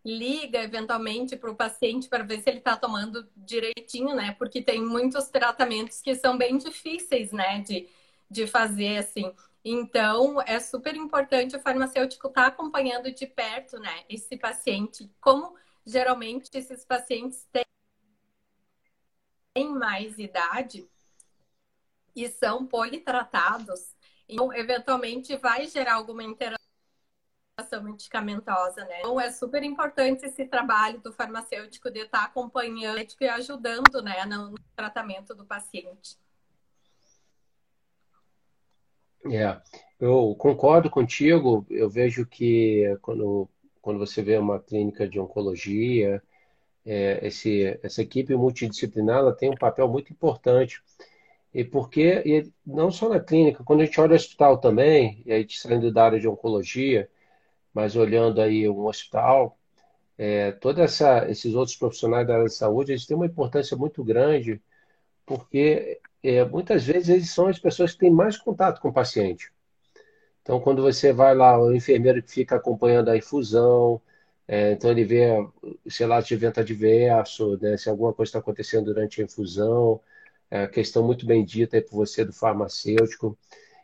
liga 0.08 0.64
eventualmente 0.64 1.36
para 1.36 1.52
o 1.52 1.56
paciente 1.56 2.08
para 2.08 2.24
ver 2.24 2.42
se 2.42 2.50
ele 2.50 2.60
está 2.60 2.78
tomando 2.78 3.28
direitinho, 3.36 4.16
né? 4.16 4.34
Porque 4.40 4.62
tem 4.62 4.82
muitos 4.82 5.28
tratamentos 5.28 6.02
que 6.02 6.16
são 6.16 6.38
bem 6.38 6.58
difíceis, 6.58 7.34
né, 7.34 7.60
de, 7.62 7.90
de 8.32 8.48
fazer 8.48 9.00
assim. 9.00 9.34
Então, 9.66 10.42
é 10.44 10.60
super 10.62 10.96
importante 10.96 11.58
o 11.58 11.60
farmacêutico 11.60 12.28
estar 12.28 12.44
tá 12.44 12.48
acompanhando 12.48 13.12
de 13.12 13.28
perto, 13.28 13.78
né, 13.80 14.06
esse 14.08 14.38
paciente. 14.38 15.12
Como 15.20 15.54
geralmente 15.86 16.50
esses 16.54 16.86
pacientes 16.86 17.46
têm 19.54 19.70
mais 19.74 20.18
idade 20.18 20.88
e 22.18 22.28
são 22.30 22.66
politratados, 22.66 23.96
então, 24.28 24.54
eventualmente 24.54 25.38
vai 25.38 25.68
gerar 25.68 25.96
alguma 25.96 26.24
interação 26.24 26.58
medicamentosa, 27.82 28.84
né? 28.86 29.00
Então 29.00 29.20
é 29.20 29.32
super 29.32 29.64
importante 29.64 30.26
esse 30.26 30.46
trabalho 30.46 31.00
do 31.00 31.14
farmacêutico 31.14 31.90
de 31.90 32.00
estar 32.00 32.26
acompanhando 32.26 33.00
e 33.20 33.28
ajudando, 33.28 34.02
né, 34.04 34.26
no 34.26 34.54
tratamento 34.76 35.34
do 35.34 35.46
paciente. 35.46 36.18
É, 39.26 39.60
eu 40.00 40.36
concordo 40.38 40.90
contigo. 40.90 41.66
Eu 41.70 41.90
vejo 41.90 42.26
que 42.26 42.98
quando, 43.02 43.50
quando 43.82 44.00
você 44.00 44.22
vê 44.22 44.38
uma 44.38 44.60
clínica 44.60 45.08
de 45.08 45.20
oncologia, 45.20 46.22
é, 46.86 47.26
esse, 47.26 47.80
essa 47.82 48.02
equipe 48.02 48.36
multidisciplinar 48.36 49.18
ela 49.18 49.36
tem 49.36 49.50
um 49.50 49.56
papel 49.56 49.88
muito 49.88 50.12
importante. 50.14 50.82
E 51.58 51.64
porque, 51.66 52.22
e 52.24 52.54
não 52.64 52.92
só 52.92 53.10
na 53.10 53.20
clínica, 53.20 53.64
quando 53.64 53.82
a 53.82 53.86
gente 53.86 54.00
olha 54.00 54.12
o 54.14 54.16
hospital 54.16 54.60
também, 54.60 55.24
e 55.26 55.34
aí 55.34 55.48
saindo 55.50 55.92
da 55.92 56.06
área 56.06 56.20
de 56.20 56.28
oncologia, 56.28 57.10
mas 57.74 57.96
olhando 57.96 58.40
aí 58.42 58.70
um 58.70 58.86
hospital, 58.86 59.58
é, 60.20 60.52
todos 60.52 61.02
esses 61.30 61.56
outros 61.56 61.76
profissionais 61.76 62.28
da 62.28 62.36
área 62.36 62.46
de 62.46 62.54
saúde, 62.54 62.92
eles 62.92 63.08
têm 63.08 63.18
uma 63.18 63.26
importância 63.26 63.76
muito 63.76 64.04
grande, 64.04 64.62
porque 65.26 66.00
é, 66.24 66.46
muitas 66.46 66.86
vezes 66.86 67.10
eles 67.10 67.32
são 67.32 67.48
as 67.48 67.60
pessoas 67.60 67.94
que 67.94 68.00
têm 68.00 68.12
mais 68.12 68.38
contato 68.38 68.80
com 68.82 68.90
o 68.90 68.94
paciente. 68.94 69.52
Então, 70.44 70.60
quando 70.62 70.82
você 70.84 71.12
vai 71.14 71.36
lá, 71.36 71.60
o 71.60 71.76
enfermeiro 71.76 72.22
que 72.24 72.32
fica 72.32 72.56
acompanhando 72.58 73.10
a 73.10 73.18
infusão, 73.18 74.02
é, 74.48 74.74
então 74.74 74.92
ele 74.92 75.04
vê, 75.06 75.30
sei 75.90 76.08
lá, 76.08 76.22
de 76.22 76.34
evento 76.34 76.60
adverso, 76.60 77.58
né, 77.62 77.78
se 77.78 77.90
alguma 77.90 78.14
coisa 78.14 78.30
está 78.30 78.40
acontecendo 78.40 78.86
durante 78.86 79.22
a 79.22 79.26
infusão, 79.26 80.00
é, 80.50 80.68
questão 80.68 81.04
muito 81.04 81.26
bem 81.26 81.44
dita 81.44 81.82
por 81.82 81.96
você 81.96 82.24
do 82.24 82.34
farmacêutico. 82.34 83.38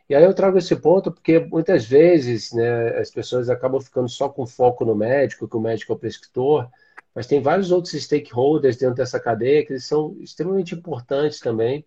E 0.08 0.14
aí 0.14 0.24
eu 0.24 0.34
trago 0.34 0.58
esse 0.58 0.76
ponto 0.76 1.10
porque 1.10 1.38
muitas 1.38 1.84
vezes 1.84 2.52
né, 2.52 2.98
as 2.98 3.10
pessoas 3.10 3.48
acabam 3.48 3.80
ficando 3.80 4.08
só 4.08 4.28
com 4.28 4.46
foco 4.46 4.84
no 4.84 4.94
médico, 4.94 5.48
que 5.48 5.56
o 5.56 5.60
médico 5.60 5.92
é 5.92 5.96
o 5.96 5.98
prescritor, 5.98 6.68
mas 7.14 7.26
tem 7.26 7.40
vários 7.40 7.70
outros 7.70 7.94
stakeholders 7.94 8.76
dentro 8.76 8.96
dessa 8.96 9.20
cadeia 9.20 9.64
que 9.64 9.72
eles 9.72 9.86
são 9.86 10.16
extremamente 10.20 10.74
importantes 10.74 11.40
também. 11.40 11.84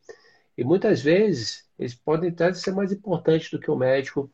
E 0.57 0.63
muitas 0.63 1.01
vezes 1.01 1.65
eles 1.77 1.93
podem 1.93 2.29
até 2.29 2.51
ser 2.53 2.71
mais 2.71 2.91
importantes 2.91 3.51
do 3.51 3.59
que 3.59 3.69
o 3.69 3.75
médico 3.75 4.31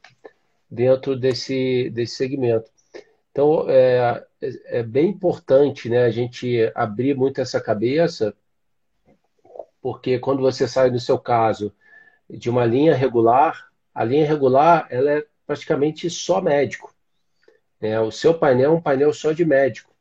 dentro 0.69 1.15
desse, 1.17 1.89
desse 1.89 2.15
segmento. 2.15 2.71
Então, 3.31 3.65
é, 3.67 4.23
é 4.65 4.83
bem 4.83 5.09
importante 5.09 5.89
né, 5.89 6.05
a 6.05 6.11
gente 6.11 6.71
abrir 6.75 7.15
muito 7.15 7.41
essa 7.41 7.59
cabeça, 7.59 8.33
porque 9.83 10.17
quando 10.17 10.41
você 10.41 10.65
sai, 10.65 10.89
no 10.89 10.99
seu 10.99 11.19
caso, 11.19 11.73
de 12.29 12.49
uma 12.49 12.65
linha 12.65 12.95
regular, 12.95 13.69
a 13.93 14.05
linha 14.05 14.25
regular 14.25 14.87
ela 14.89 15.11
é 15.11 15.25
praticamente 15.45 16.09
só 16.09 16.41
médico. 16.41 16.95
É, 17.81 17.99
o 17.99 18.09
seu 18.09 18.33
painel 18.33 18.71
é 18.71 18.75
um 18.75 18.81
painel 18.81 19.13
só 19.13 19.33
de 19.33 19.43
médico. 19.43 19.93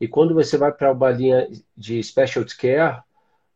E 0.00 0.06
quando 0.06 0.34
você 0.34 0.56
vai 0.56 0.70
para 0.70 0.92
uma 0.92 1.10
linha 1.10 1.48
de 1.76 2.00
specialty 2.00 2.56
care, 2.56 3.02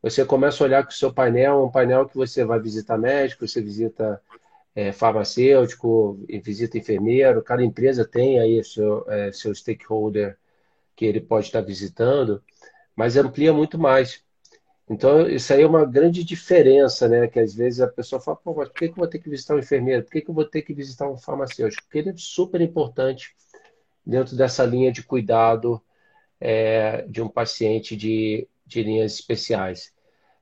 você 0.03 0.24
começa 0.24 0.64
a 0.64 0.66
olhar 0.66 0.85
que 0.85 0.93
o 0.93 0.97
seu 0.97 1.12
painel 1.12 1.61
é 1.61 1.64
um 1.64 1.70
painel 1.70 2.09
que 2.09 2.16
você 2.16 2.45
vai 2.45 2.59
visitar 2.59 2.99
médico, 2.99 3.47
você 3.47 3.62
visita 3.62 4.20
é, 4.74 4.91
farmacêutico, 4.91 6.18
visita 6.43 6.76
enfermeiro, 6.76 7.41
cada 7.41 7.62
empresa 7.62 8.05
tem 8.05 8.41
aí 8.41 8.64
seu, 8.64 9.09
é, 9.09 9.31
seu 9.31 9.55
stakeholder 9.55 10.37
que 10.97 11.05
ele 11.05 11.20
pode 11.20 11.47
estar 11.47 11.61
visitando, 11.61 12.43
mas 12.97 13.16
amplia 13.16 13.53
muito 13.53 13.79
mais. 13.79 14.26
Então, 14.91 15.28
isso 15.28 15.53
aí 15.53 15.62
é 15.62 15.66
uma 15.66 15.84
grande 15.84 16.24
diferença, 16.24 17.09
né? 17.09 17.28
Que 17.28 17.39
às 17.39 17.55
vezes 17.55 17.80
a 17.80 17.89
pessoa 17.89 18.20
fala, 18.20 18.36
pô, 18.36 18.55
mas 18.55 18.68
por 18.68 18.74
que, 18.74 18.86
eu 18.86 18.95
vou 18.95 19.07
ter 19.07 19.18
que 19.18 19.28
visitar 19.28 19.55
um 19.55 19.59
enfermeiro? 19.59 20.03
Por 20.03 20.12
que, 20.12 20.22
que 20.22 20.30
eu 20.30 20.34
vou 20.34 20.45
ter 20.45 20.62
que 20.62 20.72
visitar 20.72 21.09
um 21.09 21.18
farmacêutico? 21.18 21.82
Porque 21.82 21.99
ele 21.99 22.11
é 22.11 22.14
super 22.16 22.61
importante 22.61 23.34
dentro 24.05 24.34
dessa 24.34 24.64
linha 24.64 24.91
de 24.91 25.03
cuidado 25.03 25.82
é, 26.41 27.03
de 27.03 27.20
um 27.20 27.28
paciente 27.28 27.95
de, 27.95 28.49
de 28.66 28.82
linhas 28.82 29.14
especiais. 29.14 29.93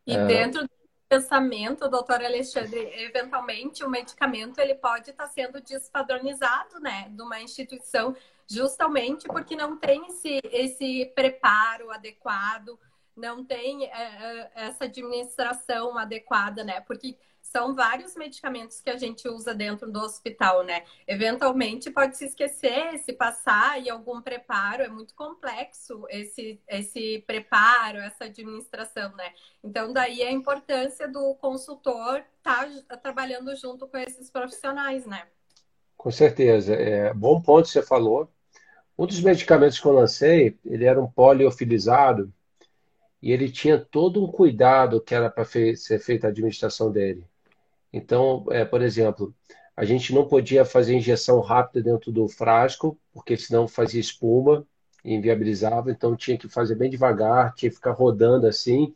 E 0.06 0.14
é... 0.14 0.26
dentro 0.26 0.62
do 0.62 0.70
pensamento, 1.08 1.88
doutor 1.88 2.24
Alexandre, 2.24 2.78
eventualmente 2.94 3.84
o 3.84 3.90
medicamento 3.90 4.60
ele 4.60 4.74
pode 4.74 5.10
estar 5.10 5.26
sendo 5.26 5.60
despadronizado, 5.60 6.80
né, 6.80 7.08
de 7.10 7.22
uma 7.22 7.40
instituição, 7.40 8.14
justamente 8.48 9.26
porque 9.26 9.56
não 9.56 9.76
tem 9.76 10.06
esse, 10.06 10.40
esse 10.50 11.12
preparo 11.14 11.90
adequado, 11.90 12.78
não 13.16 13.44
tem 13.44 13.84
é, 13.86 14.50
essa 14.54 14.84
administração 14.84 15.96
adequada, 15.96 16.62
né, 16.62 16.80
porque 16.80 17.16
são 17.50 17.74
vários 17.74 18.14
medicamentos 18.16 18.80
que 18.80 18.90
a 18.90 18.96
gente 18.96 19.28
usa 19.28 19.54
dentro 19.54 19.90
do 19.90 20.00
hospital, 20.00 20.64
né? 20.64 20.82
Eventualmente 21.06 21.90
pode 21.90 22.16
se 22.16 22.24
esquecer, 22.26 22.98
se 22.98 23.12
passar 23.12 23.80
e 23.80 23.88
algum 23.88 24.20
preparo, 24.20 24.82
é 24.82 24.88
muito 24.88 25.14
complexo 25.14 26.04
esse, 26.10 26.60
esse 26.68 27.22
preparo, 27.26 27.98
essa 27.98 28.24
administração, 28.24 29.14
né? 29.14 29.32
Então, 29.62 29.92
daí 29.92 30.22
a 30.22 30.30
importância 30.30 31.06
do 31.06 31.34
consultor 31.36 32.22
estar 32.38 32.68
tá 32.88 32.96
trabalhando 32.96 33.54
junto 33.54 33.86
com 33.86 33.96
esses 33.96 34.28
profissionais, 34.28 35.06
né? 35.06 35.26
Com 35.96 36.10
certeza. 36.10 36.74
É, 36.74 37.14
bom 37.14 37.40
ponto 37.40 37.68
você 37.68 37.82
falou. 37.82 38.28
Um 38.98 39.06
dos 39.06 39.20
medicamentos 39.20 39.78
que 39.78 39.86
eu 39.86 39.92
lancei, 39.92 40.58
ele 40.64 40.84
era 40.84 41.00
um 41.00 41.10
poliofilizado 41.10 42.32
e 43.26 43.32
ele 43.32 43.50
tinha 43.50 43.76
todo 43.76 44.22
um 44.22 44.30
cuidado 44.30 45.00
que 45.00 45.12
era 45.12 45.28
para 45.28 45.44
ser 45.44 45.98
feita 45.98 46.28
a 46.28 46.30
administração 46.30 46.92
dele. 46.92 47.24
Então, 47.92 48.46
é, 48.52 48.64
por 48.64 48.80
exemplo, 48.80 49.34
a 49.76 49.84
gente 49.84 50.14
não 50.14 50.28
podia 50.28 50.64
fazer 50.64 50.94
injeção 50.94 51.40
rápida 51.40 51.90
dentro 51.90 52.12
do 52.12 52.28
frasco, 52.28 52.96
porque 53.12 53.36
senão 53.36 53.66
fazia 53.66 54.00
espuma 54.00 54.64
e 55.04 55.12
inviabilizava, 55.12 55.90
então 55.90 56.14
tinha 56.14 56.38
que 56.38 56.48
fazer 56.48 56.76
bem 56.76 56.88
devagar, 56.88 57.52
tinha 57.56 57.68
que 57.68 57.74
ficar 57.74 57.90
rodando 57.90 58.46
assim. 58.46 58.94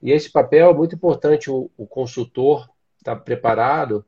E 0.00 0.12
esse 0.12 0.30
papel 0.30 0.70
é 0.70 0.74
muito 0.74 0.94
importante, 0.94 1.50
o, 1.50 1.68
o 1.76 1.88
consultor 1.88 2.70
estar 2.98 3.16
tá 3.16 3.20
preparado, 3.20 4.06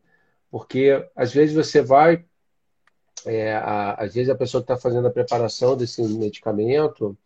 porque 0.53 1.05
às 1.17 1.35
vezes 1.35 1.53
você 1.53 1.83
vai, 1.83 2.25
é, 3.27 3.57
a, 3.57 3.95
às 3.95 4.15
vezes 4.15 4.31
a 4.31 4.37
pessoa 4.37 4.61
está 4.61 4.77
fazendo 4.77 5.09
a 5.09 5.11
preparação 5.11 5.77
desse 5.77 6.01
medicamento, 6.01 7.19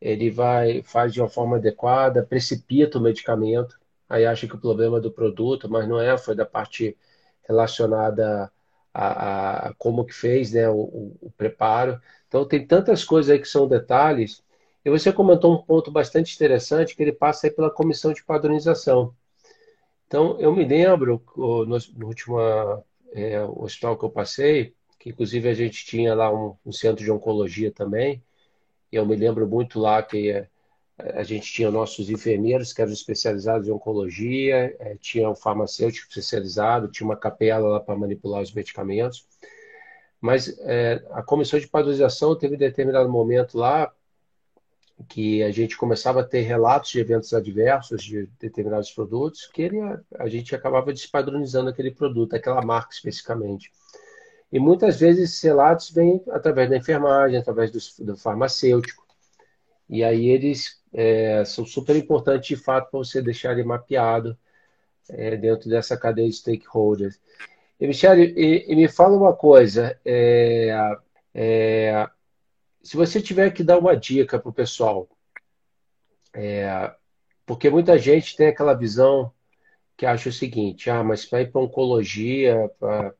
ele 0.00 0.30
vai, 0.30 0.82
faz 0.82 1.12
de 1.12 1.20
uma 1.20 1.28
forma 1.28 1.56
adequada, 1.56 2.24
precipita 2.24 2.98
o 2.98 3.02
medicamento, 3.02 3.78
aí 4.08 4.26
acha 4.26 4.46
que 4.46 4.54
o 4.54 4.60
problema 4.60 4.98
é 4.98 5.00
do 5.00 5.10
produto, 5.10 5.68
mas 5.70 5.88
não 5.88 6.00
é, 6.00 6.16
foi 6.18 6.34
da 6.34 6.46
parte 6.46 6.96
relacionada 7.42 8.52
a, 8.92 9.68
a 9.68 9.74
como 9.74 10.04
que 10.04 10.14
fez 10.14 10.52
né, 10.52 10.68
o, 10.68 10.74
o, 10.74 11.18
o, 11.22 11.30
preparo. 11.32 12.00
Então 12.28 12.46
tem 12.46 12.66
tantas 12.66 13.04
coisas 13.04 13.30
aí 13.30 13.38
que 13.38 13.48
são 13.48 13.66
detalhes. 13.66 14.42
E 14.84 14.90
você 14.90 15.12
comentou 15.12 15.52
um 15.54 15.62
ponto 15.62 15.90
bastante 15.90 16.34
interessante 16.34 16.94
que 16.94 17.02
ele 17.02 17.12
passa 17.12 17.46
aí 17.46 17.50
pela 17.50 17.70
comissão 17.70 18.12
de 18.12 18.22
padronização. 18.24 19.14
Então 20.06 20.38
eu 20.40 20.54
me 20.54 20.64
lembro 20.64 21.22
no, 21.36 21.66
no 21.66 22.06
último 22.06 22.38
é, 23.12 23.42
hospital 23.44 23.98
que 23.98 24.04
eu 24.04 24.10
passei, 24.10 24.74
que 24.98 25.10
inclusive 25.10 25.48
a 25.48 25.54
gente 25.54 25.84
tinha 25.84 26.14
lá 26.14 26.32
um, 26.32 26.56
um 26.64 26.72
centro 26.72 27.04
de 27.04 27.10
oncologia 27.10 27.72
também. 27.72 28.22
Eu 28.94 29.06
me 29.06 29.16
lembro 29.16 29.46
muito 29.46 29.80
lá 29.80 30.02
que 30.02 30.46
a 30.96 31.24
gente 31.24 31.52
tinha 31.52 31.70
nossos 31.70 32.08
enfermeiros 32.08 32.72
que 32.72 32.80
eram 32.80 32.92
especializados 32.92 33.66
em 33.66 33.72
oncologia, 33.72 34.76
é, 34.78 34.96
tinha 35.00 35.28
um 35.28 35.34
farmacêutico 35.34 36.08
especializado, 36.08 36.88
tinha 36.88 37.06
uma 37.06 37.16
capela 37.16 37.68
lá 37.68 37.80
para 37.80 37.96
manipular 37.96 38.40
os 38.40 38.52
medicamentos. 38.52 39.26
Mas 40.20 40.56
é, 40.60 41.04
a 41.10 41.22
comissão 41.22 41.58
de 41.58 41.66
padronização 41.66 42.38
teve 42.38 42.54
um 42.54 42.58
determinado 42.58 43.08
momento 43.08 43.58
lá 43.58 43.92
que 45.08 45.42
a 45.42 45.50
gente 45.50 45.76
começava 45.76 46.20
a 46.20 46.24
ter 46.24 46.42
relatos 46.42 46.90
de 46.90 47.00
eventos 47.00 47.34
adversos 47.34 48.02
de 48.02 48.28
determinados 48.38 48.92
produtos, 48.92 49.46
que 49.46 49.62
ele, 49.62 49.78
a 50.16 50.28
gente 50.28 50.54
acabava 50.54 50.92
despadronizando 50.92 51.68
aquele 51.68 51.90
produto, 51.90 52.34
aquela 52.34 52.62
marca 52.62 52.94
especificamente. 52.94 53.72
E 54.54 54.60
muitas 54.60 55.00
vezes 55.00 55.30
esses 55.30 55.42
relatos 55.42 55.90
vêm 55.90 56.22
através 56.30 56.70
da 56.70 56.76
enfermagem, 56.76 57.36
através 57.36 57.72
do, 57.72 58.04
do 58.04 58.16
farmacêutico. 58.16 59.04
E 59.88 60.04
aí 60.04 60.28
eles 60.28 60.80
é, 60.92 61.44
são 61.44 61.66
super 61.66 61.96
importantes 61.96 62.46
de 62.46 62.54
fato 62.54 62.88
para 62.88 62.98
você 62.98 63.20
deixar 63.20 63.50
ele 63.50 63.64
mapeado 63.64 64.38
é, 65.08 65.36
dentro 65.36 65.68
dessa 65.68 65.96
cadeia 65.96 66.28
de 66.28 66.36
stakeholders. 66.36 67.20
E, 67.80 67.88
Michele, 67.88 68.32
e, 68.36 68.72
e 68.72 68.76
me 68.76 68.86
fala 68.86 69.16
uma 69.16 69.34
coisa: 69.34 69.98
é, 70.04 70.70
é 71.34 72.08
se 72.80 72.96
você 72.96 73.20
tiver 73.20 73.50
que 73.50 73.64
dar 73.64 73.76
uma 73.76 73.96
dica 73.96 74.38
para 74.38 74.50
o 74.50 74.54
pessoal, 74.54 75.08
é, 76.32 76.94
porque 77.44 77.68
muita 77.68 77.98
gente 77.98 78.36
tem 78.36 78.46
aquela 78.46 78.74
visão 78.74 79.32
que 79.96 80.06
acha 80.06 80.28
o 80.28 80.32
seguinte: 80.32 80.88
ah, 80.90 81.02
mas 81.02 81.26
para 81.26 81.42
ir 81.42 81.50
para 81.50 81.60
oncologia, 81.60 82.70
pra, 82.78 83.12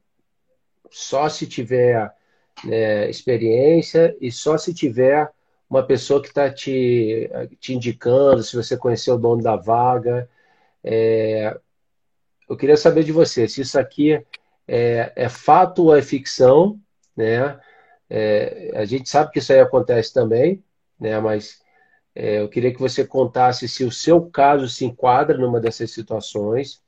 só 0.91 1.29
se 1.29 1.47
tiver 1.47 2.13
né, 2.65 3.09
experiência 3.11 4.17
e 4.21 4.31
só 4.31 4.57
se 4.57 4.73
tiver 4.73 5.31
uma 5.69 5.83
pessoa 5.83 6.21
que 6.21 6.29
está 6.29 6.51
te, 6.53 7.31
te 7.59 7.75
indicando, 7.75 8.43
se 8.43 8.55
você 8.55 8.77
conheceu 8.77 9.15
o 9.15 9.19
dono 9.19 9.43
da 9.43 9.57
vaga. 9.57 10.29
É, 10.83 11.59
eu 12.49 12.57
queria 12.57 12.77
saber 12.77 13.05
de 13.05 13.13
você, 13.13 13.49
se 13.49 13.63
isso 13.63 13.79
aqui 13.79 14.25
é, 14.69 15.13
é 15.17 15.29
fato 15.29 15.85
ou 15.85 15.97
é 15.97 16.03
ficção, 16.03 16.79
né? 17.17 17.59
É, 18.09 18.71
a 18.75 18.85
gente 18.85 19.09
sabe 19.09 19.33
que 19.33 19.39
isso 19.39 19.53
aí 19.53 19.61
acontece 19.61 20.13
também, 20.13 20.63
né? 21.01 21.19
Mas 21.19 21.63
é, 22.15 22.41
eu 22.41 22.49
queria 22.49 22.73
que 22.73 22.81
você 22.81 23.05
contasse 23.05 23.67
se 23.69 23.85
o 23.85 23.91
seu 23.91 24.25
caso 24.27 24.69
se 24.69 24.85
enquadra 24.85 25.37
numa 25.37 25.61
dessas 25.61 25.91
situações 25.91 26.83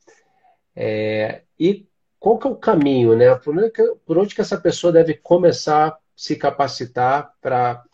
é, 0.74 1.42
e 1.58 1.86
qual 2.26 2.38
que 2.40 2.46
é 2.48 2.50
o 2.50 2.56
caminho, 2.56 3.16
né? 3.16 3.32
Por 3.36 3.56
onde, 4.18 4.34
que, 4.34 4.40
essa 4.40 4.60
pessoa 4.60 4.92
deve 4.92 5.14
começar 5.14 5.90
a 5.90 5.98
se 6.16 6.34
capacitar 6.34 7.32
para 7.40 7.84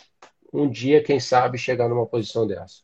um 0.50 0.70
dia, 0.70 1.04
quem 1.04 1.20
sabe, 1.20 1.58
chegar 1.58 1.86
numa 1.86 2.06
posição 2.06 2.46
dessa? 2.46 2.80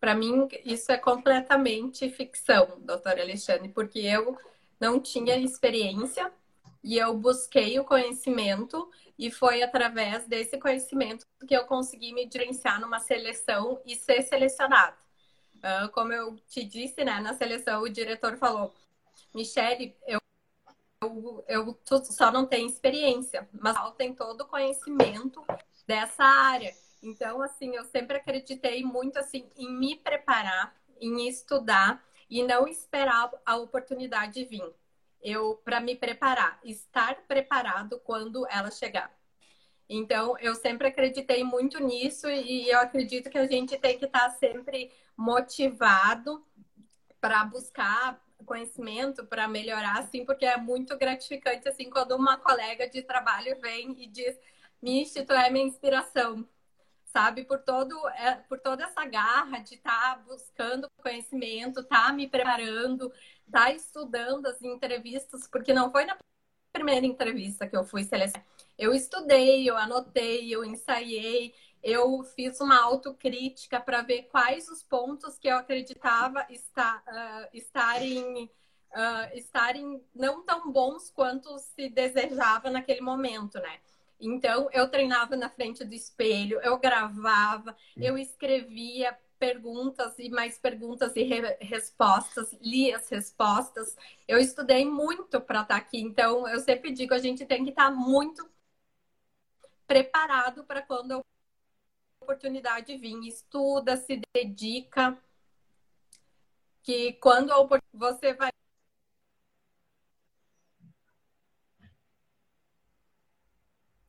Para 0.00 0.14
mim, 0.14 0.48
isso 0.64 0.90
é 0.90 0.96
completamente 0.96 2.08
ficção, 2.08 2.78
doutor 2.80 3.20
Alexandre, 3.20 3.68
porque 3.68 3.98
eu 3.98 4.38
não 4.80 4.98
tinha 4.98 5.36
experiência 5.36 6.32
e 6.82 6.96
eu 6.96 7.12
busquei 7.12 7.78
o 7.78 7.84
conhecimento 7.84 8.90
e 9.18 9.30
foi 9.30 9.62
através 9.62 10.26
desse 10.26 10.56
conhecimento 10.58 11.26
que 11.46 11.54
eu 11.54 11.66
consegui 11.66 12.14
me 12.14 12.24
diferenciar 12.24 12.80
numa 12.80 12.98
seleção 12.98 13.78
e 13.84 13.94
ser 13.94 14.22
selecionado. 14.22 14.96
Uh, 15.56 15.90
como 15.90 16.14
eu 16.14 16.34
te 16.48 16.64
disse, 16.64 17.04
né, 17.04 17.20
na 17.20 17.34
seleção 17.34 17.82
o 17.82 17.90
diretor 17.90 18.38
falou, 18.38 18.72
Michele, 19.36 19.94
eu 20.06 20.18
eu, 21.02 21.44
eu 21.46 21.78
só 22.04 22.32
não 22.32 22.46
tenho 22.46 22.66
experiência, 22.66 23.46
mas 23.52 23.76
tem 23.96 24.14
todo 24.14 24.40
o 24.40 24.46
conhecimento 24.46 25.44
dessa 25.86 26.24
área. 26.24 26.74
Então, 27.02 27.42
assim, 27.42 27.76
eu 27.76 27.84
sempre 27.84 28.16
acreditei 28.16 28.82
muito 28.82 29.18
assim 29.18 29.46
em 29.54 29.70
me 29.70 29.94
preparar, 29.94 30.74
em 30.98 31.28
estudar 31.28 32.02
e 32.30 32.42
não 32.42 32.66
esperar 32.66 33.30
a 33.44 33.56
oportunidade 33.56 34.42
vir. 34.46 34.64
Eu 35.22 35.60
para 35.62 35.80
me 35.80 35.94
preparar, 35.94 36.58
estar 36.64 37.16
preparado 37.28 38.00
quando 38.00 38.46
ela 38.48 38.70
chegar. 38.70 39.14
Então, 39.86 40.36
eu 40.38 40.54
sempre 40.54 40.88
acreditei 40.88 41.44
muito 41.44 41.78
nisso 41.78 42.28
e 42.28 42.70
eu 42.70 42.80
acredito 42.80 43.28
que 43.28 43.38
a 43.38 43.46
gente 43.46 43.78
tem 43.78 43.98
que 43.98 44.06
estar 44.06 44.30
sempre 44.30 44.90
motivado 45.14 46.42
para 47.20 47.44
buscar 47.44 48.25
conhecimento, 48.46 49.26
para 49.26 49.46
melhorar, 49.46 49.98
assim, 49.98 50.24
porque 50.24 50.46
é 50.46 50.56
muito 50.56 50.96
gratificante, 50.96 51.68
assim, 51.68 51.90
quando 51.90 52.12
uma 52.12 52.38
colega 52.38 52.88
de 52.88 53.02
trabalho 53.02 53.60
vem 53.60 54.02
e 54.02 54.06
diz, 54.06 54.38
Michi, 54.80 55.24
tu 55.24 55.32
é 55.34 55.50
minha 55.50 55.66
inspiração, 55.66 56.48
sabe? 57.04 57.44
Por, 57.44 57.58
todo, 57.60 58.08
é, 58.10 58.36
por 58.48 58.58
toda 58.60 58.84
essa 58.84 59.04
garra 59.04 59.58
de 59.58 59.74
estar 59.74 60.16
tá 60.16 60.22
buscando 60.26 60.88
conhecimento, 61.02 61.84
tá 61.84 62.12
me 62.12 62.28
preparando, 62.28 63.12
tá 63.50 63.72
estudando 63.72 64.46
as 64.46 64.62
entrevistas, 64.62 65.46
porque 65.48 65.74
não 65.74 65.90
foi 65.90 66.04
na 66.06 66.16
primeira 66.72 67.06
entrevista 67.06 67.66
que 67.66 67.76
eu 67.76 67.84
fui 67.84 68.04
selecionada. 68.04 68.46
Eu 68.78 68.94
estudei, 68.94 69.68
eu 69.68 69.76
anotei, 69.76 70.54
eu 70.54 70.64
ensaiei, 70.64 71.54
eu 71.82 72.22
fiz 72.34 72.60
uma 72.60 72.80
autocrítica 72.82 73.80
para 73.80 74.02
ver 74.02 74.24
quais 74.24 74.68
os 74.68 74.82
pontos 74.82 75.38
que 75.38 75.48
eu 75.48 75.56
acreditava 75.56 76.46
estar, 76.50 77.02
uh, 77.06 77.48
estarem, 77.52 78.44
uh, 78.44 79.36
estarem 79.36 80.02
não 80.14 80.42
tão 80.44 80.70
bons 80.70 81.10
quanto 81.10 81.58
se 81.58 81.88
desejava 81.88 82.70
naquele 82.70 83.00
momento, 83.00 83.58
né? 83.60 83.78
Então, 84.18 84.68
eu 84.72 84.88
treinava 84.88 85.36
na 85.36 85.48
frente 85.50 85.84
do 85.84 85.94
espelho, 85.94 86.58
eu 86.62 86.78
gravava, 86.78 87.76
eu 87.96 88.16
escrevia 88.16 89.16
perguntas 89.38 90.18
e 90.18 90.30
mais 90.30 90.58
perguntas 90.58 91.14
e 91.16 91.22
re 91.22 91.56
respostas, 91.60 92.56
li 92.60 92.92
as 92.92 93.08
respostas. 93.08 93.96
Eu 94.26 94.38
estudei 94.38 94.84
muito 94.84 95.40
para 95.40 95.62
estar 95.62 95.74
tá 95.74 95.76
aqui, 95.76 96.00
então 96.00 96.48
eu 96.48 96.60
sempre 96.60 96.90
digo 96.92 97.14
a 97.14 97.18
gente 97.18 97.44
tem 97.44 97.64
que 97.64 97.70
estar 97.70 97.90
tá 97.90 97.90
muito 97.90 98.48
preparado 99.86 100.64
para 100.64 100.82
quando 100.82 101.12
a 101.12 101.22
oportunidade 102.26 102.96
vir. 102.96 103.16
Estuda, 103.26 103.96
se 103.96 104.20
dedica, 104.34 105.16
que 106.82 107.12
quando 107.14 107.52
a 107.52 107.58
oportunidade 107.58 107.86
você 107.92 108.34
vai 108.34 108.50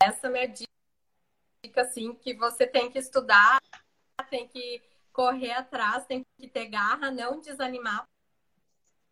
essa 0.01 0.29
minha 0.29 0.47
dica, 0.47 0.67
assim, 1.81 2.13
que 2.15 2.33
você 2.33 2.65
tem 2.65 2.89
que 2.89 2.97
estudar, 2.97 3.61
tem 4.29 4.47
que 4.47 4.81
correr 5.11 5.53
atrás, 5.53 6.05
tem 6.05 6.25
que 6.39 6.47
ter 6.47 6.67
garra, 6.67 7.11
não 7.11 7.39
desanimar, 7.39 8.07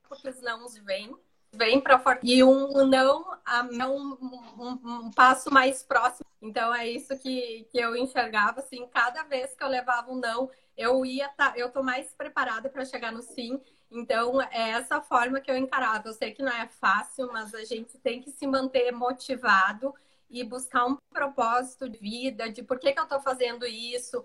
porque 0.03 0.29
os 0.29 0.41
não 0.41 0.67
vêm, 0.83 1.15
vêm 1.51 1.81
para 1.81 1.99
fora. 1.99 2.19
E 2.23 2.43
um 2.43 2.85
não 2.85 3.33
é 3.45 3.87
um, 3.87 4.17
um, 4.21 4.79
um, 5.05 5.11
passo 5.11 5.51
mais 5.51 5.83
próximo. 5.83 6.24
Então 6.45 6.73
é 6.73 6.87
isso 6.87 7.17
que, 7.17 7.67
que 7.71 7.79
eu 7.79 7.95
enxergava, 7.95 8.59
assim, 8.59 8.87
cada 8.87 9.23
vez 9.23 9.55
que 9.55 9.63
eu 9.63 9.67
levava 9.67 10.11
um 10.11 10.15
não, 10.15 10.49
eu 10.77 11.05
ia 11.05 11.27
tá, 11.29 11.53
eu 11.55 11.71
tô 11.71 11.81
mais 11.81 12.13
preparada 12.13 12.69
para 12.69 12.85
chegar 12.85 13.11
no 13.11 13.21
sim. 13.21 13.59
Então 13.91 14.41
é 14.41 14.71
essa 14.71 15.01
forma 15.01 15.39
que 15.41 15.49
eu 15.49 15.57
encarava. 15.57 16.07
Eu 16.07 16.13
sei 16.13 16.31
que 16.31 16.43
não 16.43 16.51
é 16.51 16.67
fácil, 16.67 17.31
mas 17.31 17.53
a 17.53 17.63
gente 17.63 17.97
tem 17.99 18.21
que 18.21 18.31
se 18.31 18.45
manter 18.45 18.91
motivado 18.91 19.93
e 20.29 20.43
buscar 20.43 20.85
um 20.85 20.97
propósito 21.11 21.87
de 21.89 21.97
vida, 21.97 22.49
de 22.49 22.61
por 22.63 22.79
que, 22.79 22.91
que 22.91 22.99
eu 22.99 23.03
estou 23.03 23.21
fazendo 23.21 23.65
isso. 23.65 24.23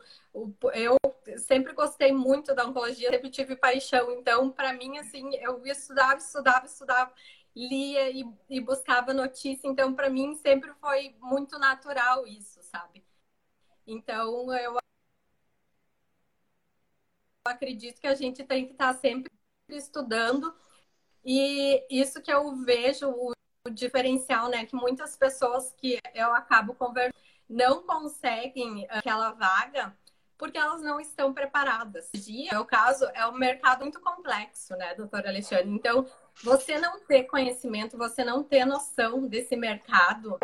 Eu 0.75 0.97
sempre 1.39 1.73
gostei 1.73 2.12
muito 2.12 2.55
da 2.55 2.66
oncologia, 2.66 3.11
sempre 3.11 3.31
tive 3.31 3.55
paixão. 3.57 4.11
Então, 4.12 4.51
para 4.51 4.73
mim, 4.73 4.99
assim, 4.99 5.35
eu 5.37 5.64
estudava, 5.66 6.16
estudava, 6.16 6.66
estudava, 6.66 7.12
lia 7.55 8.11
e, 8.11 8.25
e 8.49 8.61
buscava 8.61 9.13
notícia. 9.13 9.67
Então, 9.69 9.95
para 9.95 10.11
mim, 10.11 10.35
sempre 10.37 10.73
foi 10.75 11.15
muito 11.21 11.59
natural 11.59 12.27
isso, 12.27 12.63
sabe? 12.63 13.05
Então, 13.87 14.53
eu 14.55 14.79
acredito 17.45 18.01
que 18.01 18.07
a 18.07 18.15
gente 18.15 18.45
tem 18.45 18.67
que 18.67 18.73
estar 18.73 18.95
sempre 18.95 19.33
estudando. 19.69 20.55
E 21.25 21.85
isso 21.91 22.23
que 22.23 22.33
eu 22.33 22.57
vejo, 22.57 23.09
o 23.11 23.35
diferencial, 23.71 24.49
né? 24.49 24.65
Que 24.67 24.77
muitas 24.77 25.17
pessoas 25.17 25.73
que 25.73 25.99
eu 26.15 26.33
acabo 26.35 26.75
conversando 26.75 27.15
não 27.49 27.83
conseguem 27.83 28.87
aquela 28.89 29.33
vaga 29.33 29.97
porque 30.39 30.57
elas 30.57 30.81
não 30.81 30.99
estão 30.99 31.35
preparadas. 31.35 32.09
O 32.15 32.55
meu 32.55 32.65
caso 32.65 33.05
é 33.13 33.27
um 33.27 33.33
mercado 33.33 33.83
muito 33.83 34.01
complexo, 34.01 34.75
né, 34.75 34.95
doutora 34.95 35.29
Alexandre? 35.29 35.69
Então, 35.69 36.07
você 36.43 36.78
não 36.78 37.01
ter 37.01 37.24
conhecimento, 37.24 37.99
você 37.99 38.24
não 38.24 38.43
ter 38.43 38.64
noção 38.64 39.26
desse 39.26 39.57
mercado, 39.57 40.39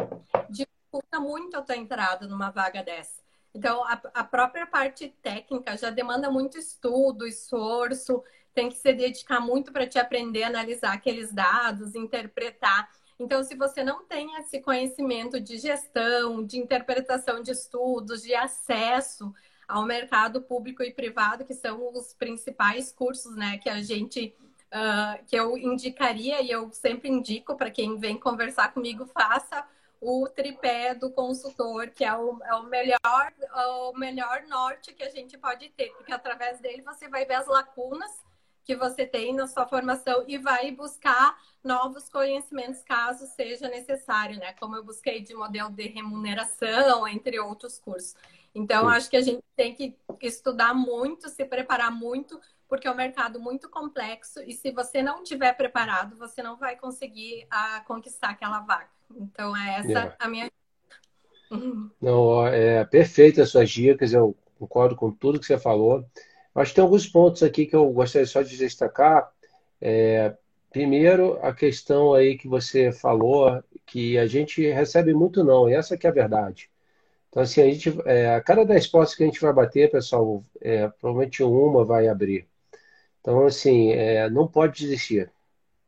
dificulta 0.48 1.20
muito 1.20 1.56
a 1.56 1.62
tua 1.62 1.76
entrada 1.76 2.26
numa 2.26 2.50
vaga 2.50 2.82
dessa. 2.82 3.24
Então, 3.54 3.82
a, 3.84 4.00
a 4.12 4.24
própria 4.24 4.66
parte 4.66 5.08
técnica 5.22 5.76
já 5.76 5.88
demanda 5.88 6.30
muito 6.30 6.58
estudo, 6.58 7.26
esforço, 7.26 8.22
tem 8.54 8.68
que 8.68 8.76
se 8.76 8.92
dedicar 8.92 9.40
muito 9.40 9.72
para 9.72 9.86
te 9.86 9.98
aprender 9.98 10.42
a 10.42 10.48
analisar 10.48 10.92
aqueles 10.92 11.32
dados, 11.32 11.94
interpretar. 11.94 12.90
Então, 13.18 13.42
se 13.42 13.54
você 13.54 13.82
não 13.82 14.04
tem 14.04 14.36
esse 14.36 14.60
conhecimento 14.60 15.40
de 15.40 15.56
gestão, 15.56 16.44
de 16.44 16.58
interpretação 16.58 17.42
de 17.42 17.50
estudos, 17.50 18.22
de 18.22 18.34
acesso 18.34 19.32
ao 19.66 19.84
mercado 19.84 20.42
público 20.42 20.82
e 20.82 20.92
privado, 20.92 21.44
que 21.44 21.54
são 21.54 21.92
os 21.94 22.12
principais 22.12 22.92
cursos, 22.92 23.34
né, 23.36 23.58
que 23.58 23.68
a 23.68 23.82
gente 23.82 24.34
uh, 24.72 25.24
que 25.26 25.36
eu 25.36 25.56
indicaria 25.56 26.40
e 26.42 26.50
eu 26.50 26.70
sempre 26.72 27.08
indico 27.08 27.56
para 27.56 27.70
quem 27.70 27.98
vem 27.98 28.18
conversar 28.18 28.72
comigo, 28.72 29.06
faça 29.06 29.66
o 30.00 30.28
tripé 30.28 30.94
do 30.94 31.10
consultor, 31.10 31.88
que 31.90 32.04
é 32.04 32.14
o, 32.14 32.38
é 32.44 32.54
o, 32.54 32.64
melhor, 32.64 33.32
o 33.90 33.92
melhor 33.98 34.42
norte 34.46 34.92
que 34.92 35.02
a 35.02 35.10
gente 35.10 35.38
pode 35.38 35.68
ter, 35.70 35.90
porque 35.94 36.12
através 36.12 36.60
dele 36.60 36.82
você 36.82 37.08
vai 37.08 37.24
ver 37.24 37.34
as 37.34 37.46
lacunas 37.46 38.10
que 38.62 38.74
você 38.74 39.06
tem 39.06 39.32
na 39.32 39.46
sua 39.46 39.66
formação 39.66 40.24
e 40.26 40.36
vai 40.36 40.72
buscar 40.72 41.38
novos 41.62 42.08
conhecimentos 42.08 42.82
caso 42.82 43.24
seja 43.26 43.68
necessário, 43.68 44.38
né? 44.38 44.52
Como 44.54 44.74
eu 44.74 44.84
busquei 44.84 45.20
de 45.20 45.34
modelo 45.34 45.70
de 45.70 45.86
remuneração, 45.86 47.06
entre 47.06 47.38
outros 47.38 47.78
cursos. 47.78 48.16
Então, 48.52 48.88
acho 48.88 49.08
que 49.08 49.16
a 49.16 49.22
gente 49.22 49.42
tem 49.54 49.74
que 49.74 49.94
estudar 50.22 50.74
muito, 50.74 51.28
se 51.28 51.44
preparar 51.44 51.92
muito, 51.92 52.40
porque 52.68 52.88
é 52.88 52.90
um 52.90 52.96
mercado 52.96 53.40
muito 53.40 53.68
complexo 53.68 54.40
e 54.42 54.52
se 54.52 54.70
você 54.70 55.02
não 55.02 55.22
tiver 55.22 55.52
preparado, 55.54 56.16
você 56.16 56.42
não 56.42 56.56
vai 56.56 56.76
conseguir 56.76 57.46
a, 57.50 57.76
ah, 57.76 57.80
conquistar 57.80 58.30
aquela 58.30 58.60
vaga. 58.60 58.88
Então, 59.14 59.56
é 59.56 59.78
essa 59.78 59.88
yeah. 59.88 60.16
a 60.18 60.28
minha. 60.28 60.50
Não, 62.00 62.46
é 62.46 62.84
perfeito 62.84 63.40
as 63.40 63.50
suas 63.50 63.70
dicas, 63.70 64.12
eu 64.12 64.36
concordo 64.58 64.96
com 64.96 65.12
tudo 65.12 65.38
que 65.38 65.46
você 65.46 65.58
falou. 65.58 66.04
Acho 66.54 66.70
que 66.70 66.76
tem 66.76 66.84
alguns 66.84 67.06
pontos 67.06 67.42
aqui 67.42 67.66
que 67.66 67.76
eu 67.76 67.88
gostaria 67.90 68.26
só 68.26 68.42
de 68.42 68.56
destacar. 68.56 69.30
É, 69.80 70.34
primeiro, 70.70 71.38
a 71.42 71.52
questão 71.52 72.14
aí 72.14 72.36
que 72.36 72.48
você 72.48 72.90
falou, 72.90 73.62
que 73.84 74.18
a 74.18 74.26
gente 74.26 74.66
recebe 74.66 75.14
muito 75.14 75.44
não, 75.44 75.68
e 75.68 75.74
essa 75.74 75.96
que 75.96 76.06
é 76.06 76.10
a 76.10 76.12
verdade. 76.12 76.70
Então, 77.28 77.42
assim, 77.42 77.60
a 77.60 77.64
gente, 77.66 77.94
é, 78.06 78.34
a 78.34 78.40
cada 78.40 78.64
10 78.64 78.86
postas 78.86 79.14
que 79.14 79.22
a 79.22 79.26
gente 79.26 79.40
vai 79.40 79.52
bater, 79.52 79.90
pessoal, 79.90 80.42
é, 80.60 80.88
provavelmente 80.88 81.42
uma 81.42 81.84
vai 81.84 82.08
abrir. 82.08 82.48
Então, 83.26 83.44
assim, 83.44 83.90
é, 83.90 84.30
não 84.30 84.46
pode 84.46 84.78
desistir. 84.78 85.28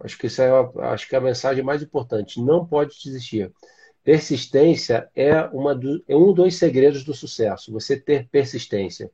Acho 0.01 0.19
que 0.19 0.27
isso 0.27 0.43
é, 0.43 0.51
acho 0.93 1.09
que 1.09 1.15
é 1.15 1.19
a 1.19 1.21
mensagem 1.21 1.63
mais 1.63 1.81
importante. 1.81 2.43
Não 2.43 2.67
pode 2.67 2.99
desistir. 3.01 3.53
Persistência 4.03 5.09
é, 5.15 5.43
uma 5.53 5.73
do, 5.73 6.03
é 6.09 6.17
um 6.17 6.33
dos 6.33 6.57
segredos 6.57 7.05
do 7.05 7.15
sucesso. 7.15 7.73
Você 7.73 7.97
ter 7.97 8.29
persistência. 8.29 9.09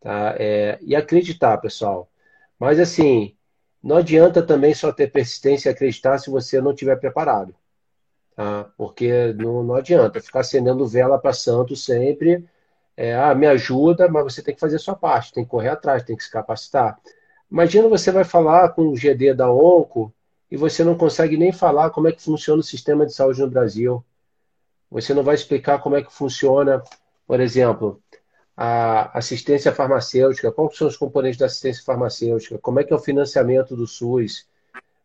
Tá? 0.00 0.34
É, 0.38 0.78
e 0.80 0.96
acreditar, 0.96 1.58
pessoal. 1.58 2.10
Mas 2.58 2.80
assim, 2.80 3.36
não 3.82 3.96
adianta 3.98 4.42
também 4.42 4.72
só 4.74 4.90
ter 4.90 5.12
persistência 5.12 5.68
e 5.68 5.72
acreditar 5.72 6.16
se 6.16 6.30
você 6.30 6.62
não 6.62 6.72
estiver 6.72 6.96
preparado. 6.96 7.54
Tá? 8.34 8.70
Porque 8.74 9.34
não, 9.34 9.62
não 9.62 9.74
adianta 9.74 10.18
ficar 10.22 10.40
acendendo 10.40 10.88
vela 10.88 11.18
para 11.18 11.34
santo 11.34 11.76
sempre. 11.76 12.48
É, 12.96 13.14
ah, 13.14 13.34
me 13.34 13.46
ajuda, 13.46 14.08
mas 14.08 14.24
você 14.24 14.42
tem 14.42 14.54
que 14.54 14.60
fazer 14.60 14.76
a 14.76 14.78
sua 14.78 14.96
parte, 14.96 15.34
tem 15.34 15.44
que 15.44 15.50
correr 15.50 15.68
atrás, 15.68 16.02
tem 16.02 16.16
que 16.16 16.24
se 16.24 16.30
capacitar. 16.30 16.98
Imagina 17.50 17.88
você 17.88 18.12
vai 18.12 18.24
falar 18.24 18.70
com 18.70 18.88
o 18.88 18.94
GD 18.94 19.34
da 19.34 19.50
ONCO 19.50 20.12
e 20.50 20.56
você 20.56 20.84
não 20.84 20.96
consegue 20.96 21.36
nem 21.36 21.52
falar 21.52 21.90
como 21.90 22.08
é 22.08 22.12
que 22.12 22.22
funciona 22.22 22.60
o 22.60 22.64
sistema 22.64 23.04
de 23.04 23.12
saúde 23.12 23.40
no 23.40 23.50
Brasil. 23.50 24.04
Você 24.90 25.14
não 25.14 25.22
vai 25.22 25.34
explicar 25.34 25.80
como 25.80 25.96
é 25.96 26.02
que 26.02 26.12
funciona, 26.12 26.82
por 27.26 27.40
exemplo, 27.40 28.00
a 28.56 29.16
assistência 29.18 29.72
farmacêutica, 29.72 30.52
quais 30.52 30.76
são 30.76 30.86
os 30.86 30.96
componentes 30.96 31.38
da 31.38 31.46
assistência 31.46 31.82
farmacêutica, 31.82 32.58
como 32.58 32.78
é 32.80 32.84
que 32.84 32.92
é 32.92 32.96
o 32.96 33.00
financiamento 33.00 33.74
do 33.74 33.86
SUS, 33.86 34.46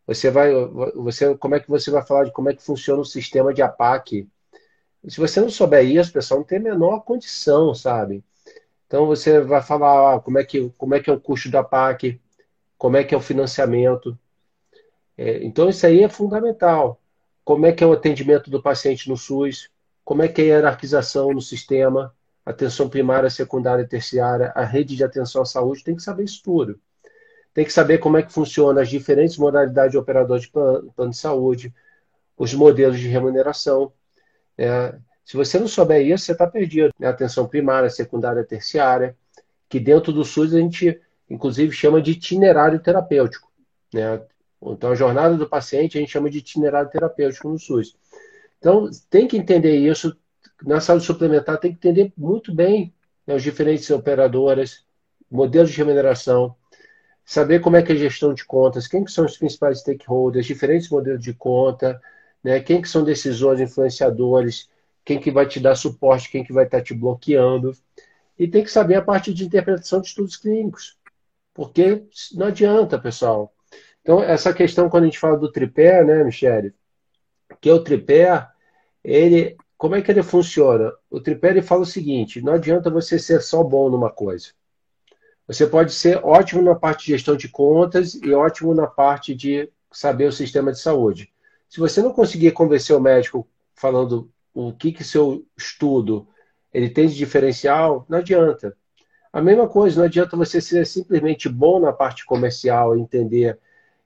você 0.06 0.30
vai, 0.30 0.52
você, 0.94 1.34
como 1.36 1.56
é 1.56 1.60
que 1.60 1.68
você 1.68 1.90
vai 1.90 2.04
falar 2.04 2.24
de 2.24 2.32
como 2.32 2.48
é 2.48 2.54
que 2.54 2.62
funciona 2.62 3.00
o 3.00 3.04
sistema 3.04 3.52
de 3.52 3.60
APAC? 3.60 4.28
Se 5.08 5.18
você 5.18 5.40
não 5.40 5.50
souber 5.50 5.84
isso, 5.84 6.12
pessoal, 6.12 6.40
não 6.40 6.46
tem 6.46 6.58
a 6.58 6.62
menor 6.62 7.00
condição, 7.00 7.74
sabe? 7.74 8.22
Então 8.86 9.06
você 9.06 9.40
vai 9.40 9.62
falar 9.62 10.14
ah, 10.16 10.20
como 10.20 10.38
é 10.38 10.44
que 10.44 10.72
como 10.78 10.94
é 10.94 11.00
que 11.00 11.10
é 11.10 11.12
o 11.12 11.20
custo 11.20 11.50
da 11.50 11.60
APAC, 11.60 12.20
como 12.78 12.96
é 12.96 13.04
que 13.04 13.14
é 13.14 13.18
o 13.18 13.20
financiamento. 13.20 14.18
É, 15.16 15.44
então 15.44 15.68
isso 15.68 15.86
aí 15.86 16.02
é 16.02 16.08
fundamental. 16.08 17.00
Como 17.44 17.66
é 17.66 17.72
que 17.72 17.82
é 17.82 17.86
o 17.86 17.92
atendimento 17.92 18.50
do 18.50 18.62
paciente 18.62 19.08
no 19.08 19.16
SUS? 19.16 19.70
como 20.06 20.22
é 20.22 20.28
que 20.28 20.40
é 20.40 20.44
a 20.44 20.46
hierarquização 20.46 21.32
no 21.32 21.42
sistema, 21.42 22.14
atenção 22.44 22.88
primária, 22.88 23.28
secundária 23.28 23.82
e 23.82 23.88
terciária, 23.88 24.52
a 24.54 24.62
rede 24.62 24.94
de 24.94 25.02
atenção 25.02 25.42
à 25.42 25.44
saúde, 25.44 25.82
tem 25.82 25.96
que 25.96 26.02
saber 26.02 26.22
isso 26.22 26.40
tudo. 26.44 26.78
Tem 27.52 27.64
que 27.64 27.72
saber 27.72 27.98
como 27.98 28.16
é 28.16 28.22
que 28.22 28.32
funciona 28.32 28.82
as 28.82 28.88
diferentes 28.88 29.36
modalidades 29.36 29.90
de 29.90 29.98
operador 29.98 30.38
de 30.38 30.48
plano, 30.48 30.92
plano 30.94 31.10
de 31.10 31.16
saúde, 31.16 31.74
os 32.38 32.54
modelos 32.54 33.00
de 33.00 33.08
remuneração. 33.08 33.92
É, 34.56 34.94
se 35.24 35.36
você 35.36 35.58
não 35.58 35.66
souber 35.66 36.06
isso, 36.06 36.24
você 36.24 36.32
está 36.32 36.46
perdido. 36.46 36.94
Né? 37.00 37.08
Atenção 37.08 37.48
primária, 37.48 37.90
secundária, 37.90 38.44
terciária, 38.44 39.16
que 39.68 39.80
dentro 39.80 40.12
do 40.12 40.24
SUS 40.24 40.54
a 40.54 40.60
gente, 40.60 41.00
inclusive, 41.28 41.72
chama 41.72 42.00
de 42.00 42.12
itinerário 42.12 42.78
terapêutico. 42.80 43.50
Né? 43.92 44.20
Então, 44.62 44.90
a 44.90 44.94
jornada 44.94 45.36
do 45.36 45.48
paciente 45.48 45.96
a 45.96 46.00
gente 46.00 46.12
chama 46.12 46.30
de 46.30 46.38
itinerário 46.38 46.90
terapêutico 46.90 47.48
no 47.48 47.58
SUS. 47.58 47.96
Então, 48.58 48.88
tem 49.10 49.28
que 49.28 49.36
entender 49.36 49.76
isso. 49.76 50.16
Na 50.64 50.80
saúde 50.80 51.04
suplementar, 51.04 51.58
tem 51.58 51.72
que 51.72 51.76
entender 51.76 52.12
muito 52.16 52.54
bem 52.54 52.94
né, 53.26 53.34
os 53.34 53.42
diferentes 53.42 53.90
operadoras, 53.90 54.84
modelos 55.30 55.70
de 55.70 55.76
remuneração, 55.76 56.54
saber 57.24 57.60
como 57.60 57.76
é 57.76 57.82
que 57.82 57.92
é 57.92 57.94
a 57.94 57.98
gestão 57.98 58.32
de 58.32 58.44
contas, 58.44 58.86
quem 58.86 59.04
que 59.04 59.10
são 59.10 59.26
os 59.26 59.36
principais 59.36 59.80
stakeholders, 59.80 60.46
diferentes 60.46 60.88
modelos 60.88 61.22
de 61.22 61.34
conta, 61.34 62.00
né, 62.42 62.60
quem 62.60 62.80
que 62.80 62.88
são 62.88 63.02
decisores, 63.02 63.60
influenciadores, 63.60 64.68
quem 65.04 65.18
que 65.20 65.30
vai 65.30 65.46
te 65.46 65.60
dar 65.60 65.74
suporte, 65.74 66.30
quem 66.30 66.44
que 66.44 66.52
vai 66.52 66.64
estar 66.64 66.80
te 66.80 66.94
bloqueando. 66.94 67.72
E 68.38 68.46
tem 68.46 68.62
que 68.62 68.70
saber 68.70 68.94
a 68.94 69.02
parte 69.02 69.34
de 69.34 69.44
interpretação 69.44 70.00
de 70.00 70.08
estudos 70.08 70.36
clínicos. 70.36 70.96
Porque 71.56 72.04
não 72.34 72.48
adianta, 72.48 72.98
pessoal. 72.98 73.50
Então, 74.02 74.22
essa 74.22 74.52
questão, 74.52 74.90
quando 74.90 75.04
a 75.04 75.06
gente 75.06 75.18
fala 75.18 75.38
do 75.38 75.50
tripé, 75.50 76.04
né, 76.04 76.22
Michele? 76.22 76.74
Que 77.62 77.70
é 77.70 77.72
o 77.72 77.82
tripé, 77.82 78.46
ele, 79.02 79.56
como 79.78 79.94
é 79.94 80.02
que 80.02 80.10
ele 80.10 80.22
funciona? 80.22 80.92
O 81.10 81.18
tripé 81.18 81.48
ele 81.48 81.62
fala 81.62 81.80
o 81.80 81.86
seguinte: 81.86 82.42
não 82.42 82.52
adianta 82.52 82.90
você 82.90 83.18
ser 83.18 83.40
só 83.40 83.64
bom 83.64 83.88
numa 83.88 84.10
coisa. 84.10 84.48
Você 85.46 85.66
pode 85.66 85.92
ser 85.94 86.22
ótimo 86.22 86.60
na 86.60 86.74
parte 86.74 87.06
de 87.06 87.12
gestão 87.12 87.36
de 87.36 87.48
contas 87.48 88.14
e 88.14 88.34
ótimo 88.34 88.74
na 88.74 88.86
parte 88.86 89.34
de 89.34 89.70
saber 89.90 90.26
o 90.26 90.32
sistema 90.32 90.72
de 90.72 90.78
saúde. 90.78 91.32
Se 91.70 91.80
você 91.80 92.02
não 92.02 92.12
conseguir 92.12 92.52
convencer 92.52 92.94
o 92.94 93.00
médico 93.00 93.48
falando 93.74 94.30
o 94.52 94.72
que 94.74 94.92
que 94.92 95.04
seu 95.04 95.46
estudo 95.56 96.28
ele 96.72 96.90
tem 96.90 97.08
de 97.08 97.14
diferencial, 97.14 98.04
não 98.08 98.18
adianta. 98.18 98.76
A 99.36 99.42
mesma 99.42 99.68
coisa, 99.68 99.98
não 99.98 100.06
adianta 100.06 100.34
você 100.34 100.62
ser 100.62 100.86
simplesmente 100.86 101.46
bom 101.46 101.78
na 101.78 101.92
parte 101.92 102.24
comercial, 102.24 102.96
entender 102.96 103.58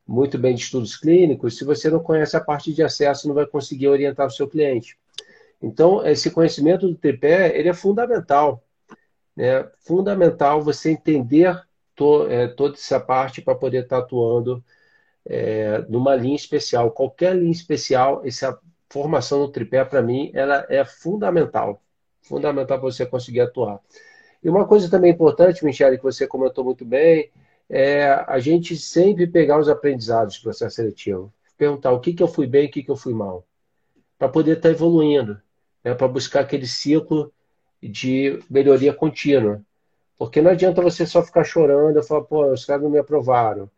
muito 0.05 0.37
bem 0.37 0.57
de 0.57 0.63
estudos 0.63 0.97
clínicos, 0.97 1.57
se 1.57 1.65
você 1.65 1.89
não 1.89 2.01
conhece 2.01 2.37
a 2.37 2.41
parte 2.41 2.73
de 2.73 2.83
acesso, 2.83 3.29
não 3.29 3.35
vai 3.37 3.47
conseguir 3.47 3.87
orientar 3.87 4.27
o 4.27 4.31
seu 4.31 4.49
cliente. 4.49 4.99
Então, 5.63 6.05
esse 6.05 6.33
conhecimento 6.33 6.89
do 6.89 6.97
tripé, 6.97 7.57
ele 7.57 7.69
é 7.69 7.73
fundamental. 7.73 8.61
Né? 9.37 9.65
Fundamental 9.79 10.63
você 10.63 10.91
entender 10.91 11.57
to, 11.95 12.27
é, 12.27 12.49
toda 12.49 12.75
essa 12.75 12.99
parte 12.99 13.41
para 13.41 13.55
poder 13.55 13.85
estar 13.85 13.99
tá 13.99 14.03
atuando 14.03 14.65
é, 15.25 15.79
numa 15.89 16.17
linha 16.17 16.35
especial. 16.35 16.91
Qualquer 16.91 17.37
linha 17.37 17.53
especial, 17.53 18.23
essa 18.25 18.59
formação 18.89 19.39
no 19.39 19.49
tripé, 19.49 19.85
para 19.85 20.03
mim, 20.03 20.33
ela 20.35 20.67
é 20.69 20.85
fundamental. 20.85 21.81
Fundamental 22.21 22.81
para 22.81 22.91
você 22.91 23.07
conseguir 23.07 23.43
atuar. 23.43 23.81
E 24.43 24.49
uma 24.49 24.67
coisa 24.67 24.91
também 24.91 25.13
importante, 25.13 25.65
Michele, 25.65 25.99
que 25.99 26.03
você 26.03 26.27
comentou 26.27 26.65
muito 26.65 26.85
bem, 26.85 27.31
é 27.69 28.25
a 28.27 28.39
gente 28.39 28.77
sempre 28.77 29.27
pegar 29.27 29.59
os 29.59 29.69
aprendizados 29.69 30.39
do 30.39 30.43
processo 30.43 30.77
seletivo. 30.77 31.33
Perguntar 31.57 31.93
o 31.93 32.01
que, 32.01 32.15
que 32.15 32.23
eu 32.23 32.29
fui 32.29 32.47
bem 32.47 32.65
e 32.65 32.67
o 32.69 32.71
que, 32.71 32.83
que 32.83 32.91
eu 32.91 32.97
fui 32.97 33.13
mal. 33.13 33.47
Para 34.19 34.29
poder 34.29 34.57
estar 34.57 34.71
tá 34.71 34.75
evoluindo. 34.75 35.41
Né? 35.85 35.95
Para 35.95 36.09
buscar 36.09 36.41
aquele 36.41 36.67
ciclo 36.67 37.33
de 37.83 38.41
melhoria 38.49 38.93
contínua. 38.93 39.63
Porque 40.19 40.41
não 40.43 40.51
adianta 40.51 40.83
você 40.83 41.07
só 41.07 41.23
ficar 41.23 41.45
chorando 41.45 41.99
e 41.99 42.03
falar, 42.03 42.23
pô, 42.23 42.47
os 42.53 42.65
caras 42.65 42.83
não 42.83 42.91
me 42.91 42.99
aprovaram. 42.99 43.71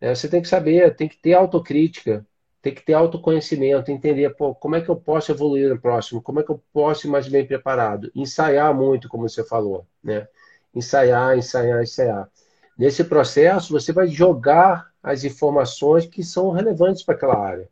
É, 0.00 0.14
você 0.14 0.28
tem 0.28 0.40
que 0.40 0.48
saber, 0.48 0.94
tem 0.94 1.08
que 1.08 1.16
ter 1.16 1.34
autocrítica, 1.34 2.24
tem 2.60 2.74
que 2.74 2.84
ter 2.84 2.94
autoconhecimento, 2.94 3.90
entender, 3.90 4.30
pô, 4.30 4.54
como 4.54 4.76
é 4.76 4.80
que 4.80 4.88
eu 4.88 4.96
posso 4.96 5.30
evoluir 5.30 5.68
no 5.68 5.80
próximo, 5.80 6.20
como 6.20 6.40
é 6.40 6.42
que 6.42 6.50
eu 6.50 6.60
posso 6.72 7.06
ir 7.06 7.10
mais 7.10 7.28
bem 7.28 7.46
preparado. 7.46 8.10
Ensaiar 8.14 8.74
muito, 8.74 9.08
como 9.08 9.28
você 9.28 9.44
falou, 9.44 9.86
né? 10.02 10.26
Ensaiar, 10.74 11.36
ensaiar, 11.38 11.82
ensaiar. 11.82 12.28
Nesse 12.76 13.04
processo, 13.04 13.72
você 13.72 13.92
vai 13.92 14.08
jogar 14.08 14.92
as 15.02 15.24
informações 15.24 16.06
que 16.06 16.22
são 16.22 16.50
relevantes 16.50 17.02
para 17.02 17.14
aquela 17.14 17.36
área. 17.38 17.68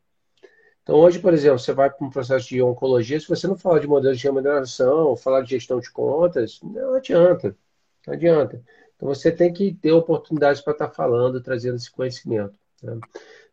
Então, 0.83 0.97
hoje, 0.97 1.19
por 1.19 1.35
exemplo, 1.35 1.59
você 1.59 1.73
vai 1.73 1.91
para 1.91 2.07
um 2.07 2.11
processo 2.11 2.49
de 2.49 2.63
oncologia, 2.63 3.19
se 3.19 3.29
você 3.29 3.49
não 3.49 3.57
falar 3.57 3.81
de 3.81 3.89
modelos 3.89 4.19
de 4.19 4.25
remuneração, 4.25 5.17
falar 5.17 5.43
de 5.43 5.51
gestão 5.51 5.81
de 5.81 5.91
contas, 5.91 6.61
não 6.63 6.95
adianta. 6.95 7.57
Não 8.07 8.15
adianta. 8.15 8.63
Então, 8.95 9.09
você 9.09 9.33
tem 9.33 9.53
que 9.53 9.75
ter 9.75 9.93
oportunidades 9.93 10.61
para 10.61 10.73
estar 10.73 10.89
falando, 10.91 11.41
trazendo 11.41 11.77
esse 11.77 11.91
conhecimento. 11.91 12.57
Né? 12.83 12.99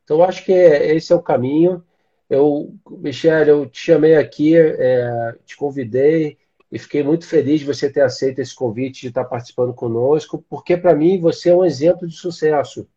Então, 0.03 0.23
acho 0.23 0.43
que 0.43 0.51
esse 0.51 1.11
é 1.11 1.15
o 1.15 1.21
caminho. 1.21 1.83
Eu, 2.29 2.73
Michele, 2.89 3.51
eu 3.51 3.65
te 3.65 3.79
chamei 3.79 4.15
aqui, 4.15 4.55
é, 4.55 5.35
te 5.45 5.55
convidei, 5.55 6.37
e 6.73 6.79
fiquei 6.79 7.03
muito 7.03 7.27
feliz 7.27 7.59
de 7.59 7.67
você 7.67 7.87
ter 7.87 8.01
aceito 8.01 8.39
esse 8.39 8.55
convite 8.55 9.01
de 9.01 9.09
estar 9.09 9.25
participando 9.25 9.75
conosco, 9.75 10.43
porque 10.49 10.75
para 10.75 10.95
mim 10.95 11.19
você 11.19 11.51
é 11.51 11.55
um 11.55 11.63
exemplo 11.63 12.07
de 12.07 12.15
sucesso. 12.15 12.87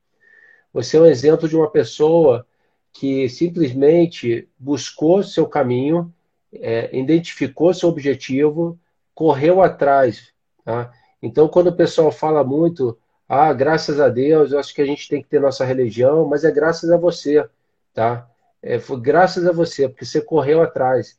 Você 0.73 0.97
é 0.97 1.01
um 1.01 1.05
exemplo 1.07 1.47
de 1.47 1.55
uma 1.55 1.71
pessoa 1.71 2.47
que 2.91 3.29
simplesmente 3.29 4.49
buscou 4.59 5.23
seu 5.23 5.47
caminho, 5.47 6.11
é, 6.55 6.89
identificou 6.97 7.75
seu 7.75 7.91
objetivo, 7.91 8.81
correu 9.15 9.61
atrás. 9.61 10.33
Tá? 10.65 10.91
Então, 11.23 11.47
quando 11.47 11.67
o 11.67 11.77
pessoal 11.77 12.11
fala 12.11 12.43
muito, 12.43 12.99
ah, 13.29 13.53
graças 13.53 14.01
a 14.01 14.09
Deus, 14.09 14.53
eu 14.53 14.59
acho 14.59 14.75
que 14.75 14.83
a 14.83 14.87
gente 14.87 15.09
tem 15.09 15.23
que 15.23 15.29
ter 15.29 15.41
nossa 15.41 15.65
religião, 15.65 16.27
mas 16.27 16.45
é 16.45 16.51
graças 16.51 16.91
a 16.91 16.97
você, 16.97 17.49
tá? 17.93 18.29
É, 18.63 18.79
foi 18.79 19.01
graças 19.01 19.47
a 19.47 19.53
você, 19.53 19.89
porque 19.89 20.05
você 20.05 20.21
correu 20.21 20.63
atrás. 20.63 21.19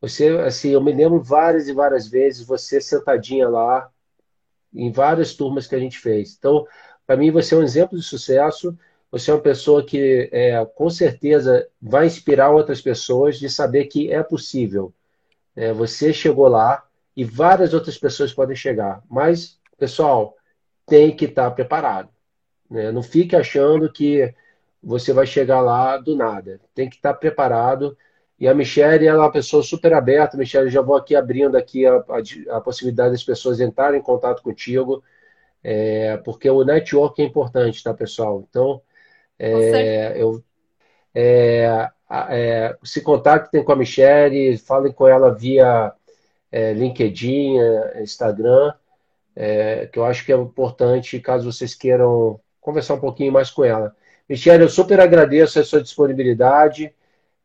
Você, 0.00 0.28
assim, 0.38 0.70
eu 0.70 0.82
me 0.82 0.92
lembro 0.92 1.22
várias 1.22 1.68
e 1.68 1.72
várias 1.72 2.08
vezes 2.08 2.46
você 2.46 2.80
sentadinha 2.80 3.48
lá, 3.48 3.90
em 4.74 4.90
várias 4.90 5.34
turmas 5.34 5.66
que 5.66 5.74
a 5.74 5.78
gente 5.78 5.98
fez. 5.98 6.34
Então, 6.38 6.66
para 7.06 7.16
mim, 7.16 7.30
você 7.30 7.54
é 7.54 7.58
um 7.58 7.62
exemplo 7.62 7.98
de 7.98 8.04
sucesso. 8.04 8.76
Você 9.10 9.30
é 9.30 9.34
uma 9.34 9.40
pessoa 9.40 9.84
que, 9.84 10.28
é, 10.32 10.64
com 10.74 10.88
certeza, 10.88 11.68
vai 11.80 12.06
inspirar 12.06 12.50
outras 12.50 12.80
pessoas 12.80 13.38
de 13.38 13.50
saber 13.50 13.84
que 13.84 14.10
é 14.10 14.22
possível. 14.22 14.92
É, 15.54 15.72
você 15.72 16.12
chegou 16.12 16.48
lá 16.48 16.82
e 17.14 17.24
várias 17.24 17.74
outras 17.74 17.98
pessoas 17.98 18.32
podem 18.32 18.56
chegar. 18.56 19.02
Mas, 19.10 19.58
pessoal, 19.78 20.34
tem 20.86 21.14
que 21.14 21.26
estar 21.26 21.50
preparado. 21.52 22.08
Né? 22.70 22.90
Não 22.92 23.02
fique 23.02 23.36
achando 23.36 23.92
que 23.92 24.34
você 24.82 25.12
vai 25.12 25.26
chegar 25.26 25.60
lá 25.60 25.96
do 25.96 26.16
nada. 26.16 26.60
Tem 26.74 26.88
que 26.88 26.96
estar 26.96 27.14
preparado 27.14 27.96
e 28.42 28.48
a 28.48 28.54
Michelle, 28.54 29.06
ela 29.06 29.22
é 29.22 29.26
uma 29.26 29.30
pessoa 29.30 29.62
super 29.62 29.92
aberta. 29.94 30.36
Michelle, 30.36 30.68
já 30.68 30.80
vou 30.80 30.96
aqui 30.96 31.14
abrindo 31.14 31.56
aqui 31.56 31.86
a, 31.86 31.94
a, 31.94 32.56
a 32.56 32.60
possibilidade 32.60 33.12
das 33.12 33.22
pessoas 33.22 33.60
entrarem 33.60 34.00
em 34.00 34.02
contato 34.02 34.42
contigo, 34.42 35.00
é, 35.62 36.16
porque 36.24 36.50
o 36.50 36.64
network 36.64 37.22
é 37.22 37.24
importante, 37.24 37.84
tá, 37.84 37.94
pessoal? 37.94 38.44
Então, 38.50 38.82
é, 39.38 40.20
eu, 40.20 40.42
é, 41.14 41.88
é, 42.30 42.76
se 42.82 43.00
contactem 43.00 43.62
com 43.62 43.70
a 43.70 43.76
Michelle, 43.76 44.58
falem 44.58 44.92
com 44.92 45.06
ela 45.06 45.32
via 45.32 45.92
é, 46.50 46.72
LinkedIn, 46.72 47.58
é, 49.34 49.86
que 49.86 49.98
eu 49.98 50.04
acho 50.04 50.24
que 50.24 50.32
é 50.32 50.36
importante 50.36 51.20
caso 51.20 51.50
vocês 51.50 51.74
queiram 51.74 52.40
conversar 52.60 52.94
um 52.94 53.00
pouquinho 53.00 53.32
mais 53.32 53.50
com 53.50 53.64
ela. 53.64 53.94
Michelle, 54.28 54.62
eu 54.62 54.68
super 54.68 55.00
agradeço 55.00 55.58
a 55.58 55.64
sua 55.64 55.82
disponibilidade. 55.82 56.94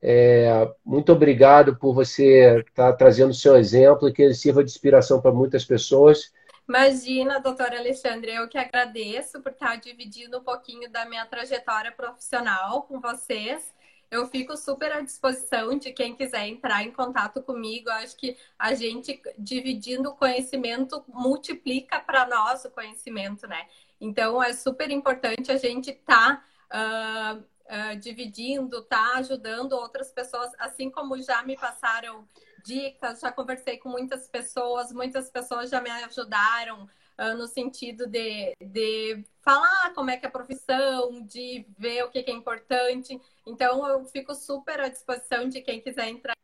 É, 0.02 0.70
muito 0.86 1.12
obrigado 1.12 1.76
por 1.76 1.94
você 1.94 2.60
estar 2.60 2.92
tá 2.92 2.94
trazendo 2.94 3.32
o 3.32 3.36
seu 3.36 3.58
exemplo 3.58 4.08
e 4.08 4.14
que 4.14 4.22
ele 4.22 4.34
sirva 4.34 4.64
de 4.64 4.70
inspiração 4.70 5.20
para 5.20 5.32
muitas 5.32 5.66
pessoas. 5.66 6.32
Imagina, 6.68 7.40
doutora 7.40 7.80
Alexandre, 7.80 8.36
eu 8.36 8.48
que 8.48 8.58
agradeço 8.58 9.42
por 9.42 9.54
estar 9.54 9.78
dividindo 9.78 10.38
um 10.38 10.44
pouquinho 10.44 10.90
da 10.92 11.06
minha 11.06 11.26
trajetória 11.26 11.92
profissional 11.92 12.84
com 12.84 13.00
vocês. 13.00 13.74
Eu 14.10 14.26
fico 14.28 14.56
super 14.56 14.92
à 14.92 15.02
disposição 15.02 15.78
de 15.78 15.92
quem 15.92 16.16
quiser 16.16 16.48
entrar 16.48 16.84
em 16.84 16.92
contato 16.92 17.42
comigo. 17.42 17.90
Eu 17.90 17.94
acho 17.96 18.16
que 18.16 18.38
a 18.58 18.74
gente 18.74 19.22
dividindo 19.38 20.10
o 20.10 20.16
conhecimento 20.16 21.04
multiplica 21.08 22.00
para 22.00 22.26
nós 22.26 22.64
o 22.64 22.72
conhecimento, 22.72 23.46
né? 23.48 23.68
Então 24.00 24.42
é 24.42 24.54
super 24.54 24.90
importante 24.92 25.52
a 25.52 25.58
gente 25.58 25.92
estar 25.92 26.44
tá, 26.70 27.36
uh, 27.36 27.94
uh, 27.94 28.00
dividindo, 28.00 28.82
tá 28.84 29.16
ajudando 29.16 29.74
outras 29.74 30.12
pessoas, 30.12 30.52
assim 30.58 30.90
como 30.90 31.22
já 31.22 31.44
me 31.44 31.58
passaram 31.58 32.26
dicas, 32.64 33.20
já 33.20 33.32
conversei 33.32 33.78
com 33.78 33.90
muitas 33.90 34.28
pessoas, 34.28 34.92
muitas 34.92 35.30
pessoas 35.30 35.70
já 35.70 35.82
me 35.82 35.90
ajudaram 35.90 36.88
uh, 37.20 37.38
no 37.38 37.48
sentido 37.48 38.08
de, 38.08 38.54
de 38.62 39.24
falar 39.42 39.94
como 39.94 40.10
é 40.10 40.18
que 40.18 40.26
é 40.26 40.30
a 40.30 40.32
profissão, 40.32 41.26
de 41.26 41.66
ver 41.78 42.04
o 42.04 42.10
que, 42.10 42.20
é 42.20 42.32
importante. 42.32 43.20
Então, 43.46 43.88
eu 43.88 44.06
fico 44.06 44.34
super 44.36 44.80
à 44.80 44.90
disposição 44.90 45.48
de 45.48 45.62
quem 45.62 45.82
quiser 45.82 46.08
entrar 46.08 46.38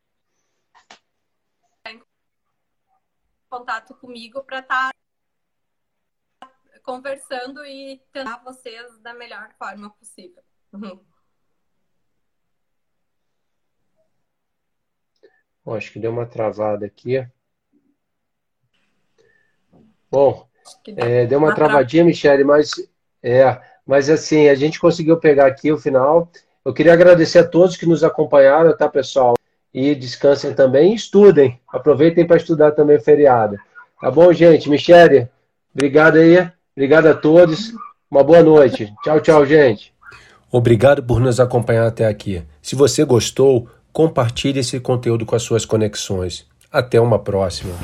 contato 3.54 3.94
comigo 3.94 4.42
para 4.42 4.58
estar 4.58 4.90
tá 6.40 6.48
conversando 6.82 7.64
e 7.64 8.02
tentar 8.12 8.38
vocês 8.38 8.98
da 8.98 9.14
melhor 9.14 9.54
forma 9.56 9.90
possível. 9.90 10.42
Uhum. 10.72 11.00
acho 15.76 15.92
que 15.92 16.00
deu 16.00 16.10
uma 16.10 16.26
travada 16.26 16.84
aqui. 16.84 17.24
Bom, 20.10 20.48
é, 20.96 21.26
deu 21.26 21.38
uma 21.38 21.54
travadinha, 21.54 22.04
Michele, 22.04 22.44
mas 22.44 22.70
é, 23.22 23.58
mas 23.86 24.08
assim, 24.08 24.48
a 24.48 24.54
gente 24.54 24.80
conseguiu 24.80 25.16
pegar 25.16 25.46
aqui 25.46 25.70
o 25.70 25.78
final. 25.78 26.30
Eu 26.64 26.72
queria 26.72 26.92
agradecer 26.92 27.40
a 27.40 27.46
todos 27.46 27.76
que 27.76 27.86
nos 27.86 28.02
acompanharam, 28.02 28.76
tá, 28.76 28.88
pessoal? 28.88 29.34
E 29.72 29.94
descansem 29.94 30.54
também 30.54 30.94
estudem. 30.94 31.60
Aproveitem 31.68 32.26
para 32.26 32.36
estudar 32.36 32.72
também 32.72 32.98
feriado. 32.98 33.56
Tá 34.00 34.10
bom, 34.10 34.32
gente? 34.32 34.70
Michele, 34.70 35.28
obrigado 35.74 36.16
aí. 36.16 36.48
Obrigado 36.76 37.06
a 37.06 37.14
todos. 37.14 37.72
Uma 38.10 38.22
boa 38.22 38.42
noite. 38.42 38.92
Tchau, 39.02 39.20
tchau, 39.20 39.46
gente. 39.46 39.92
Obrigado 40.50 41.02
por 41.02 41.20
nos 41.20 41.40
acompanhar 41.40 41.86
até 41.86 42.06
aqui. 42.06 42.42
Se 42.62 42.76
você 42.76 43.04
gostou, 43.04 43.68
compartilhe 43.92 44.60
esse 44.60 44.78
conteúdo 44.80 45.26
com 45.26 45.34
as 45.34 45.42
suas 45.42 45.64
conexões. 45.64 46.46
Até 46.70 47.00
uma 47.00 47.18
próxima. 47.18 47.74